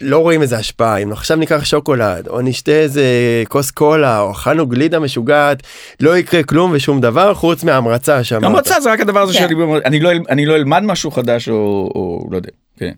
לא 0.00 0.18
רואים 0.18 0.42
איזה 0.42 0.56
השפעה 0.56 0.96
אם 0.96 1.12
עכשיו 1.12 1.36
ניקח 1.36 1.64
שוקולד 1.64 2.28
או 2.28 2.40
נשתה 2.40 2.72
איזה 2.72 3.04
כוס 3.48 3.70
קולה 3.70 4.20
או 4.20 4.30
אכלנו 4.30 4.66
גלידה 4.66 4.98
משוגעת 4.98 5.62
לא 6.00 6.18
יקרה 6.18 6.42
כלום 6.42 6.70
ושום 6.74 7.00
דבר 7.00 7.34
חוץ 7.34 7.64
מההמרצה 7.64 8.24
שם. 8.24 8.44
המרצה 8.44 8.80
זה 8.80 8.92
רק 8.92 9.00
הדבר 9.00 9.20
הזה 9.20 9.32
כן. 9.32 9.38
שאני 9.38 9.54
אני 9.84 10.00
לא 10.00 10.10
אני 10.30 10.46
לא 10.46 10.56
אלמד 10.56 10.82
משהו 10.82 11.10
חדש 11.10 11.48
או, 11.48 11.54
או 11.94 12.28
לא 12.30 12.36
יודע. 12.36 12.50
כן. 12.78 12.92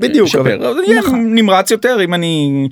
בדיוק. 0.00 0.34
אבל... 0.34 0.74
נכון. 0.98 1.34
נמרץ 1.34 1.70
יותר 1.70 2.04
אם 2.04 2.14
אני 2.14 2.68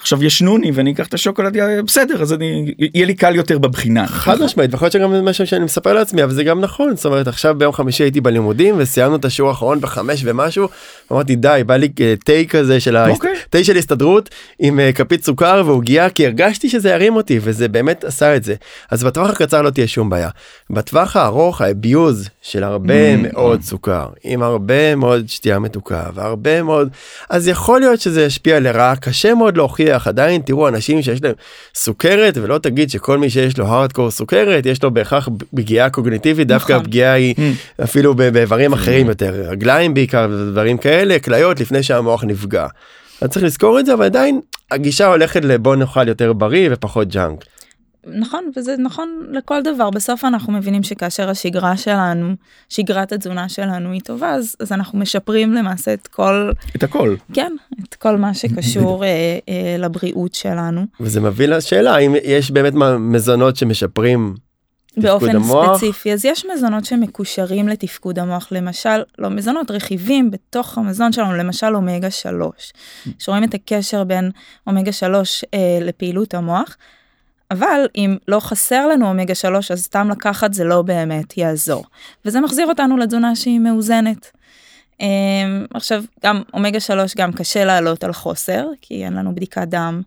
עכשיו 0.00 0.24
ישנוני 0.24 0.70
ואני 0.74 0.92
אקח 0.92 1.06
את 1.06 1.14
השוקולד 1.14 1.56
בסדר 1.86 2.22
אז 2.22 2.32
אני 2.32 2.74
יהיה 2.78 3.06
לי 3.06 3.14
קל 3.14 3.34
יותר 3.34 3.58
בבחינה 3.58 4.06
חד 4.06 4.42
משמעית 4.42 4.74
יכול 4.74 4.86
להיות 4.86 4.92
שגם 4.92 5.24
משהו 5.24 5.46
שאני 5.46 5.64
מספר 5.64 5.92
לעצמי 5.92 6.24
אבל 6.24 6.34
זה 6.34 6.44
גם 6.44 6.60
נכון 6.60 6.96
זאת 6.96 7.06
אומרת 7.06 7.28
עכשיו 7.28 7.54
ביום 7.58 7.72
חמישי 7.72 8.02
הייתי 8.02 8.20
בלימודים 8.20 8.74
וסיימנו 8.78 9.16
את 9.16 9.24
השיעור 9.24 9.50
האחרון 9.50 9.80
בחמש 9.80 10.20
ומשהו 10.24 10.68
אמרתי 11.12 11.36
די 11.36 11.62
בא 11.66 11.76
לי 11.76 11.88
אה, 12.00 12.14
תה 12.24 12.32
כזה 12.48 12.80
של 12.80 12.92
תה 12.92 13.10
אוקיי. 13.10 13.64
של 13.64 13.76
הסתדרות 13.76 14.30
עם 14.58 14.80
אה, 14.80 14.92
כפית 14.92 15.24
סוכר 15.24 15.62
ועוגיה 15.66 16.10
כי 16.10 16.26
הרגשתי 16.26 16.68
שזה 16.68 16.90
ירים 16.90 17.16
אותי 17.16 17.38
וזה 17.42 17.68
באמת 17.68 18.04
עשה 18.04 18.36
את 18.36 18.44
זה 18.44 18.54
אז 18.90 19.04
בטווח 19.04 19.30
הקצר 19.30 19.62
לא 19.62 19.70
תהיה 19.70 19.86
שום 19.86 20.10
בעיה 20.10 20.28
בטווח 20.70 21.16
הארוך 21.16 21.60
האביוז 21.60 22.28
של 22.42 22.64
הרבה 22.64 23.14
mm, 23.14 23.18
מאוד. 23.32 23.62
סוכר 23.62 24.08
עם 24.24 24.42
הרבה 24.42 24.94
מאוד 24.94 25.28
שתייה 25.28 25.58
מתוקה 25.58 26.02
והרבה 26.14 26.62
מאוד 26.62 26.88
אז 27.30 27.48
יכול 27.48 27.80
להיות 27.80 28.00
שזה 28.00 28.22
ישפיע 28.22 28.60
לרעה 28.60 28.96
קשה 28.96 29.34
מאוד 29.34 29.56
להוכיח. 29.56 29.85
להוכיח 29.90 30.08
עדיין 30.08 30.40
תראו 30.40 30.68
אנשים 30.68 31.02
שיש 31.02 31.22
להם 31.22 31.34
סוכרת 31.74 32.36
ולא 32.36 32.58
תגיד 32.58 32.90
שכל 32.90 33.18
מי 33.18 33.30
שיש 33.30 33.58
לו 33.58 33.66
הארדקור 33.66 34.10
סוכרת 34.10 34.66
יש 34.66 34.82
לו 34.82 34.90
בהכרח 34.90 35.28
פגיעה 35.54 35.90
קוגניטיבית 35.90 36.48
דווקא 36.48 36.72
נכון. 36.72 36.84
הפגיעה 36.84 37.12
היא 37.12 37.34
mm. 37.34 37.82
אפילו 37.84 38.14
באיברים 38.14 38.72
אחרים 38.72 39.08
יותר 39.08 39.34
רגליים 39.48 39.94
בעיקר 39.94 40.26
דברים 40.50 40.78
כאלה 40.78 41.18
כליות 41.18 41.60
לפני 41.60 41.82
שהמוח 41.82 42.24
נפגע. 42.24 42.66
אז 43.20 43.28
צריך 43.28 43.44
לזכור 43.44 43.80
את 43.80 43.86
זה 43.86 43.94
אבל 43.94 44.04
עדיין 44.04 44.40
הגישה 44.70 45.06
הולכת 45.06 45.44
לבוא 45.44 45.76
נאכל 45.76 46.08
יותר 46.08 46.32
בריא 46.32 46.68
ופחות 46.72 47.08
ג'אנק. 47.08 47.44
נכון 48.06 48.50
וזה 48.56 48.76
נכון 48.76 49.08
לכל 49.32 49.62
דבר 49.62 49.90
בסוף 49.90 50.24
אנחנו 50.24 50.52
מבינים 50.52 50.82
שכאשר 50.82 51.30
השגרה 51.30 51.76
שלנו 51.76 52.34
שגרת 52.68 53.12
התזונה 53.12 53.48
שלנו 53.48 53.92
היא 53.92 54.00
טובה 54.00 54.30
אז, 54.30 54.56
אז 54.60 54.72
אנחנו 54.72 54.98
משפרים 54.98 55.52
למעשה 55.52 55.92
את 55.92 56.06
כל 56.06 56.50
את 56.76 56.82
הכל 56.82 57.16
כן 57.32 57.52
את 57.88 57.94
כל 57.94 58.16
מה 58.16 58.34
שקשור 58.34 59.04
אה, 59.04 59.38
אה, 59.48 59.76
לבריאות 59.78 60.34
שלנו 60.34 60.84
וזה 61.00 61.20
מביא 61.20 61.46
לשאלה 61.46 61.98
אם 61.98 62.14
יש 62.24 62.50
באמת 62.50 62.72
מזונות 62.98 63.56
שמשפרים 63.56 64.34
באופן 64.96 65.36
המוח. 65.36 65.76
ספציפי 65.76 66.12
אז 66.12 66.24
יש 66.24 66.46
מזונות 66.54 66.84
שמקושרים 66.84 67.68
לתפקוד 67.68 68.18
המוח 68.18 68.48
למשל 68.50 69.02
לא 69.18 69.30
מזונות 69.30 69.70
רכיבים 69.70 70.30
בתוך 70.30 70.78
המזון 70.78 71.12
שלנו 71.12 71.34
למשל 71.34 71.76
אומגה 71.76 72.10
3 72.10 72.72
שרואים 73.18 73.44
את 73.44 73.54
הקשר 73.54 74.04
בין 74.04 74.30
אומגה 74.66 74.92
3 74.92 75.44
אה, 75.54 75.78
לפעילות 75.80 76.34
המוח. 76.34 76.76
אבל 77.50 77.86
אם 77.96 78.16
לא 78.28 78.40
חסר 78.40 78.86
לנו 78.86 79.08
אומגה 79.08 79.34
3 79.34 79.70
אז 79.70 79.84
סתם 79.84 80.08
לקחת 80.10 80.54
זה 80.54 80.64
לא 80.64 80.82
באמת 80.82 81.36
יעזור 81.36 81.84
וזה 82.24 82.40
מחזיר 82.40 82.66
אותנו 82.66 82.96
לתזונה 82.96 83.36
שהיא 83.36 83.60
מאוזנת. 83.60 84.30
אה, 85.00 85.06
עכשיו 85.74 86.04
גם 86.24 86.42
אומגה 86.54 86.80
3 86.80 87.16
גם 87.16 87.32
קשה 87.32 87.64
לעלות 87.64 88.04
על 88.04 88.12
חוסר 88.12 88.66
כי 88.80 89.04
אין 89.04 89.12
לנו 89.12 89.34
בדיקת 89.34 89.68
דם 89.68 90.02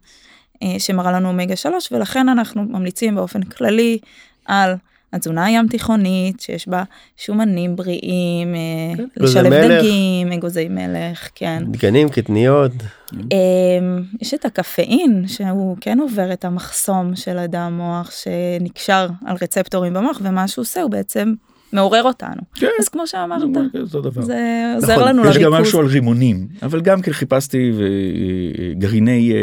אה, 0.63 0.75
שמראה 0.79 1.11
לנו 1.11 1.27
אומגה 1.27 1.55
3 1.55 1.91
ולכן 1.91 2.29
אנחנו 2.29 2.63
ממליצים 2.63 3.15
באופן 3.15 3.43
כללי 3.43 3.97
על 4.45 4.75
התזונה 5.13 5.45
הים 5.45 5.67
תיכונית 5.67 6.39
שיש 6.39 6.67
בה 6.67 6.83
שומנים 7.17 7.75
בריאים, 7.75 8.55
אה, 8.55 8.97
כן. 8.97 9.05
לשלב 9.17 9.53
דגים, 9.53 10.31
אגוזי 10.31 10.67
מלך, 10.69 11.29
כן. 11.35 11.63
דגנים, 11.71 12.09
קטניות. 12.09 12.71
אמ, 13.13 14.03
יש 14.21 14.33
את 14.33 14.45
הקפאין 14.45 15.23
שהוא 15.27 15.77
כן 15.81 15.99
עובר 15.99 16.33
את 16.33 16.45
המחסום 16.45 17.15
של 17.15 17.37
הדם 17.37 17.73
מוח 17.77 18.11
שנקשר 18.11 19.07
על 19.25 19.35
רצפטורים 19.41 19.93
במוח 19.93 20.19
ומה 20.23 20.47
שהוא 20.47 20.63
עושה 20.63 20.81
הוא 20.81 20.91
בעצם 20.91 21.33
מעורר 21.73 22.03
אותנו. 22.03 22.41
כן. 22.55 22.67
אז 22.79 22.89
כמו 22.89 23.07
שאמרת, 23.07 23.41
זה, 23.83 23.99
דבר. 23.99 24.21
זה 24.21 24.73
עוזר 24.75 24.93
נכון, 24.93 25.07
לנו 25.07 25.23
לריכוז. 25.23 25.37
יש 25.37 25.43
גם 25.43 25.53
משהו 25.53 25.79
על 25.79 25.85
רימונים, 25.85 26.47
אבל 26.63 26.81
גם 26.81 27.01
כן 27.01 27.11
חיפשתי 27.11 27.71
גרעיני... 28.77 29.31
אה, 29.31 29.37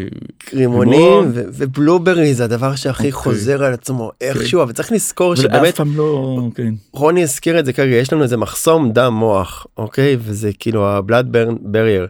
אה, 0.00 0.06
רימונים 0.54 1.30
ובלוברי 1.32 2.34
זה 2.34 2.44
הדבר 2.44 2.74
שהכי 2.74 2.98
אוקיי. 2.98 3.12
חוזר 3.12 3.64
על 3.64 3.72
עצמו 3.72 4.10
איכשהו, 4.20 4.62
אבל 4.62 4.72
צריך 4.72 4.92
לזכור 4.92 5.34
שבאמת, 5.34 5.76
פעם 5.76 5.96
לא... 5.96 6.40
כן. 6.54 6.74
רוני 6.92 7.22
הזכיר 7.22 7.58
את 7.58 7.66
זה 7.66 7.72
כרגע, 7.72 7.96
יש 7.96 8.12
לנו 8.12 8.22
איזה 8.22 8.36
מחסום 8.36 8.92
דם 8.92 9.14
מוח, 9.14 9.66
אוקיי? 9.78 10.16
וזה 10.20 10.50
כאילו 10.58 10.88
הבלאד 10.88 11.36
ברייר. 11.60 12.06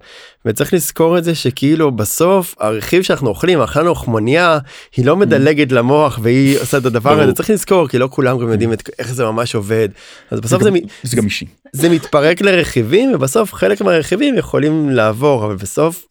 וצריך 0.46 0.74
לזכור 0.74 1.18
את 1.18 1.24
זה 1.24 1.34
שכאילו 1.34 1.90
בסוף 1.90 2.54
הרכיב 2.60 3.02
שאנחנו 3.02 3.28
אוכלים 3.28 3.60
אכלנו 3.60 3.94
חמוניה 3.94 4.58
היא 4.96 5.06
לא 5.06 5.16
מדלגת 5.16 5.72
למוח 5.72 6.18
והיא 6.22 6.58
עושה 6.58 6.78
את 6.78 6.84
הדבר 6.84 7.20
הזה. 7.20 7.32
צריך 7.32 7.50
לזכור 7.50 7.88
כי 7.88 7.98
לא 7.98 8.08
כולם 8.10 8.38
גם 8.38 8.52
יודעים 8.52 8.72
את, 8.72 8.90
איך 8.98 9.14
זה 9.14 9.24
ממש 9.24 9.54
עובד. 9.54 9.88
אז 10.30 10.40
בסוף 10.40 10.62
זה, 10.62 10.70
זה, 10.70 10.78
זה 11.02 11.16
גם 11.16 11.24
אישי. 11.24 11.46
זה 11.72 11.88
מתפרק 11.88 12.40
לרכיבים 12.40 13.14
ובסוף 13.14 13.54
חלק 13.54 13.80
מהרכיבים 13.80 14.38
יכולים 14.38 14.90
לעבור 14.90 15.44
אבל 15.44 15.56
בסוף 15.56 16.06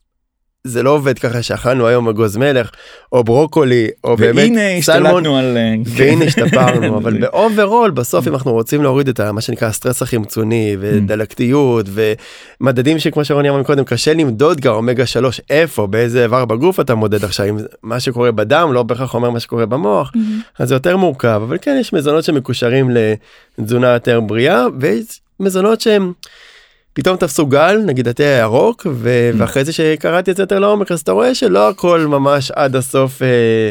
זה 0.66 0.82
לא 0.82 0.90
עובד 0.90 1.18
ככה 1.18 1.42
שאכלנו 1.42 1.86
היום 1.86 2.08
אגוז 2.08 2.36
מלך 2.36 2.70
או 3.12 3.24
ברוקולי 3.24 3.88
או 4.04 4.16
באמת 4.16 4.52
סלמון 4.80 5.26
על... 5.26 5.56
אה, 5.56 5.74
והנה 5.86 6.24
השתפרנו 6.24 6.98
אבל 6.98 7.18
ב 7.20 7.29
overall 7.29 7.90
בסוף 7.90 8.28
אם 8.28 8.34
אנחנו 8.34 8.52
רוצים 8.52 8.82
להוריד 8.82 9.08
את 9.08 9.20
מה 9.20 9.40
שנקרא 9.40 9.68
הסטרס 9.68 10.02
החמצוני 10.02 10.76
ודלקתיות 10.80 11.86
ומדדים 12.60 12.98
שכמו 12.98 13.24
שרוני 13.24 13.50
אמר 13.50 13.62
קודם 13.62 13.84
קשה 13.84 14.14
למדוד 14.14 14.60
גם 14.60 14.74
אומגה 14.74 15.06
3 15.06 15.40
איפה 15.50 15.86
באיזה 15.86 16.22
איבר 16.22 16.44
בגוף 16.44 16.80
אתה 16.80 16.94
מודד 16.94 17.24
עכשיו 17.24 17.46
אם 17.48 17.56
מה 17.82 18.00
שקורה 18.00 18.32
בדם 18.32 18.70
לא 18.72 18.82
בהכרח 18.82 19.14
אומר 19.14 19.30
מה 19.30 19.40
שקורה 19.40 19.66
במוח 19.66 20.12
אז 20.58 20.68
זה 20.68 20.74
יותר 20.74 20.96
מורכב 20.96 21.40
אבל 21.44 21.58
כן 21.60 21.76
יש 21.80 21.92
מזונות 21.92 22.24
שמקושרים 22.24 22.90
לתזונה 23.58 23.88
יותר 23.88 24.20
בריאה 24.20 24.64
ויש 24.80 25.20
מזונות 25.40 25.80
שהם. 25.80 26.12
פתאום 26.96 27.16
תפסו 27.16 27.46
גל 27.46 27.82
נגיד 27.86 28.08
התה 28.08 28.22
הירוק 28.22 28.86
ו- 28.90 29.30
mm. 29.32 29.36
ואחרי 29.38 29.64
זה 29.64 29.72
שקראתי 29.72 30.30
את 30.30 30.36
זה 30.36 30.42
יותר 30.42 30.58
לעומק 30.58 30.92
אז 30.92 31.00
אתה 31.00 31.12
רואה 31.12 31.34
שלא 31.34 31.68
הכל 31.68 32.06
ממש 32.06 32.50
עד 32.50 32.76
הסוף 32.76 33.22
אה, 33.22 33.70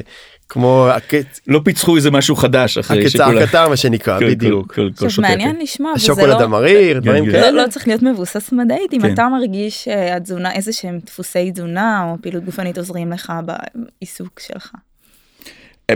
כמו 0.50 0.88
הקץ 0.92 1.42
לא 1.48 1.62
פיצחו 1.64 1.96
איזה 1.96 2.12
משהו 2.12 2.36
חדש 2.36 2.78
אחרי 2.78 3.06
הקצה 3.06 3.26
הקטר 3.26 3.70
מה 3.70 3.78
שנקרא 3.78 4.20
בדיוק. 4.20 4.80
מעניין 5.18 5.56
לשמוע 5.62 5.92
השוקולד 5.92 6.42
המריר 6.42 7.00
דברים 7.00 7.32
כאלה 7.32 7.52
לא 7.52 7.68
צריך 7.70 7.88
להיות 7.88 8.04
מבוסס 8.04 8.52
מדעית 8.52 8.94
אם 8.94 9.02
כן. 9.02 9.14
אתה 9.14 9.28
מרגיש 9.30 9.84
שהתזונה 9.84 10.54
איזה 10.54 10.74
שהם 10.74 11.00
דפוסי 11.06 11.52
תזונה 11.52 12.12
או 12.12 12.18
פעילות 12.22 12.46
גופנית 12.46 12.78
עוזרים 12.78 13.12
לך 13.12 13.34
בעיסוק 13.46 14.40
שלך. 14.40 14.72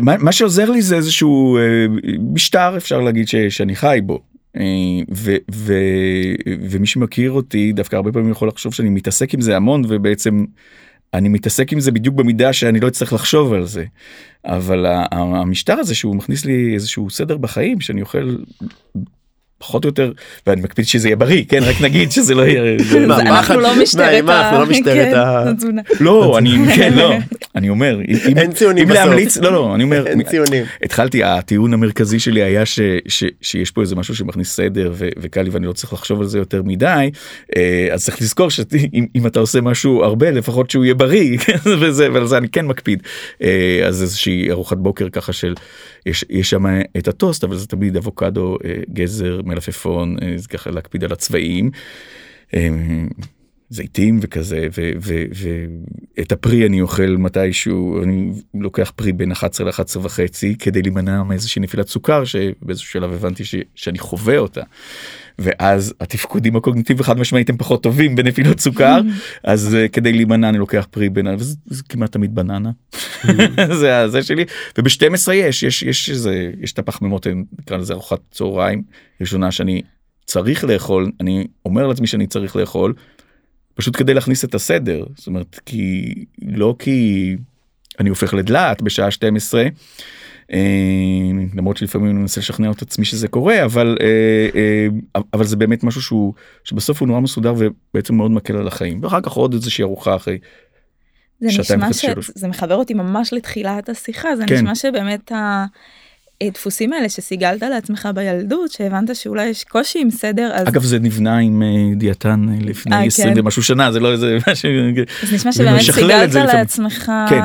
מה 0.02 0.32
שעוזר 0.32 0.70
לי 0.70 0.82
זה 0.82 0.96
איזשהו 0.96 1.58
אה, 1.58 1.62
משטר 2.34 2.78
אפשר 2.78 3.00
להגיד 3.00 3.28
שאני 3.50 3.76
חי 3.76 4.00
בו 4.04 4.14
אה, 4.14 4.20
ו, 5.12 5.36
ו, 5.52 5.74
ומי 6.46 6.88
שמכיר 6.88 7.32
אותי 7.32 7.72
דווקא 7.72 7.96
הרבה 7.96 8.12
פעמים 8.12 8.32
יכול 8.32 8.48
לחשוב 8.48 8.74
שאני 8.74 8.90
מתעסק 8.90 9.34
עם 9.34 9.42
זה 9.42 9.56
המון 9.56 9.82
ובעצם 9.88 10.46
אני 11.14 11.30
מתעסק 11.30 11.74
עם 11.74 11.80
זה 11.80 11.92
בדיוק 11.92 12.16
במידה 12.16 12.54
שאני 12.54 12.80
לא 12.80 12.88
אצטרך 12.88 13.14
לחשוב 13.14 13.54
על 13.54 13.66
זה. 13.66 13.86
אבל 14.46 14.86
המשטר 15.12 15.74
הזה 15.74 15.96
שהוא 15.96 16.16
מכניס 16.16 16.46
לי 16.46 16.74
איזשהו 16.74 17.10
סדר 17.10 17.38
בחיים 17.38 17.82
שאני 17.82 18.02
אוכל 18.02 18.36
פחות 19.60 19.86
או 19.86 19.90
יותר 19.90 20.12
ואני 20.48 20.62
מקפיד 20.62 20.86
שזה 20.86 21.08
יהיה 21.08 21.16
בריא 21.16 21.44
כן? 21.50 21.64
רק 21.64 21.82
נגיד 21.82 22.12
שזה 22.12 22.36
לא 22.36 22.42
יהיה 22.42 22.78
אנחנו 23.20 23.60
לא 23.60 23.76
משטרת 23.82 24.24
לא 24.24 24.34
כן, 24.84 25.14
התזונה. 25.16 25.82
לא 26.00 26.38
אני 26.38 26.58
כן 26.76 26.94
לא. 26.94 27.14
אני 27.56 27.70
אומר 27.70 28.00
אין 28.38 28.52
ציונים 28.52 28.88
בסוף. 28.88 28.98
להמליץ 28.98 29.38
לא 29.38 29.52
לא 29.52 29.76
אני 29.76 29.84
אומר 29.84 30.08
אין 30.08 30.24
ציונים. 30.24 30.66
התחלתי 30.84 31.24
הטיעון 31.24 31.74
המרכזי 31.74 32.20
שלי 32.20 32.44
היה 32.44 32.64
שיש 33.42 33.72
פה 33.72 33.82
איזה 33.82 33.96
משהו 33.96 34.16
שמכניס 34.16 34.56
סדר 34.56 34.94
וקל 34.98 35.42
לי 35.42 35.50
ואני 35.50 35.68
לא 35.68 35.74
צריך 35.74 35.94
לחשוב 35.94 36.22
על 36.22 36.28
זה 36.28 36.38
יותר 36.38 36.64
מדי 36.64 37.12
אה, 37.58 37.88
אז 37.92 38.06
צריך 38.06 38.22
לזכור 38.22 38.50
שאם 38.52 39.28
אתה 39.28 39.40
עושה 39.40 39.62
משהו 39.62 40.04
הרבה 40.04 40.32
לפחות 40.32 40.72
שהוא 40.72 40.86
יהיה 40.86 40.96
בריא 40.96 41.38
וזה 41.82 42.08
ועל 42.14 42.28
זה 42.28 42.38
אני 42.38 42.50
כן 42.50 42.66
מקפיד. 42.66 43.04
אה, 43.44 43.80
אז 43.88 44.02
איזושהי 44.02 44.52
ארוחת 44.52 44.78
בוקר 44.78 45.10
ככה 45.10 45.34
של 45.34 45.54
יש 46.06 46.50
שם 46.50 46.66
את 46.98 47.08
הטוסט 47.08 47.44
אבל 47.44 47.56
זה 47.56 47.68
תמיד 47.68 47.98
אבוקדו 47.98 48.58
אה, 48.66 48.74
גזר 48.94 49.42
מלפפון 49.50 50.18
אה, 50.22 50.36
ככה 50.50 50.72
להקפיד 50.72 51.04
על 51.04 51.12
הצבעים. 51.12 51.72
זיתים 53.70 54.20
וכזה 54.22 54.68
ואת 56.18 56.32
הפרי 56.32 56.68
אני 56.68 56.82
אוכל 56.82 57.16
מתישהו 57.20 58.04
אני 58.04 58.32
לוקח 58.54 58.92
פרי 58.96 59.14
בין 59.14 59.32
11 59.32 59.68
ל-11 59.68 60.00
וחצי 60.02 60.56
כדי 60.60 60.82
להימנע 60.82 61.24
מאיזושהי 61.24 61.62
נפילת 61.62 61.88
סוכר 61.88 62.26
שבאיזשהו 62.26 62.90
שלב 62.90 63.14
הבנתי 63.14 63.46
ש, 63.46 63.56
שאני 63.76 64.00
חווה 64.00 64.38
אותה. 64.38 64.62
ואז 65.40 65.94
התפקודים 66.00 66.56
הקוגניטיביים 66.56 67.04
חד 67.04 67.20
משמעית 67.20 67.50
הם 67.50 67.58
פחות 67.58 67.84
טובים 67.84 68.16
בנפילות 68.16 68.60
סוכר 68.60 69.02
אז 69.44 69.76
uh, 69.76 69.90
כדי 69.90 70.14
להימנע 70.14 70.50
אני 70.50 70.58
לוקח 70.58 70.88
פרי 70.92 71.10
בין 71.10 71.28
וזה 71.28 71.56
זה 71.66 71.84
כמעט 71.90 72.12
תמיד 72.12 72.36
בננה. 72.36 72.72
זה 73.80 74.08
זה 74.08 74.24
שלי. 74.24 74.46
וב-12 74.78 75.32
יש 75.34 75.64
יש 75.64 75.84
יש 75.84 76.10
איזה 76.10 76.52
יש 76.62 76.74
את 76.74 76.80
הפחמימות 76.80 77.28
נקרא 77.60 77.78
לזה 77.78 77.94
ארוחת 77.94 78.20
צהריים 78.32 78.84
ראשונה 79.22 79.52
שאני 79.52 79.82
צריך 80.26 80.64
לאכול 80.64 81.12
אני 81.20 81.48
אומר 81.66 81.88
לעצמי 81.88 82.08
שאני 82.08 82.28
צריך 82.28 82.56
לאכול 82.56 82.94
פשוט 83.80 83.96
כדי 83.98 84.14
להכניס 84.14 84.46
את 84.46 84.56
הסדר 84.56 85.06
זאת 85.18 85.28
אומרת 85.28 85.60
כי 85.66 86.14
לא 86.42 86.76
כי 86.80 87.36
אני 88.00 88.10
הופך 88.10 88.34
לדלעת 88.34 88.82
בשעה 88.82 89.12
12 89.12 89.64
אה, 90.52 90.60
למרות 91.56 91.78
שלפעמים 91.78 92.10
אני 92.10 92.20
מנסה 92.20 92.42
לשכנע 92.42 92.72
את 92.72 92.82
עצמי 92.82 93.06
שזה 93.06 93.28
קורה 93.28 93.66
אבל 93.66 93.98
אה, 94.02 94.48
אה, 94.56 95.22
אבל 95.34 95.46
זה 95.46 95.56
באמת 95.56 95.84
משהו 95.84 96.02
שהוא 96.02 96.34
שבסוף 96.64 97.00
הוא 97.00 97.08
נורא 97.08 97.20
מסודר 97.20 97.54
ובעצם 97.58 98.16
מאוד 98.16 98.32
מקל 98.32 98.56
על 98.56 98.68
החיים 98.68 99.04
ואחר 99.04 99.22
כך 99.22 99.32
עוד 99.32 99.54
איזושהי 99.54 99.84
ארוחה 99.84 100.16
אחרי. 100.16 100.38
זה 101.40 101.48
נשמע 101.48 101.94
שזה 101.94 102.48
מחבר 102.48 102.76
אותי 102.76 102.94
ממש 102.94 103.34
לתחילת 103.34 103.90
השיחה 103.90 104.36
זה 104.36 104.44
כן. 104.48 104.56
נשמע 104.56 104.76
שבאמת 104.76 105.32
הדפוסים 106.44 106.94
האלה 106.94 107.10
שסיגלת 107.10 107.62
לעצמך 107.62 108.10
בילדות 108.16 108.72
שהבנת 108.72 109.16
שאולי 109.16 109.46
יש 109.46 109.64
קושי 109.64 110.00
עם 110.00 110.12
סדר 110.12 110.52
אז 110.54 110.68
אגב 110.68 110.84
זה 110.84 111.00
נבנה 111.00 111.38
עם 111.38 111.64
דיאטן 111.96 112.46
לפני 112.62 113.08
20 113.08 113.34
כן. 113.34 113.40
ומשהו 113.40 113.64
שנה 113.64 113.92
זה 113.92 114.00
לא 114.00 114.12
איזה 114.12 114.38
משהו 114.52 114.70
אז 115.24 115.34
נשמע 115.34 115.52
שבאמת 115.52 115.82
סיגלת 115.82 116.34
לעצמך. 116.34 117.12
כן. 117.30 117.42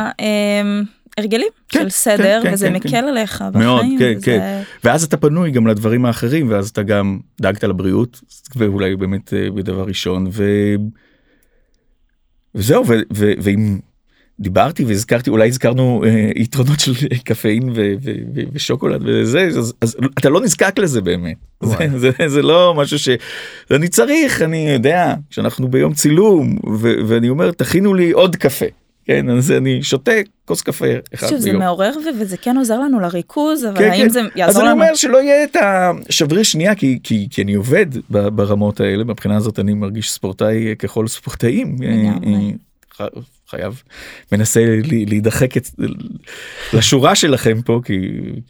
הרגלים 1.19 1.49
כן, 1.69 1.83
של 1.83 1.89
סדר 1.89 2.41
כן, 2.43 2.53
וזה 2.55 2.67
כן, 2.69 2.75
מקל 2.75 2.89
כן. 2.89 3.05
עליך 3.05 3.45
בחיים. 3.53 3.65
מאוד, 3.65 3.87
כן, 3.99 4.13
וזה... 4.17 4.25
כן. 4.25 4.63
ואז 4.85 5.05
אתה 5.05 5.17
פנוי 5.17 5.51
גם 5.51 5.67
לדברים 5.67 6.05
האחרים 6.05 6.51
ואז 6.51 6.69
אתה 6.69 6.83
גם 6.83 7.19
דאגת 7.41 7.65
לבריאות 7.65 8.21
ואולי 8.57 8.97
באמת 8.97 9.35
אה, 9.35 9.51
בדבר 9.51 9.85
ראשון 9.85 10.27
ו... 10.33 10.45
וזהו 12.55 12.87
ו... 12.87 12.95
ו... 13.15 13.33
ואם 13.43 13.79
דיברתי 14.41 14.85
והזכרתי 14.85 15.31
אולי 15.31 15.49
הזכרנו 15.49 16.05
אה, 16.07 16.31
יתרונות 16.37 16.81
של 16.81 16.93
קפאין 17.25 17.69
ו... 17.69 17.75
ו... 17.75 18.13
ו... 18.35 18.41
ושוקולד 18.53 19.03
וזה 19.05 19.41
אז, 19.41 19.75
אז 19.81 19.97
אתה 20.19 20.29
לא 20.29 20.41
נזקק 20.41 20.79
לזה 20.79 21.01
באמת 21.01 21.37
זה, 21.63 21.89
זה, 21.97 22.11
זה 22.27 22.43
לא 22.43 22.75
משהו 22.77 22.99
שאני 22.99 23.89
צריך 23.89 24.43
אני 24.43 24.69
יודע 24.69 25.15
שאנחנו 25.31 25.69
ביום 25.69 25.95
צילום 25.95 26.59
ו... 26.81 26.93
ואני 27.07 27.29
אומר 27.29 27.51
תכינו 27.51 27.95
לי 27.95 28.11
עוד 28.11 28.37
קפה. 28.37 28.67
כן 29.05 29.31
אז 29.31 29.51
אני 29.53 29.83
שותה 29.83 30.13
כוס 30.45 30.63
קפה 30.63 30.87
אחד 31.15 31.27
ביום. 31.29 31.41
זה 31.41 31.53
מעורר 31.53 31.93
וזה 32.21 32.37
כן 32.37 32.57
עוזר 32.57 32.81
לנו 32.81 33.01
לריכוז 33.01 33.65
אבל 33.65 33.79
כן, 33.79 33.91
האם 33.91 34.03
כן. 34.03 34.09
זה 34.09 34.21
יעזור 34.37 34.63
לנו. 34.63 34.71
אז 34.71 34.77
אני 34.77 34.83
אומר 34.83 34.95
שלא 34.95 35.23
יהיה 35.23 35.45
את 35.45 35.57
השבריר 36.09 36.43
שנייה 36.43 36.75
כי, 36.75 36.99
כי, 37.03 37.29
כי 37.31 37.43
אני 37.43 37.55
עובד 37.55 37.87
ברמות 38.11 38.81
האלה 38.81 39.05
מבחינה 39.05 39.37
הזאת 39.37 39.59
אני 39.59 39.75
מרגיש 39.75 40.11
ספורטאי 40.11 40.75
ככל 40.79 41.09
ספורטאים. 41.09 41.77
חייב 43.49 43.83
מנסה 44.33 44.65
להידחק 45.07 45.57
את, 45.57 45.69
לשורה 46.73 47.15
שלכם 47.15 47.63
פה 47.63 47.81
כי 47.85 47.99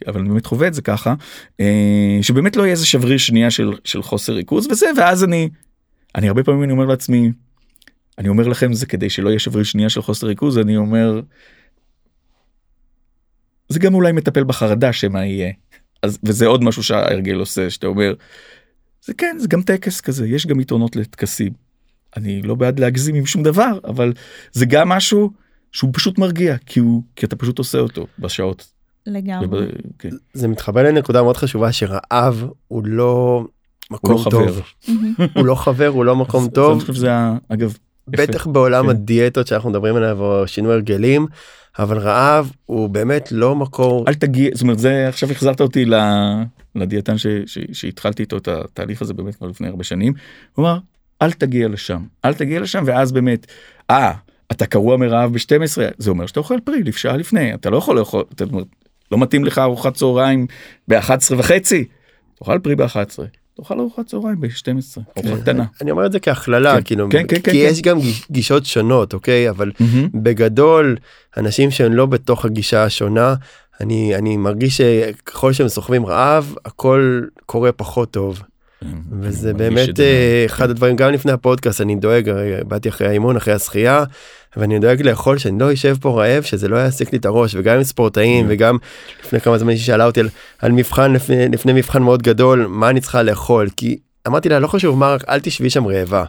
אבל 0.07 0.19
אני 0.19 0.29
באמת 0.29 0.45
חווה 0.45 0.67
את 0.67 0.73
זה 0.73 0.81
ככה 0.81 1.13
אה, 1.59 2.17
שבאמת 2.21 2.55
לא 2.55 2.63
יהיה 2.63 2.71
איזה 2.71 2.85
שבריר 2.85 3.17
שנייה 3.17 3.51
של, 3.51 3.71
של 3.83 4.01
חוסר 4.03 4.33
ריכוז 4.33 4.67
וזה 4.71 4.85
ואז 4.97 5.23
אני 5.23 5.49
אני 6.15 6.27
הרבה 6.27 6.43
פעמים 6.43 6.63
אני 6.63 6.71
אומר 6.71 6.85
לעצמי 6.85 7.31
אני 8.17 8.29
אומר 8.29 8.47
לכם 8.47 8.73
זה 8.73 8.85
כדי 8.85 9.09
שלא 9.09 9.29
יהיה 9.29 9.39
שבריר 9.39 9.63
שנייה 9.63 9.89
של 9.89 10.01
חוסר 10.01 10.27
ריכוז 10.27 10.57
אני 10.57 10.77
אומר. 10.77 11.21
זה 13.69 13.79
גם 13.79 13.93
אולי 13.93 14.11
מטפל 14.11 14.43
בחרדה 14.43 14.93
שמה 14.93 15.25
יהיה 15.25 15.51
אז 16.03 16.19
וזה 16.23 16.45
עוד 16.45 16.63
משהו 16.63 16.83
שההרגל 16.83 17.35
עושה 17.35 17.69
שאתה 17.69 17.87
אומר. 17.87 18.13
זה 19.01 19.13
כן 19.13 19.35
זה 19.39 19.47
גם 19.47 19.61
טקס 19.61 20.01
כזה 20.01 20.27
יש 20.27 20.47
גם 20.47 20.59
יתרונות 20.59 20.95
לטקסים. 20.95 21.64
אני 22.17 22.41
לא 22.41 22.55
בעד 22.55 22.79
להגזים 22.79 23.15
עם 23.15 23.25
שום 23.25 23.43
דבר 23.43 23.79
אבל 23.87 24.13
זה 24.51 24.65
גם 24.65 24.89
משהו 24.89 25.31
שהוא 25.71 25.89
פשוט 25.93 26.17
מרגיע 26.17 26.57
כי 26.65 26.79
הוא 26.79 27.03
כי 27.15 27.25
אתה 27.25 27.35
פשוט 27.35 27.59
עושה 27.59 27.79
אותו 27.79 28.07
בשעות. 28.19 28.71
לגמרי. 29.07 29.47
וב, 29.47 29.71
כן. 29.99 30.09
זה 30.33 30.47
מתחבר 30.47 30.83
לנקודה 30.83 31.23
מאוד 31.23 31.37
חשובה 31.37 31.71
שרעב 31.71 32.45
הוא 32.67 32.83
לא 32.85 33.45
מקום 33.91 34.11
הוא 34.11 34.25
לא 34.25 34.29
טוב. 34.29 34.61
הוא 35.35 35.45
לא 35.45 35.55
חבר 35.55 35.87
הוא 35.87 36.05
לא 36.05 36.15
מקום 36.15 36.47
טוב. 36.49 36.91
זה 36.91 37.11
אגב. 37.49 37.77
בטח 38.07 38.47
בעולם 38.47 38.83
כן. 38.83 38.89
הדיאטות 38.89 39.47
שאנחנו 39.47 39.69
מדברים 39.69 39.95
עליו 39.95 40.21
או 40.21 40.47
שינוי 40.47 40.73
הרגלים 40.73 41.27
אבל 41.79 41.97
רעב 41.97 42.51
הוא 42.65 42.89
באמת 42.89 43.31
לא 43.31 43.55
מקור 43.55 44.05
אל 44.07 44.13
תגיע 44.13 44.49
זאת 44.53 44.61
אומרת 44.61 44.79
זה 44.79 45.07
עכשיו 45.07 45.31
החזרת 45.31 45.61
אותי 45.61 45.85
לדיאטן 46.75 47.15
שהתחלתי 47.73 48.23
איתו 48.23 48.37
את 48.37 48.47
התהליך 48.47 49.01
הזה 49.01 49.13
באמת 49.13 49.35
כבר 49.35 49.47
לפני 49.47 49.67
הרבה 49.67 49.83
שנים. 49.83 50.13
הוא 50.53 50.65
אמר 50.65 50.79
אל 51.21 51.31
תגיע 51.31 51.67
לשם 51.67 52.03
אל 52.25 52.33
תגיע 52.33 52.59
לשם 52.59 52.83
ואז 52.85 53.11
באמת 53.11 53.45
אה 53.89 54.13
אתה 54.51 54.65
קרוע 54.65 54.97
מרעב 54.97 55.33
ב-12 55.33 55.81
זה 55.97 56.09
אומר 56.09 56.25
שאתה 56.25 56.39
אוכל 56.39 56.59
פרי 56.63 56.91
שעה 56.91 57.17
לפני 57.17 57.53
אתה 57.53 57.69
לא 57.69 57.77
יכול 57.77 57.99
לאכול 57.99 58.23
אתה, 58.35 58.45
לא 59.11 59.17
מתאים 59.17 59.45
לך 59.45 59.57
ארוחת 59.57 59.93
צהריים 59.93 60.47
ב-11 60.87 61.35
וחצי 61.37 61.85
תאכל 62.39 62.59
פרי 62.59 62.75
ב-11 62.75 63.21
תאכל 63.55 63.79
ארוחת 63.79 64.05
צהריים 64.05 64.41
ב-12 64.41 65.01
ארוחה 65.17 65.41
קטנה. 65.41 65.65
אני 65.81 65.91
אומר 65.91 66.05
את 66.05 66.11
זה 66.11 66.19
כהכללה 66.19 66.75
כן, 66.75 66.83
כאילו 66.83 67.07
כן, 67.09 67.27
כן, 67.27 67.35
כי 67.35 67.41
כן, 67.41 67.51
יש 67.53 67.81
גם 67.81 67.97
גישות 68.31 68.65
שונות 68.65 69.13
אוקיי 69.13 69.49
אבל 69.49 69.71
בגדול 70.13 70.97
אנשים 71.37 71.71
שהם 71.71 71.93
לא 71.93 72.05
בתוך 72.05 72.45
הגישה 72.45 72.83
השונה 72.83 73.35
אני 73.81 74.15
אני 74.15 74.37
מרגיש 74.37 74.77
שככל 74.77 75.53
שהם 75.53 75.67
סוחבים 75.67 76.05
רעב 76.05 76.55
הכל 76.65 77.21
קורה 77.45 77.71
פחות 77.71 78.11
טוב. 78.11 78.41
וזה 79.21 79.53
באמת 79.53 79.99
אה, 79.99 80.43
אחד 80.45 80.69
הדברים 80.69 80.95
גם 80.95 81.11
לפני 81.11 81.31
הפודקאסט 81.31 81.81
אני 81.81 81.95
דואג 81.95 82.31
באתי 82.67 82.89
אחרי 82.89 83.07
האימון 83.07 83.35
אחרי 83.35 83.53
השחייה 83.53 84.03
ואני 84.57 84.79
דואג 84.79 85.01
לאכול 85.01 85.37
שאני 85.37 85.59
לא 85.59 85.73
אשב 85.73 85.95
פה 86.01 86.21
רעב 86.21 86.43
שזה 86.43 86.67
לא 86.67 86.77
יעסיק 86.77 87.11
לי 87.11 87.17
את 87.17 87.25
הראש 87.25 87.55
וגם 87.55 87.77
עם 87.77 87.83
ספורטאים 87.83 88.45
וגם 88.49 88.77
לפני 89.25 89.39
כמה 89.39 89.57
זמן 89.57 89.77
שאלה 89.77 90.05
אותי 90.05 90.19
על, 90.19 90.29
על 90.59 90.71
מבחן 90.71 91.13
לפני, 91.13 91.49
לפני 91.49 91.73
מבחן 91.73 92.03
מאוד 92.03 92.21
גדול 92.21 92.65
מה 92.69 92.89
אני 92.89 93.01
צריכה 93.01 93.23
לאכול? 93.23 93.69
כי 93.77 93.97
אמרתי 94.27 94.49
לה 94.49 94.59
לא 94.59 94.67
חשוב 94.67 94.97
מה 94.97 95.13
רק 95.13 95.29
אל 95.29 95.39
תשבי 95.39 95.69
שם 95.69 95.87
רעבה. 95.87 96.23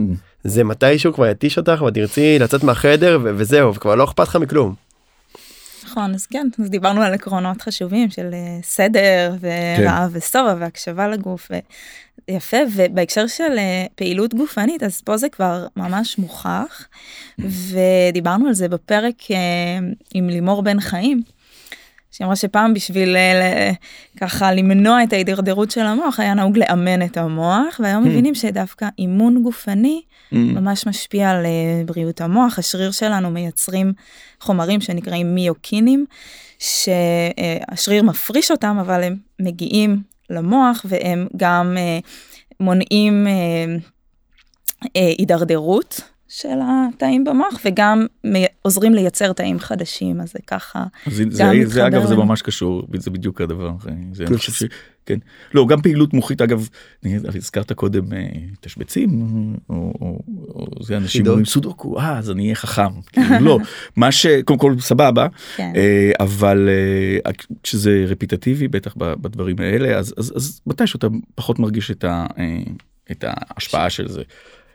זה 0.44 0.64
מתישהו 0.64 1.12
כבר 1.12 1.26
יתיש 1.26 1.58
אותך 1.58 1.82
ותרצי 1.86 2.38
לצאת 2.38 2.64
מהחדר 2.64 3.18
וזהו 3.22 3.74
וכבר 3.74 3.94
לא 3.94 4.04
אכפת 4.04 4.28
לך 4.28 4.36
מכלום. 4.36 4.74
נכון 5.84 6.14
אז 6.14 6.26
כן 6.26 6.48
אז 6.60 6.70
דיברנו 6.70 7.02
על 7.02 7.14
עקרונות 7.14 7.62
חשובים 7.62 8.10
של 8.10 8.30
אה, 8.32 8.58
סדר 8.62 9.34
ורעב 9.40 10.10
כן. 10.12 10.18
ושובע 10.18 10.54
והקשבה 10.58 11.08
לגוף 11.08 11.50
יפה 12.28 12.56
ובהקשר 12.74 13.26
של 13.26 13.58
אה, 13.58 13.86
פעילות 13.94 14.34
גופנית 14.34 14.82
אז 14.82 15.00
פה 15.00 15.16
זה 15.16 15.28
כבר 15.28 15.66
ממש 15.76 16.18
מוכח 16.18 16.88
ודיברנו 17.38 18.46
על 18.46 18.54
זה 18.54 18.68
בפרק 18.68 19.30
אה, 19.30 19.36
עם 20.14 20.28
לימור 20.28 20.62
בן 20.62 20.80
חיים. 20.80 21.22
שהיא 22.10 22.24
אמרה 22.24 22.36
שפעם 22.36 22.74
בשביל 22.74 23.16
אה, 23.16 23.70
ככה 24.20 24.52
למנוע 24.52 25.02
את 25.02 25.12
ההידרדרות 25.12 25.70
של 25.70 25.80
המוח 25.80 26.20
היה 26.20 26.34
נהוג 26.34 26.58
לאמן 26.58 27.02
את 27.02 27.16
המוח 27.16 27.80
והיום 27.82 28.04
hmm. 28.04 28.08
מבינים 28.08 28.34
שדווקא 28.34 28.88
אימון 28.98 29.42
גופני 29.42 30.02
hmm. 30.04 30.36
ממש 30.36 30.86
משפיע 30.86 31.30
על 31.30 31.46
בריאות 31.86 32.20
המוח 32.20 32.58
השריר 32.58 32.90
שלנו 32.90 33.30
מייצרים 33.30 33.92
חומרים 34.40 34.80
שנקראים 34.80 35.34
מיוקינים 35.34 36.06
שהשריר 36.58 38.02
מפריש 38.02 38.50
אותם 38.50 38.78
אבל 38.80 39.02
הם 39.02 39.16
מגיעים 39.40 40.15
למוח 40.30 40.86
והם 40.88 41.26
גם 41.36 41.76
אה, 41.78 41.98
מונעים 42.60 43.26
אה, 43.26 43.76
אה, 44.96 45.12
הידרדרות 45.18 46.00
של 46.28 46.58
התאים 46.62 47.24
במוח 47.24 47.60
וגם 47.64 48.06
עוזרים 48.62 48.94
לייצר 48.94 49.32
תאים 49.32 49.58
חדשים 49.58 50.20
אז 50.20 50.32
זה 50.32 50.38
ככה. 50.46 50.84
זה, 51.06 51.24
זה, 51.30 51.44
זה 51.64 51.86
אגב 51.86 52.06
זה 52.06 52.16
ממש 52.16 52.42
קשור 52.42 52.82
זה 52.94 53.10
בדיוק 53.10 53.40
הדבר. 53.40 53.72
זה, 54.12 54.24
אני 54.26 54.36
חושב 54.36 54.52
ש... 54.52 54.62
כן. 55.06 55.18
לא 55.54 55.66
גם 55.66 55.82
פעילות 55.82 56.14
מוחית 56.14 56.42
אגב 56.42 56.68
הזכרת 57.34 57.72
קודם 57.72 58.12
אה, 58.12 58.26
תשבצים 58.60 59.10
או, 59.70 59.92
או, 60.00 60.18
או 60.54 60.84
זה 60.84 60.96
אנשים 60.96 61.26
אומרים 61.26 61.44
סודוקו 61.44 61.98
אה 61.98 62.18
אז 62.18 62.30
אני 62.30 62.42
אהיה 62.42 62.54
חכם 62.54 63.00
כאילו 63.12 63.38
לא 63.40 63.58
מה 63.96 64.12
שקודם 64.12 64.58
כל 64.58 64.74
סבבה 64.80 65.26
כן. 65.56 65.72
אה, 65.76 66.10
אבל 66.20 66.68
אה, 67.26 67.32
כשזה 67.62 68.04
רפיטטיבי 68.08 68.68
בטח 68.68 68.94
בדברים 68.96 69.56
האלה 69.58 69.98
אז, 69.98 70.14
אז, 70.16 70.32
אז 70.36 70.60
מתישהו 70.66 70.98
אתה 70.98 71.06
פחות 71.34 71.58
מרגיש 71.58 71.90
את, 71.90 72.04
ה, 72.04 72.26
את 73.10 73.24
ההשפעה 73.28 73.90
של 73.90 74.08
זה. 74.08 74.22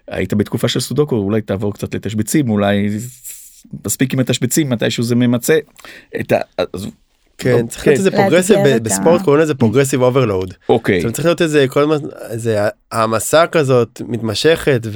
היית 0.08 0.34
בתקופה 0.34 0.68
של 0.68 0.80
סודוקו 0.80 1.16
אולי 1.16 1.42
תעבור 1.42 1.74
קצת 1.74 1.96
לתשבצים 1.96 2.50
אולי 2.50 2.90
מספיק 3.86 4.14
עם 4.14 4.20
התשבצים 4.20 4.70
מתישהו 4.70 5.04
זה 5.04 5.16
ממצה 5.16 5.58
את 6.20 6.32
ה... 6.32 6.40
כן 7.44 7.68
צריך 7.68 7.88
להיות 7.88 8.00
איזה 8.00 8.12
progressive 8.12 8.58
בספורט 8.84 9.22
קוראים 9.22 9.42
לזה 9.42 9.56
progressive 9.56 10.02
overload. 10.02 10.54
אוקיי. 10.70 11.12
צריך 11.12 11.26
להיות 11.26 11.42
איזה 11.42 11.66
כל 11.70 11.82
הזמן 11.82 12.10
איזה 12.30 12.60
העמסה 12.92 13.48
כזאת 13.48 14.02
מתמשכת 14.08 14.88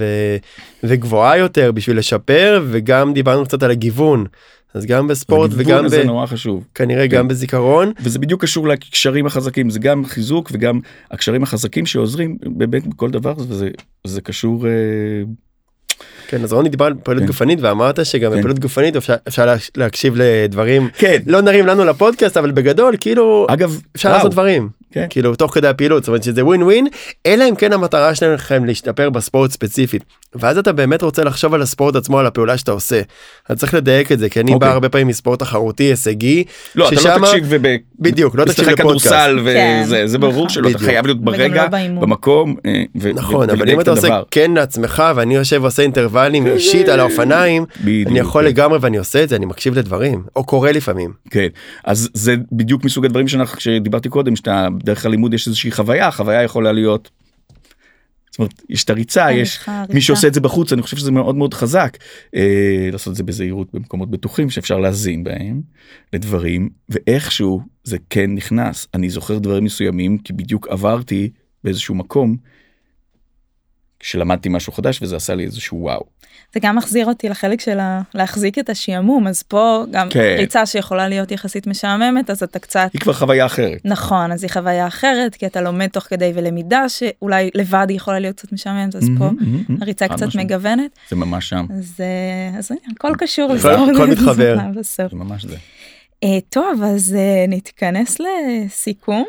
וגבוהה 0.83 1.37
יותר 1.37 1.71
בשביל 1.71 1.97
לשפר 1.97 2.63
וגם 2.67 3.13
דיברנו 3.13 3.45
קצת 3.45 3.63
על 3.63 3.71
הגיוון. 3.71 4.25
אז 4.73 4.85
גם 4.85 5.07
בספורט 5.07 5.51
וגם 5.53 5.87
זה 5.87 6.03
נורא 6.03 6.25
חשוב 6.25 6.63
כנראה 6.75 7.07
גם 7.07 7.27
בזיכרון 7.27 7.91
וזה 8.03 8.19
בדיוק 8.19 8.41
קשור 8.41 8.67
לקשרים 8.67 9.25
החזקים 9.25 9.69
זה 9.69 9.79
גם 9.79 10.05
חיזוק 10.05 10.49
וגם 10.53 10.79
הקשרים 11.11 11.43
החזקים 11.43 11.85
שעוזרים 11.85 12.37
באמת 12.45 12.87
בכל 12.87 13.11
דבר 13.11 13.33
וזה 13.37 13.69
זה 14.03 14.21
קשור. 14.21 14.65
כן 16.27 16.43
אז 16.43 16.53
רוני 16.53 16.69
דיבר 16.69 16.85
על 16.85 16.93
פעילות 17.03 17.21
כן. 17.23 17.27
גופנית 17.27 17.59
ואמרת 17.61 18.05
שגם 18.05 18.31
כן. 18.31 18.37
בפעילות 18.37 18.59
גופנית 18.59 18.95
אפשר, 18.95 19.13
אפשר 19.27 19.45
להקשיב 19.77 20.13
לדברים 20.17 20.89
כן 20.97 21.17
לא 21.25 21.41
נרים 21.41 21.67
לנו 21.67 21.85
לפודקאסט 21.85 22.37
אבל 22.37 22.51
בגדול 22.51 22.95
כאילו 22.99 23.47
אגב 23.49 23.81
אפשר 23.95 24.09
וואו. 24.09 24.17
לעשות 24.17 24.31
דברים 24.31 24.69
כן. 24.91 25.05
כאילו 25.09 25.35
תוך 25.35 25.53
כדי 25.53 25.67
הפעילות 25.67 26.03
זאת 26.03 26.07
אומרת 26.07 26.23
שזה 26.23 26.45
ווין 26.45 26.63
ווין 26.63 26.87
אלא 27.25 27.49
אם 27.49 27.55
כן 27.55 27.73
המטרה 27.73 28.15
שלכם 28.15 28.65
להשתפר 28.65 29.09
בספורט 29.09 29.51
ספציפית 29.51 30.03
ואז 30.35 30.57
אתה 30.57 30.71
באמת 30.71 31.01
רוצה 31.01 31.23
לחשוב 31.23 31.53
על 31.53 31.61
הספורט 31.61 31.95
עצמו 31.95 32.19
על 32.19 32.25
הפעולה 32.25 32.57
שאתה 32.57 32.71
עושה. 32.71 33.01
אז 33.49 33.57
צריך 33.57 33.73
לדייק 33.73 34.11
את 34.11 34.19
זה 34.19 34.29
כי 34.29 34.39
אני 34.39 34.53
אוקיי. 34.53 34.67
בא 34.67 34.73
הרבה 34.73 34.89
פעמים 34.89 35.07
מספורט 35.07 35.39
תחרותי 35.39 35.83
הישגי. 35.83 36.43
לא 36.75 36.91
ששמה... 36.91 37.15
אתה 37.15 37.17
לא 37.17 37.27
תקשיב 37.27 37.45
וב... 37.49 37.63
בדיוק 37.99 38.35
לא 38.35 38.45
תקשיב 38.45 38.69
לפודקאסט. 38.69 39.15
וזה 39.41 39.53
כן. 39.53 40.03
זה 40.05 40.17
ברור 40.17 40.33
נכון. 40.33 40.49
שלא 40.49 40.69
אתה 40.69 40.79
חייב 40.79 41.05
להיות 41.05 41.21
ברגע 41.21 41.67
לא 41.71 42.01
במקום. 42.01 42.55
אה, 42.65 42.83
ו... 42.95 43.13
נכון 43.13 43.49
אבל 43.49 43.69
אם 43.69 43.79
אתה 43.79 43.91
עושה 43.91 44.19
כן 44.31 44.51
לעצמך 44.51 45.03
ואני 45.15 45.35
יושב 45.35 45.59
ועושה 45.61 45.83
אינטרוולים 45.83 46.47
אישית 46.47 46.89
על 46.89 46.99
האופניים 46.99 47.65
אני 47.85 48.19
יכול 48.19 48.43
כן. 48.43 48.47
לגמרי 48.47 48.77
ואני 48.81 48.97
עושה 48.97 49.23
את 49.23 49.29
זה 49.29 49.35
אני 49.35 49.45
מקשיב 49.45 49.77
לדברים 49.77 50.23
או 50.35 50.43
קורא 50.43 50.71
לפעמים. 50.71 51.11
כן 51.29 51.47
אז 51.83 52.09
זה 52.13 52.35
בדיוק 52.51 52.83
מסוג 52.83 53.05
הדברים 53.05 53.27
שאנחנו 53.27 53.59
שדיברתי 53.59 54.09
קודם 54.09 54.35
שאתה 54.35 54.67
דרך 54.83 55.05
הלימוד 55.05 55.33
יש 55.33 55.47
איזושהי 55.47 55.71
חוויה 55.71 56.11
חוויה 56.11 56.43
יכולה 56.43 56.71
להיות 56.71 57.09
זאת 58.31 58.39
אומרת 58.39 58.61
יש 58.69 58.83
את 58.83 58.89
הריצה 58.89 59.31
יש 59.31 59.59
מי 59.89 60.01
שעושה 60.01 60.27
את 60.27 60.33
זה 60.33 60.41
בחוץ 60.41 60.73
אני 60.73 60.81
חושב 60.81 60.97
שזה 60.97 61.11
מאוד 61.11 61.35
מאוד 61.35 61.53
חזק 61.53 61.97
אה, 62.35 62.89
לעשות 62.91 63.11
את 63.11 63.15
זה 63.15 63.23
בזהירות 63.23 63.67
במקומות 63.73 64.11
בטוחים 64.11 64.49
שאפשר 64.49 64.79
להזין 64.79 65.23
בהם 65.23 65.61
לדברים 66.13 66.69
ואיכשהו 66.89 67.61
זה 67.83 67.97
כן 68.09 68.33
נכנס 68.33 68.87
אני 68.93 69.09
זוכר 69.09 69.37
דברים 69.37 69.63
מסוימים 69.63 70.17
כי 70.17 70.33
בדיוק 70.33 70.67
עברתי 70.67 71.29
באיזשהו 71.63 71.95
מקום. 71.95 72.37
שלמדתי 74.05 74.49
משהו 74.49 74.73
חדש 74.73 75.01
וזה 75.01 75.15
עשה 75.15 75.35
לי 75.35 75.45
איזשהו 75.45 75.77
וואו. 75.81 76.03
זה 76.53 76.59
גם 76.59 76.75
מחזיר 76.75 77.05
אותי 77.05 77.29
לחלק 77.29 77.61
של 77.61 77.79
להחזיק 78.13 78.59
את 78.59 78.69
השעמום 78.69 79.27
אז 79.27 79.43
פה 79.43 79.83
גם 79.91 80.09
כן. 80.09 80.35
ריצה 80.37 80.65
שיכולה 80.65 81.07
להיות 81.07 81.31
יחסית 81.31 81.67
משעממת 81.67 82.29
אז 82.29 82.43
אתה 82.43 82.59
קצת 82.59 82.89
היא 82.93 83.01
כבר 83.01 83.13
חוויה 83.13 83.45
אחרת 83.45 83.81
נכון 83.85 84.31
אז 84.31 84.43
היא 84.43 84.51
חוויה 84.51 84.87
אחרת 84.87 85.35
כי 85.35 85.45
אתה 85.45 85.61
לומד 85.61 85.87
תוך 85.87 86.03
כדי 86.03 86.31
ולמידה 86.35 86.89
שאולי 86.89 87.49
לבד 87.55 87.85
היא 87.89 87.97
יכולה 87.97 88.19
להיות 88.19 88.35
קצת 88.35 88.51
משעממת 88.51 88.95
אז 88.95 89.03
mm-hmm, 89.03 89.19
פה 89.19 89.29
mm-hmm, 89.29 89.73
הריצה 89.81 90.07
קצת 90.07 90.27
משהו. 90.27 90.39
מגוונת 90.39 90.91
זה 91.09 91.15
ממש 91.15 91.49
שם 91.49 91.65
אז, 91.77 92.01
אז 92.57 92.71
הכל 92.95 93.13
קשור 93.17 93.53
לזה 93.53 93.71
הכל 93.71 94.07
מתחבר 94.07 94.57
זה 94.81 95.03
ממש 95.11 95.45
זה. 95.45 95.57
טוב 96.49 96.81
אז 96.83 97.15
נתכנס 97.47 98.17
לסיכום. 98.19 99.25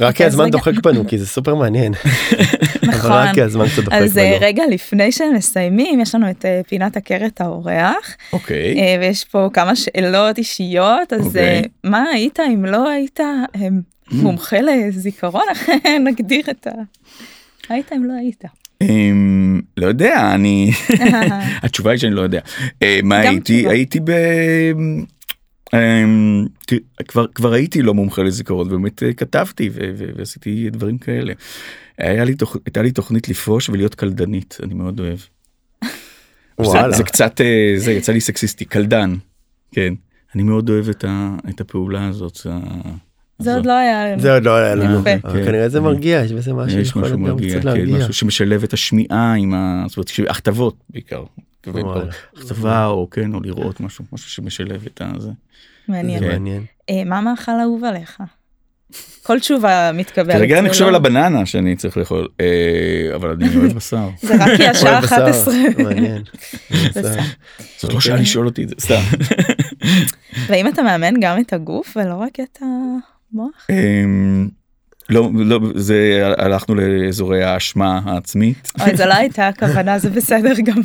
רק 0.00 0.16
כי 0.16 0.24
הזמן 0.24 0.50
דוחק 0.50 0.72
בנו 0.82 1.08
כי 1.08 1.18
זה 1.18 1.26
סופר 1.26 1.54
מעניין. 1.54 1.92
נכון. 2.82 3.12
רק 3.12 3.34
כי 3.34 3.42
הזמן 3.42 3.68
קצת 3.68 3.82
דוחק 3.84 3.96
בנו. 3.96 4.04
אז 4.04 4.20
רגע 4.40 4.62
לפני 4.70 5.12
שמסיימים 5.12 6.00
יש 6.00 6.14
לנו 6.14 6.30
את 6.30 6.44
פינת 6.68 6.96
הכרת 6.96 7.40
האורח. 7.40 8.16
אוקיי. 8.32 8.98
ויש 9.00 9.24
פה 9.24 9.48
כמה 9.52 9.76
שאלות 9.76 10.38
אישיות 10.38 11.12
אז 11.12 11.26
אוקיי. 11.26 11.62
מה 11.84 12.04
היית 12.12 12.40
אם 12.40 12.64
לא 12.64 12.88
היית 12.88 13.20
מומחה 14.12 14.56
לזיכרון 14.60 15.44
אחרי 15.52 15.98
נגדיר 16.06 16.42
את 16.50 16.66
ה... 16.66 16.70
היית 17.68 17.92
אם 17.92 18.04
לא 18.04 18.12
היית. 18.12 18.44
לא 19.76 19.86
יודע 19.86 20.34
אני 20.34 20.70
התשובה 21.62 21.90
היא 21.90 21.98
שאני 21.98 22.14
לא 22.14 22.20
יודע 22.20 22.40
מה 23.02 23.18
הייתי 23.18 23.68
הייתי 23.68 24.00
ב... 24.00 24.10
אמ, 24.10 25.04
כבר 27.08 27.26
כבר 27.26 27.52
הייתי 27.52 27.82
לא 27.82 27.94
מומחה 27.94 28.22
לזיכרון 28.22 28.68
באמת 28.68 29.02
אה, 29.02 29.12
כתבתי 29.12 29.70
ועשיתי 30.16 30.70
דברים 30.70 30.98
כאלה. 30.98 31.32
היה 31.98 32.24
לי 32.24 32.34
תוכ... 32.34 32.56
הייתה 32.66 32.82
לי 32.82 32.90
תוכנית 32.90 33.28
לפרוש 33.28 33.68
ולהיות 33.68 33.94
קלדנית 33.94 34.58
אני 34.62 34.74
מאוד 34.74 35.00
אוהב. 35.00 35.18
זה, 36.72 36.78
זה 36.90 37.04
קצת 37.04 37.40
אה, 37.40 37.74
זה 37.76 37.92
יצא 37.92 38.12
לי 38.12 38.20
סקסיסטי 38.20 38.64
קלדן 38.64 39.14
כן. 39.72 39.94
אני 40.34 40.42
מאוד 40.42 40.70
אוהב 40.70 40.88
את, 40.88 41.04
ה, 41.04 41.36
את 41.48 41.60
הפעולה 41.60 42.08
הזאת. 42.08 42.46
זה 43.38 43.54
עוד 43.54 43.66
לא 43.66 43.72
היה 43.72 44.18
זה 44.18 44.34
עוד 44.34 44.44
לא 44.44 44.56
היה 44.56 44.74
לנו. 44.74 45.02
כנראה 45.22 45.68
זה 45.68 45.80
מרגיע 45.80 46.22
יש 46.24 46.32
בזה 46.32 46.52
משהו 46.52 46.78
יש 46.78 46.96
משהו 46.96 47.18
מרגיע 47.18 47.60
כן, 47.62 47.90
משהו 47.90 48.12
שמשלב 48.12 48.62
את 48.62 48.72
השמיעה 48.72 49.34
עם 49.34 49.54
הכתבות 50.28 50.76
בעיקר 50.90 51.24
הכתבה 52.36 52.86
או 52.86 53.10
כן 53.10 53.34
או 53.34 53.40
לראות 53.40 53.80
משהו 53.80 54.04
משהו 54.12 54.30
שמשלב 54.30 54.86
את 54.86 55.02
הזה. 55.16 55.30
מעניין. 55.88 56.64
אה, 56.90 57.02
מה 57.06 57.20
מאכל 57.20 57.52
אהוב 57.62 57.84
עליך? 57.84 58.22
כל 59.22 59.40
תשובה 59.40 59.90
מתקבלת. 59.94 60.36
כרגע 60.36 60.58
אני 60.58 60.68
חושב 60.68 60.82
לא- 60.84 60.88
על 60.88 60.94
הבננה 60.94 61.46
שאני 61.46 61.76
צריך 61.76 61.96
לאכול 61.96 62.28
אה, 62.40 63.14
אבל 63.14 63.30
אני 63.30 63.56
אוהב 63.56 63.72
בשר. 63.78 64.08
זה 64.22 64.34
רק 64.34 64.56
כי 64.56 64.66
השעה 64.66 64.98
11. 64.98 65.54
מעניין. 65.78 66.22
זאת 67.80 67.92
לא 67.92 68.00
שעה 68.00 68.16
לשאול 68.16 68.46
אותי 68.46 68.62
את 68.64 68.68
זה 68.68 68.74
סתם. 68.80 69.00
ואם 70.48 70.68
אתה 70.68 70.82
מאמן 70.82 71.14
גם 71.20 71.40
את 71.40 71.52
הגוף 71.52 71.96
ולא 71.96 72.14
רק 72.14 72.40
את 72.40 72.58
המוח? 72.62 73.66
לא, 75.08 75.30
לא, 75.34 75.60
זה 75.74 76.22
הלכנו 76.38 76.74
לאזורי 76.74 77.42
האשמה 77.42 78.00
העצמית. 78.04 78.72
אוי, 78.80 78.96
זו 78.96 79.04
לא 79.06 79.14
הייתה 79.14 79.48
הכוונה, 79.48 79.98
זה 79.98 80.10
בסדר 80.10 80.54
גם. 80.64 80.82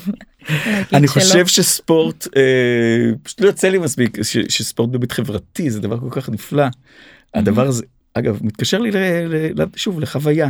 אני 0.94 1.08
חושב 1.08 1.48
שספורט, 1.48 2.28
אה, 2.38 3.12
פשוט 3.24 3.42
לא 3.42 3.48
יוצא 3.48 3.70
לי 3.70 3.78
מספיק, 3.78 4.18
שספורט 4.50 4.90
באמת 4.90 5.12
חברתי 5.12 5.70
זה 5.70 5.80
דבר 5.80 6.00
כל 6.00 6.22
כך 6.22 6.30
נפלא. 6.30 6.66
הדבר 7.34 7.68
הזה, 7.68 7.84
אגב, 8.14 8.40
מתקשר 8.42 8.80
לי 8.80 8.92
שוב 9.76 10.00
לחוויה. 10.00 10.50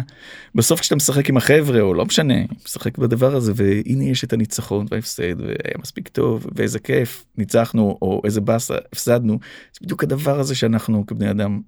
בסוף 0.56 0.80
כשאתה 0.80 0.96
משחק 0.96 1.30
עם 1.30 1.38
החבר'ה, 1.38 1.82
או 1.82 1.94
לא 1.94 2.06
משנה, 2.06 2.34
משחק 2.66 2.98
בדבר 2.98 3.36
הזה, 3.36 3.52
והנה 3.56 4.04
יש 4.04 4.24
את 4.24 4.34
הניצחון 4.34 4.86
וההפסד, 4.92 5.42
והיה 5.42 5.78
מספיק 5.80 6.08
טוב, 6.08 6.48
ואיזה 6.56 6.80
כיף, 6.80 7.26
ניצחנו, 7.38 7.98
או 8.02 8.22
איזה 8.26 8.42
באסה, 8.42 8.76
הפסדנו, 8.92 9.40
זה 9.74 9.80
בדיוק 9.82 10.04
הדבר 10.04 10.40
הזה 10.40 10.56
שאנחנו 10.56 11.06
כבני 11.06 11.32
אדם 11.32 11.62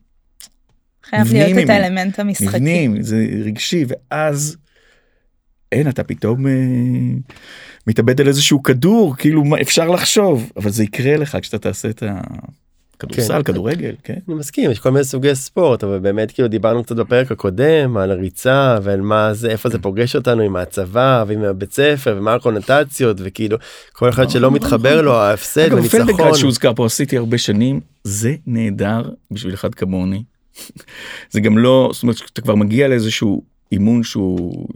חייב 1.10 1.34
להיות 1.34 1.66
את 1.66 1.70
האלמנט 1.70 2.20
המשחקי. 2.20 2.46
נבנים, 2.46 3.02
זה 3.02 3.26
רגשי, 3.46 3.86
ואז 3.88 4.58
אין, 5.72 5.90
אתה 5.90 6.04
פתאום 6.04 6.48
אה, 6.48 6.52
מתאבד 7.88 8.22
על 8.22 8.28
איזשהו 8.28 8.64
כדור, 8.64 9.16
כאילו 9.18 9.44
מה 9.44 9.62
אפשר 9.62 9.90
לחשוב, 9.90 10.52
אבל 10.58 10.70
זה 10.70 10.84
יקרה 10.84 11.18
לך 11.18 11.38
כשאתה 11.42 11.58
תעשה 11.58 11.90
את 11.90 12.04
הכדורסל, 12.98 13.34
כן. 13.34 13.44
כדורגל, 13.44 13.96
כן. 14.04 14.18
אני 14.28 14.36
מסכים, 14.36 14.72
יש 14.72 14.80
כל 14.80 14.90
מיני 14.90 15.04
סוגי 15.04 15.36
ספורט, 15.36 15.84
אבל 15.84 16.00
באמת 16.00 16.32
כאילו 16.32 16.48
דיברנו 16.48 16.84
קצת 16.84 16.96
בפרק 16.96 17.32
הקודם 17.32 17.98
על 17.98 18.12
הריצה 18.12 18.78
ועל 18.84 19.02
מה 19.02 19.34
זה, 19.34 19.50
איפה 19.50 19.70
זה 19.70 19.80
פוגש 19.80 20.16
אותנו 20.16 20.42
עם 20.42 20.56
הצבא 20.56 21.24
ועם 21.28 21.44
הבית 21.44 21.74
ספר 21.74 22.16
ומה 22.18 22.34
הקונוטציות 22.34 23.18
וכאילו 23.20 23.58
כל 23.94 24.10
אחד 24.10 24.30
שלא 24.30 24.52
מתחבר. 24.52 25.02
לו 25.02 25.14
ההפסד 25.16 25.74
וניצחון. 25.74 26.02
אגב, 26.02 26.36
שהוזכר 26.36 26.74
פה 26.74 26.86
עשיתי 26.86 27.18
הרבה 27.18 27.38
שנים, 27.38 27.80
זה 28.04 28.36
נהדר 28.48 29.10
בשביל 29.32 29.54
אחד 29.54 29.76
כמוני. 29.76 30.24
זה 31.32 31.40
גם 31.40 31.58
לא 31.58 31.90
זאת 31.94 32.04
אומרת 32.04 32.18
שאתה 32.18 32.42
כבר 32.42 32.56
מגיע 32.56 32.88
לאיזשהו 32.88 33.44
אימון 33.72 34.04
שהוא. 34.04 34.68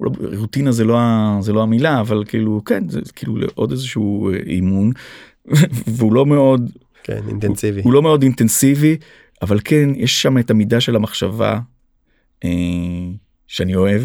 לא, 0.00 0.10
רוטינה 0.36 0.72
זה 0.72 0.84
לא 0.84 0.98
זה 1.40 1.52
לא 1.52 1.62
המילה 1.62 2.00
אבל 2.00 2.24
כאילו 2.28 2.62
כן 2.64 2.88
זה 2.88 3.00
כאילו 3.14 3.36
לעוד 3.36 3.70
איזשהו 3.70 4.30
אה, 4.30 4.38
אימון 4.46 4.92
והוא 5.96 6.12
לא 6.12 6.26
מאוד 6.26 6.70
כן, 7.02 7.20
אינטנסיבי 7.28 7.80
הוא, 7.80 7.84
הוא 7.84 7.92
לא 7.92 8.02
מאוד 8.02 8.22
אינטנסיבי 8.22 8.96
אבל 9.42 9.58
כן 9.64 9.88
יש 9.96 10.22
שם 10.22 10.38
את 10.38 10.50
המידה 10.50 10.80
של 10.80 10.96
המחשבה 10.96 11.60
אה, 12.44 12.50
שאני 13.46 13.74
אוהב 13.76 14.02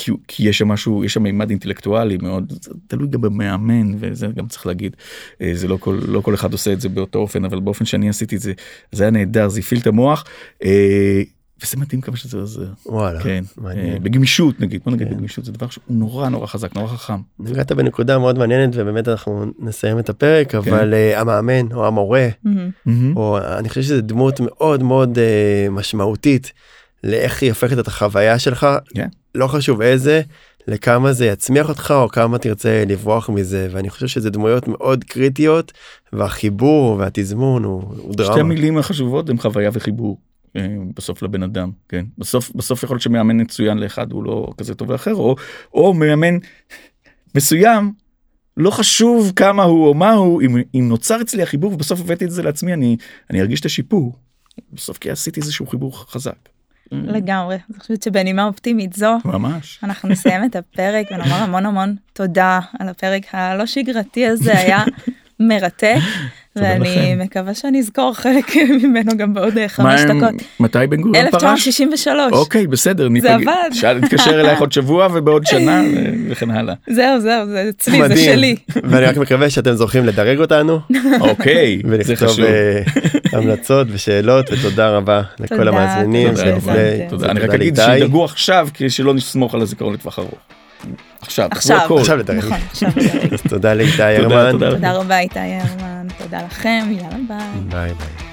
כי, 0.00 0.12
כי 0.28 0.48
יש 0.48 0.58
שם 0.58 0.68
משהו 0.68 1.04
יש 1.04 1.14
שם 1.14 1.22
מימד 1.22 1.50
אינטלקטואלי 1.50 2.18
מאוד 2.22 2.52
תלוי 2.86 3.08
גם 3.08 3.20
במאמן 3.20 3.92
וזה 3.98 4.26
גם 4.26 4.48
צריך 4.48 4.66
להגיד 4.66 4.96
אה, 5.42 5.50
זה 5.54 5.68
לא 5.68 5.76
כל 5.76 6.00
לא 6.08 6.20
כל 6.20 6.34
אחד 6.34 6.52
עושה 6.52 6.72
את 6.72 6.80
זה 6.80 6.88
באותו 6.88 7.18
אופן 7.18 7.44
אבל 7.44 7.60
באופן 7.60 7.84
שאני 7.84 8.08
עשיתי 8.08 8.36
את 8.36 8.40
זה 8.40 8.52
זה 8.92 9.04
היה 9.04 9.10
נהדר 9.10 9.48
זה 9.48 9.60
הפעיל 9.60 9.80
את 9.80 9.86
המוח. 9.86 10.24
אה, 10.64 11.22
וזה 11.62 11.76
מדהים 11.76 12.00
כמה 12.00 12.16
שזה 12.16 12.38
עוזר. 12.38 12.66
וואלה, 12.86 13.20
כן, 13.20 13.44
מעניין. 13.56 14.02
בגמישות 14.02 14.60
נגיד, 14.60 14.80
בוא 14.84 14.92
נגיד 14.92 15.08
כן. 15.08 15.14
בגמישות 15.14 15.44
זה 15.44 15.52
דבר 15.52 15.68
שהוא 15.68 15.84
נורא 15.88 16.28
נורא 16.28 16.46
חזק, 16.46 16.76
נורא 16.76 16.86
חכם. 16.86 17.20
נגעת 17.38 17.72
בנקודה 17.72 18.18
מאוד 18.18 18.38
מעניינת 18.38 18.70
ובאמת 18.76 19.08
אנחנו 19.08 19.44
נסיים 19.58 19.98
את 19.98 20.08
הפרק, 20.08 20.50
כן. 20.50 20.58
אבל 20.58 20.94
uh, 20.94 21.18
המאמן 21.18 21.72
או 21.72 21.86
המורה, 21.86 22.28
mm-hmm. 22.46 22.90
או 23.16 23.38
אני 23.58 23.68
חושב 23.68 23.82
שזה 23.82 24.00
דמות 24.00 24.40
מאוד 24.40 24.82
מאוד 24.82 25.18
uh, 25.18 25.70
משמעותית 25.70 26.52
לאיך 27.04 27.42
היא 27.42 27.50
הופכת 27.50 27.78
את 27.78 27.88
החוויה 27.88 28.38
שלך, 28.38 28.66
כן. 28.94 29.08
לא 29.34 29.46
חשוב 29.46 29.82
איזה, 29.82 30.22
לכמה 30.68 31.12
זה 31.12 31.26
יצמיח 31.26 31.68
אותך 31.68 31.94
או 31.96 32.08
כמה 32.08 32.38
תרצה 32.38 32.84
לברוח 32.88 33.30
מזה 33.30 33.68
ואני 33.70 33.90
חושב 33.90 34.06
שזה 34.06 34.30
דמויות 34.30 34.68
מאוד 34.68 35.04
קריטיות 35.04 35.72
והחיבור 36.12 36.96
והתזמון 36.98 37.64
הוא, 37.64 37.82
הוא 37.96 38.14
דרמה. 38.14 38.32
שתי 38.32 38.40
המילים 38.40 38.78
החשובות 38.78 39.30
הם 39.30 39.38
חוויה 39.38 39.70
וחיבור. 39.72 40.18
אה, 40.56 40.76
בסוף 40.96 41.22
לבן 41.22 41.42
אדם 41.42 41.70
כן 41.88 42.04
בסוף 42.18 42.50
בסוף 42.54 42.82
יכול 42.82 42.94
להיות 42.94 43.02
שמאמן 43.02 43.40
מצוין 43.40 43.78
לאחד 43.78 44.12
הוא 44.12 44.24
לא 44.24 44.52
כזה 44.58 44.74
טוב 44.74 44.92
לאחר 44.92 45.14
או 45.14 45.36
או 45.74 45.94
מאמן 45.94 46.38
מסוים 47.34 47.92
לא 48.56 48.70
חשוב 48.70 49.32
כמה 49.36 49.62
הוא 49.62 49.86
או 49.86 49.94
מה 49.94 50.12
הוא 50.12 50.42
אם, 50.42 50.56
אם 50.74 50.88
נוצר 50.88 51.20
אצלי 51.20 51.42
החיבור 51.42 51.72
ובסוף 51.72 52.00
הבאתי 52.00 52.24
את 52.24 52.30
זה 52.30 52.42
לעצמי 52.42 52.72
אני 52.72 52.96
אני 53.30 53.40
ארגיש 53.40 53.60
את 53.60 53.66
השיפור 53.66 54.16
בסוף 54.72 54.98
כי 54.98 55.10
עשיתי 55.10 55.40
איזשהו 55.40 55.66
חיבור 55.66 55.98
חזק. 56.10 56.48
לגמרי. 56.92 57.58
אני 57.70 57.78
חושבת 57.80 58.02
שבנימה 58.02 58.44
אופטימית 58.44 58.92
זו, 58.92 59.18
ממש, 59.24 59.78
אנחנו 59.82 60.08
נסיים 60.08 60.44
את 60.44 60.56
הפרק 60.56 61.06
ונאמר 61.12 61.34
המון 61.36 61.66
המון 61.66 61.96
תודה 62.12 62.60
על 62.78 62.88
הפרק 62.88 63.22
הלא 63.32 63.66
שגרתי 63.66 64.26
הזה 64.26 64.58
היה 64.58 64.84
מרתק. 65.40 65.96
ואני 66.60 67.14
מקווה 67.14 67.54
שאני 67.54 67.78
אזכור 67.78 68.14
חלק 68.14 68.56
ממנו 68.82 69.16
גם 69.16 69.34
בעוד 69.34 69.58
אה, 69.58 69.68
חמש 69.68 70.00
דקות. 70.00 70.42
מתי 70.60 70.78
בן 70.88 71.00
גוריון 71.00 71.30
פרש? 71.30 71.34
1963. 71.34 72.32
אוקיי 72.32 72.66
בסדר. 72.66 73.08
זה 73.20 73.34
עבד. 73.34 73.70
שאל 73.80 73.92
להתקשר 73.92 74.40
אלייך 74.40 74.60
עוד 74.60 74.72
שבוע 74.72 75.08
ובעוד 75.12 75.46
שנה 75.46 75.82
וכן 76.28 76.50
הלאה. 76.50 76.74
זהו 76.86 77.20
זהו 77.20 77.46
זה 77.46 77.66
אצלי 77.68 78.08
זה 78.08 78.16
שלי. 78.16 78.56
ואני 78.84 79.06
רק 79.06 79.16
מקווה 79.16 79.50
שאתם 79.50 79.72
זוכים 79.72 80.06
לדרג 80.06 80.38
אותנו. 80.38 80.80
אוקיי 81.20 81.82
זה 82.02 82.16
חשוב. 82.16 82.44
אה, 82.44 82.82
המלצות 83.32 83.86
ושאלות 83.90 84.50
ותודה 84.52 84.88
רבה 84.88 85.22
לכל 85.40 85.68
המאזינים. 85.68 86.34
תודה. 87.08 87.30
אני 87.30 87.40
רק 87.40 87.50
אגיד 87.50 87.76
שידאגו 87.76 88.24
עכשיו 88.24 88.68
כי 88.74 88.90
שלא 88.90 89.14
נסמוך 89.14 89.54
על 89.54 89.62
הזיכרון 89.62 89.94
לטווח 89.94 90.18
ארוך. 90.18 90.59
עכשיו, 91.20 91.48
עכשיו, 91.50 91.98
עכשיו 91.98 92.16
לדרג. 92.16 92.36
נכון. 92.38 92.58
תודה 93.50 93.74
לאיתי 93.74 94.02
הרמן. 94.02 94.52
תודה 94.70 94.92
רבה 94.92 95.18
איתי 95.18 95.38
הרמן, 95.38 96.06
תודה 96.18 96.42
לכם, 96.42 96.88
יאללה 96.90 97.16
ביי. 97.28 97.60
ביי 97.68 97.94
ביי. 97.94 98.29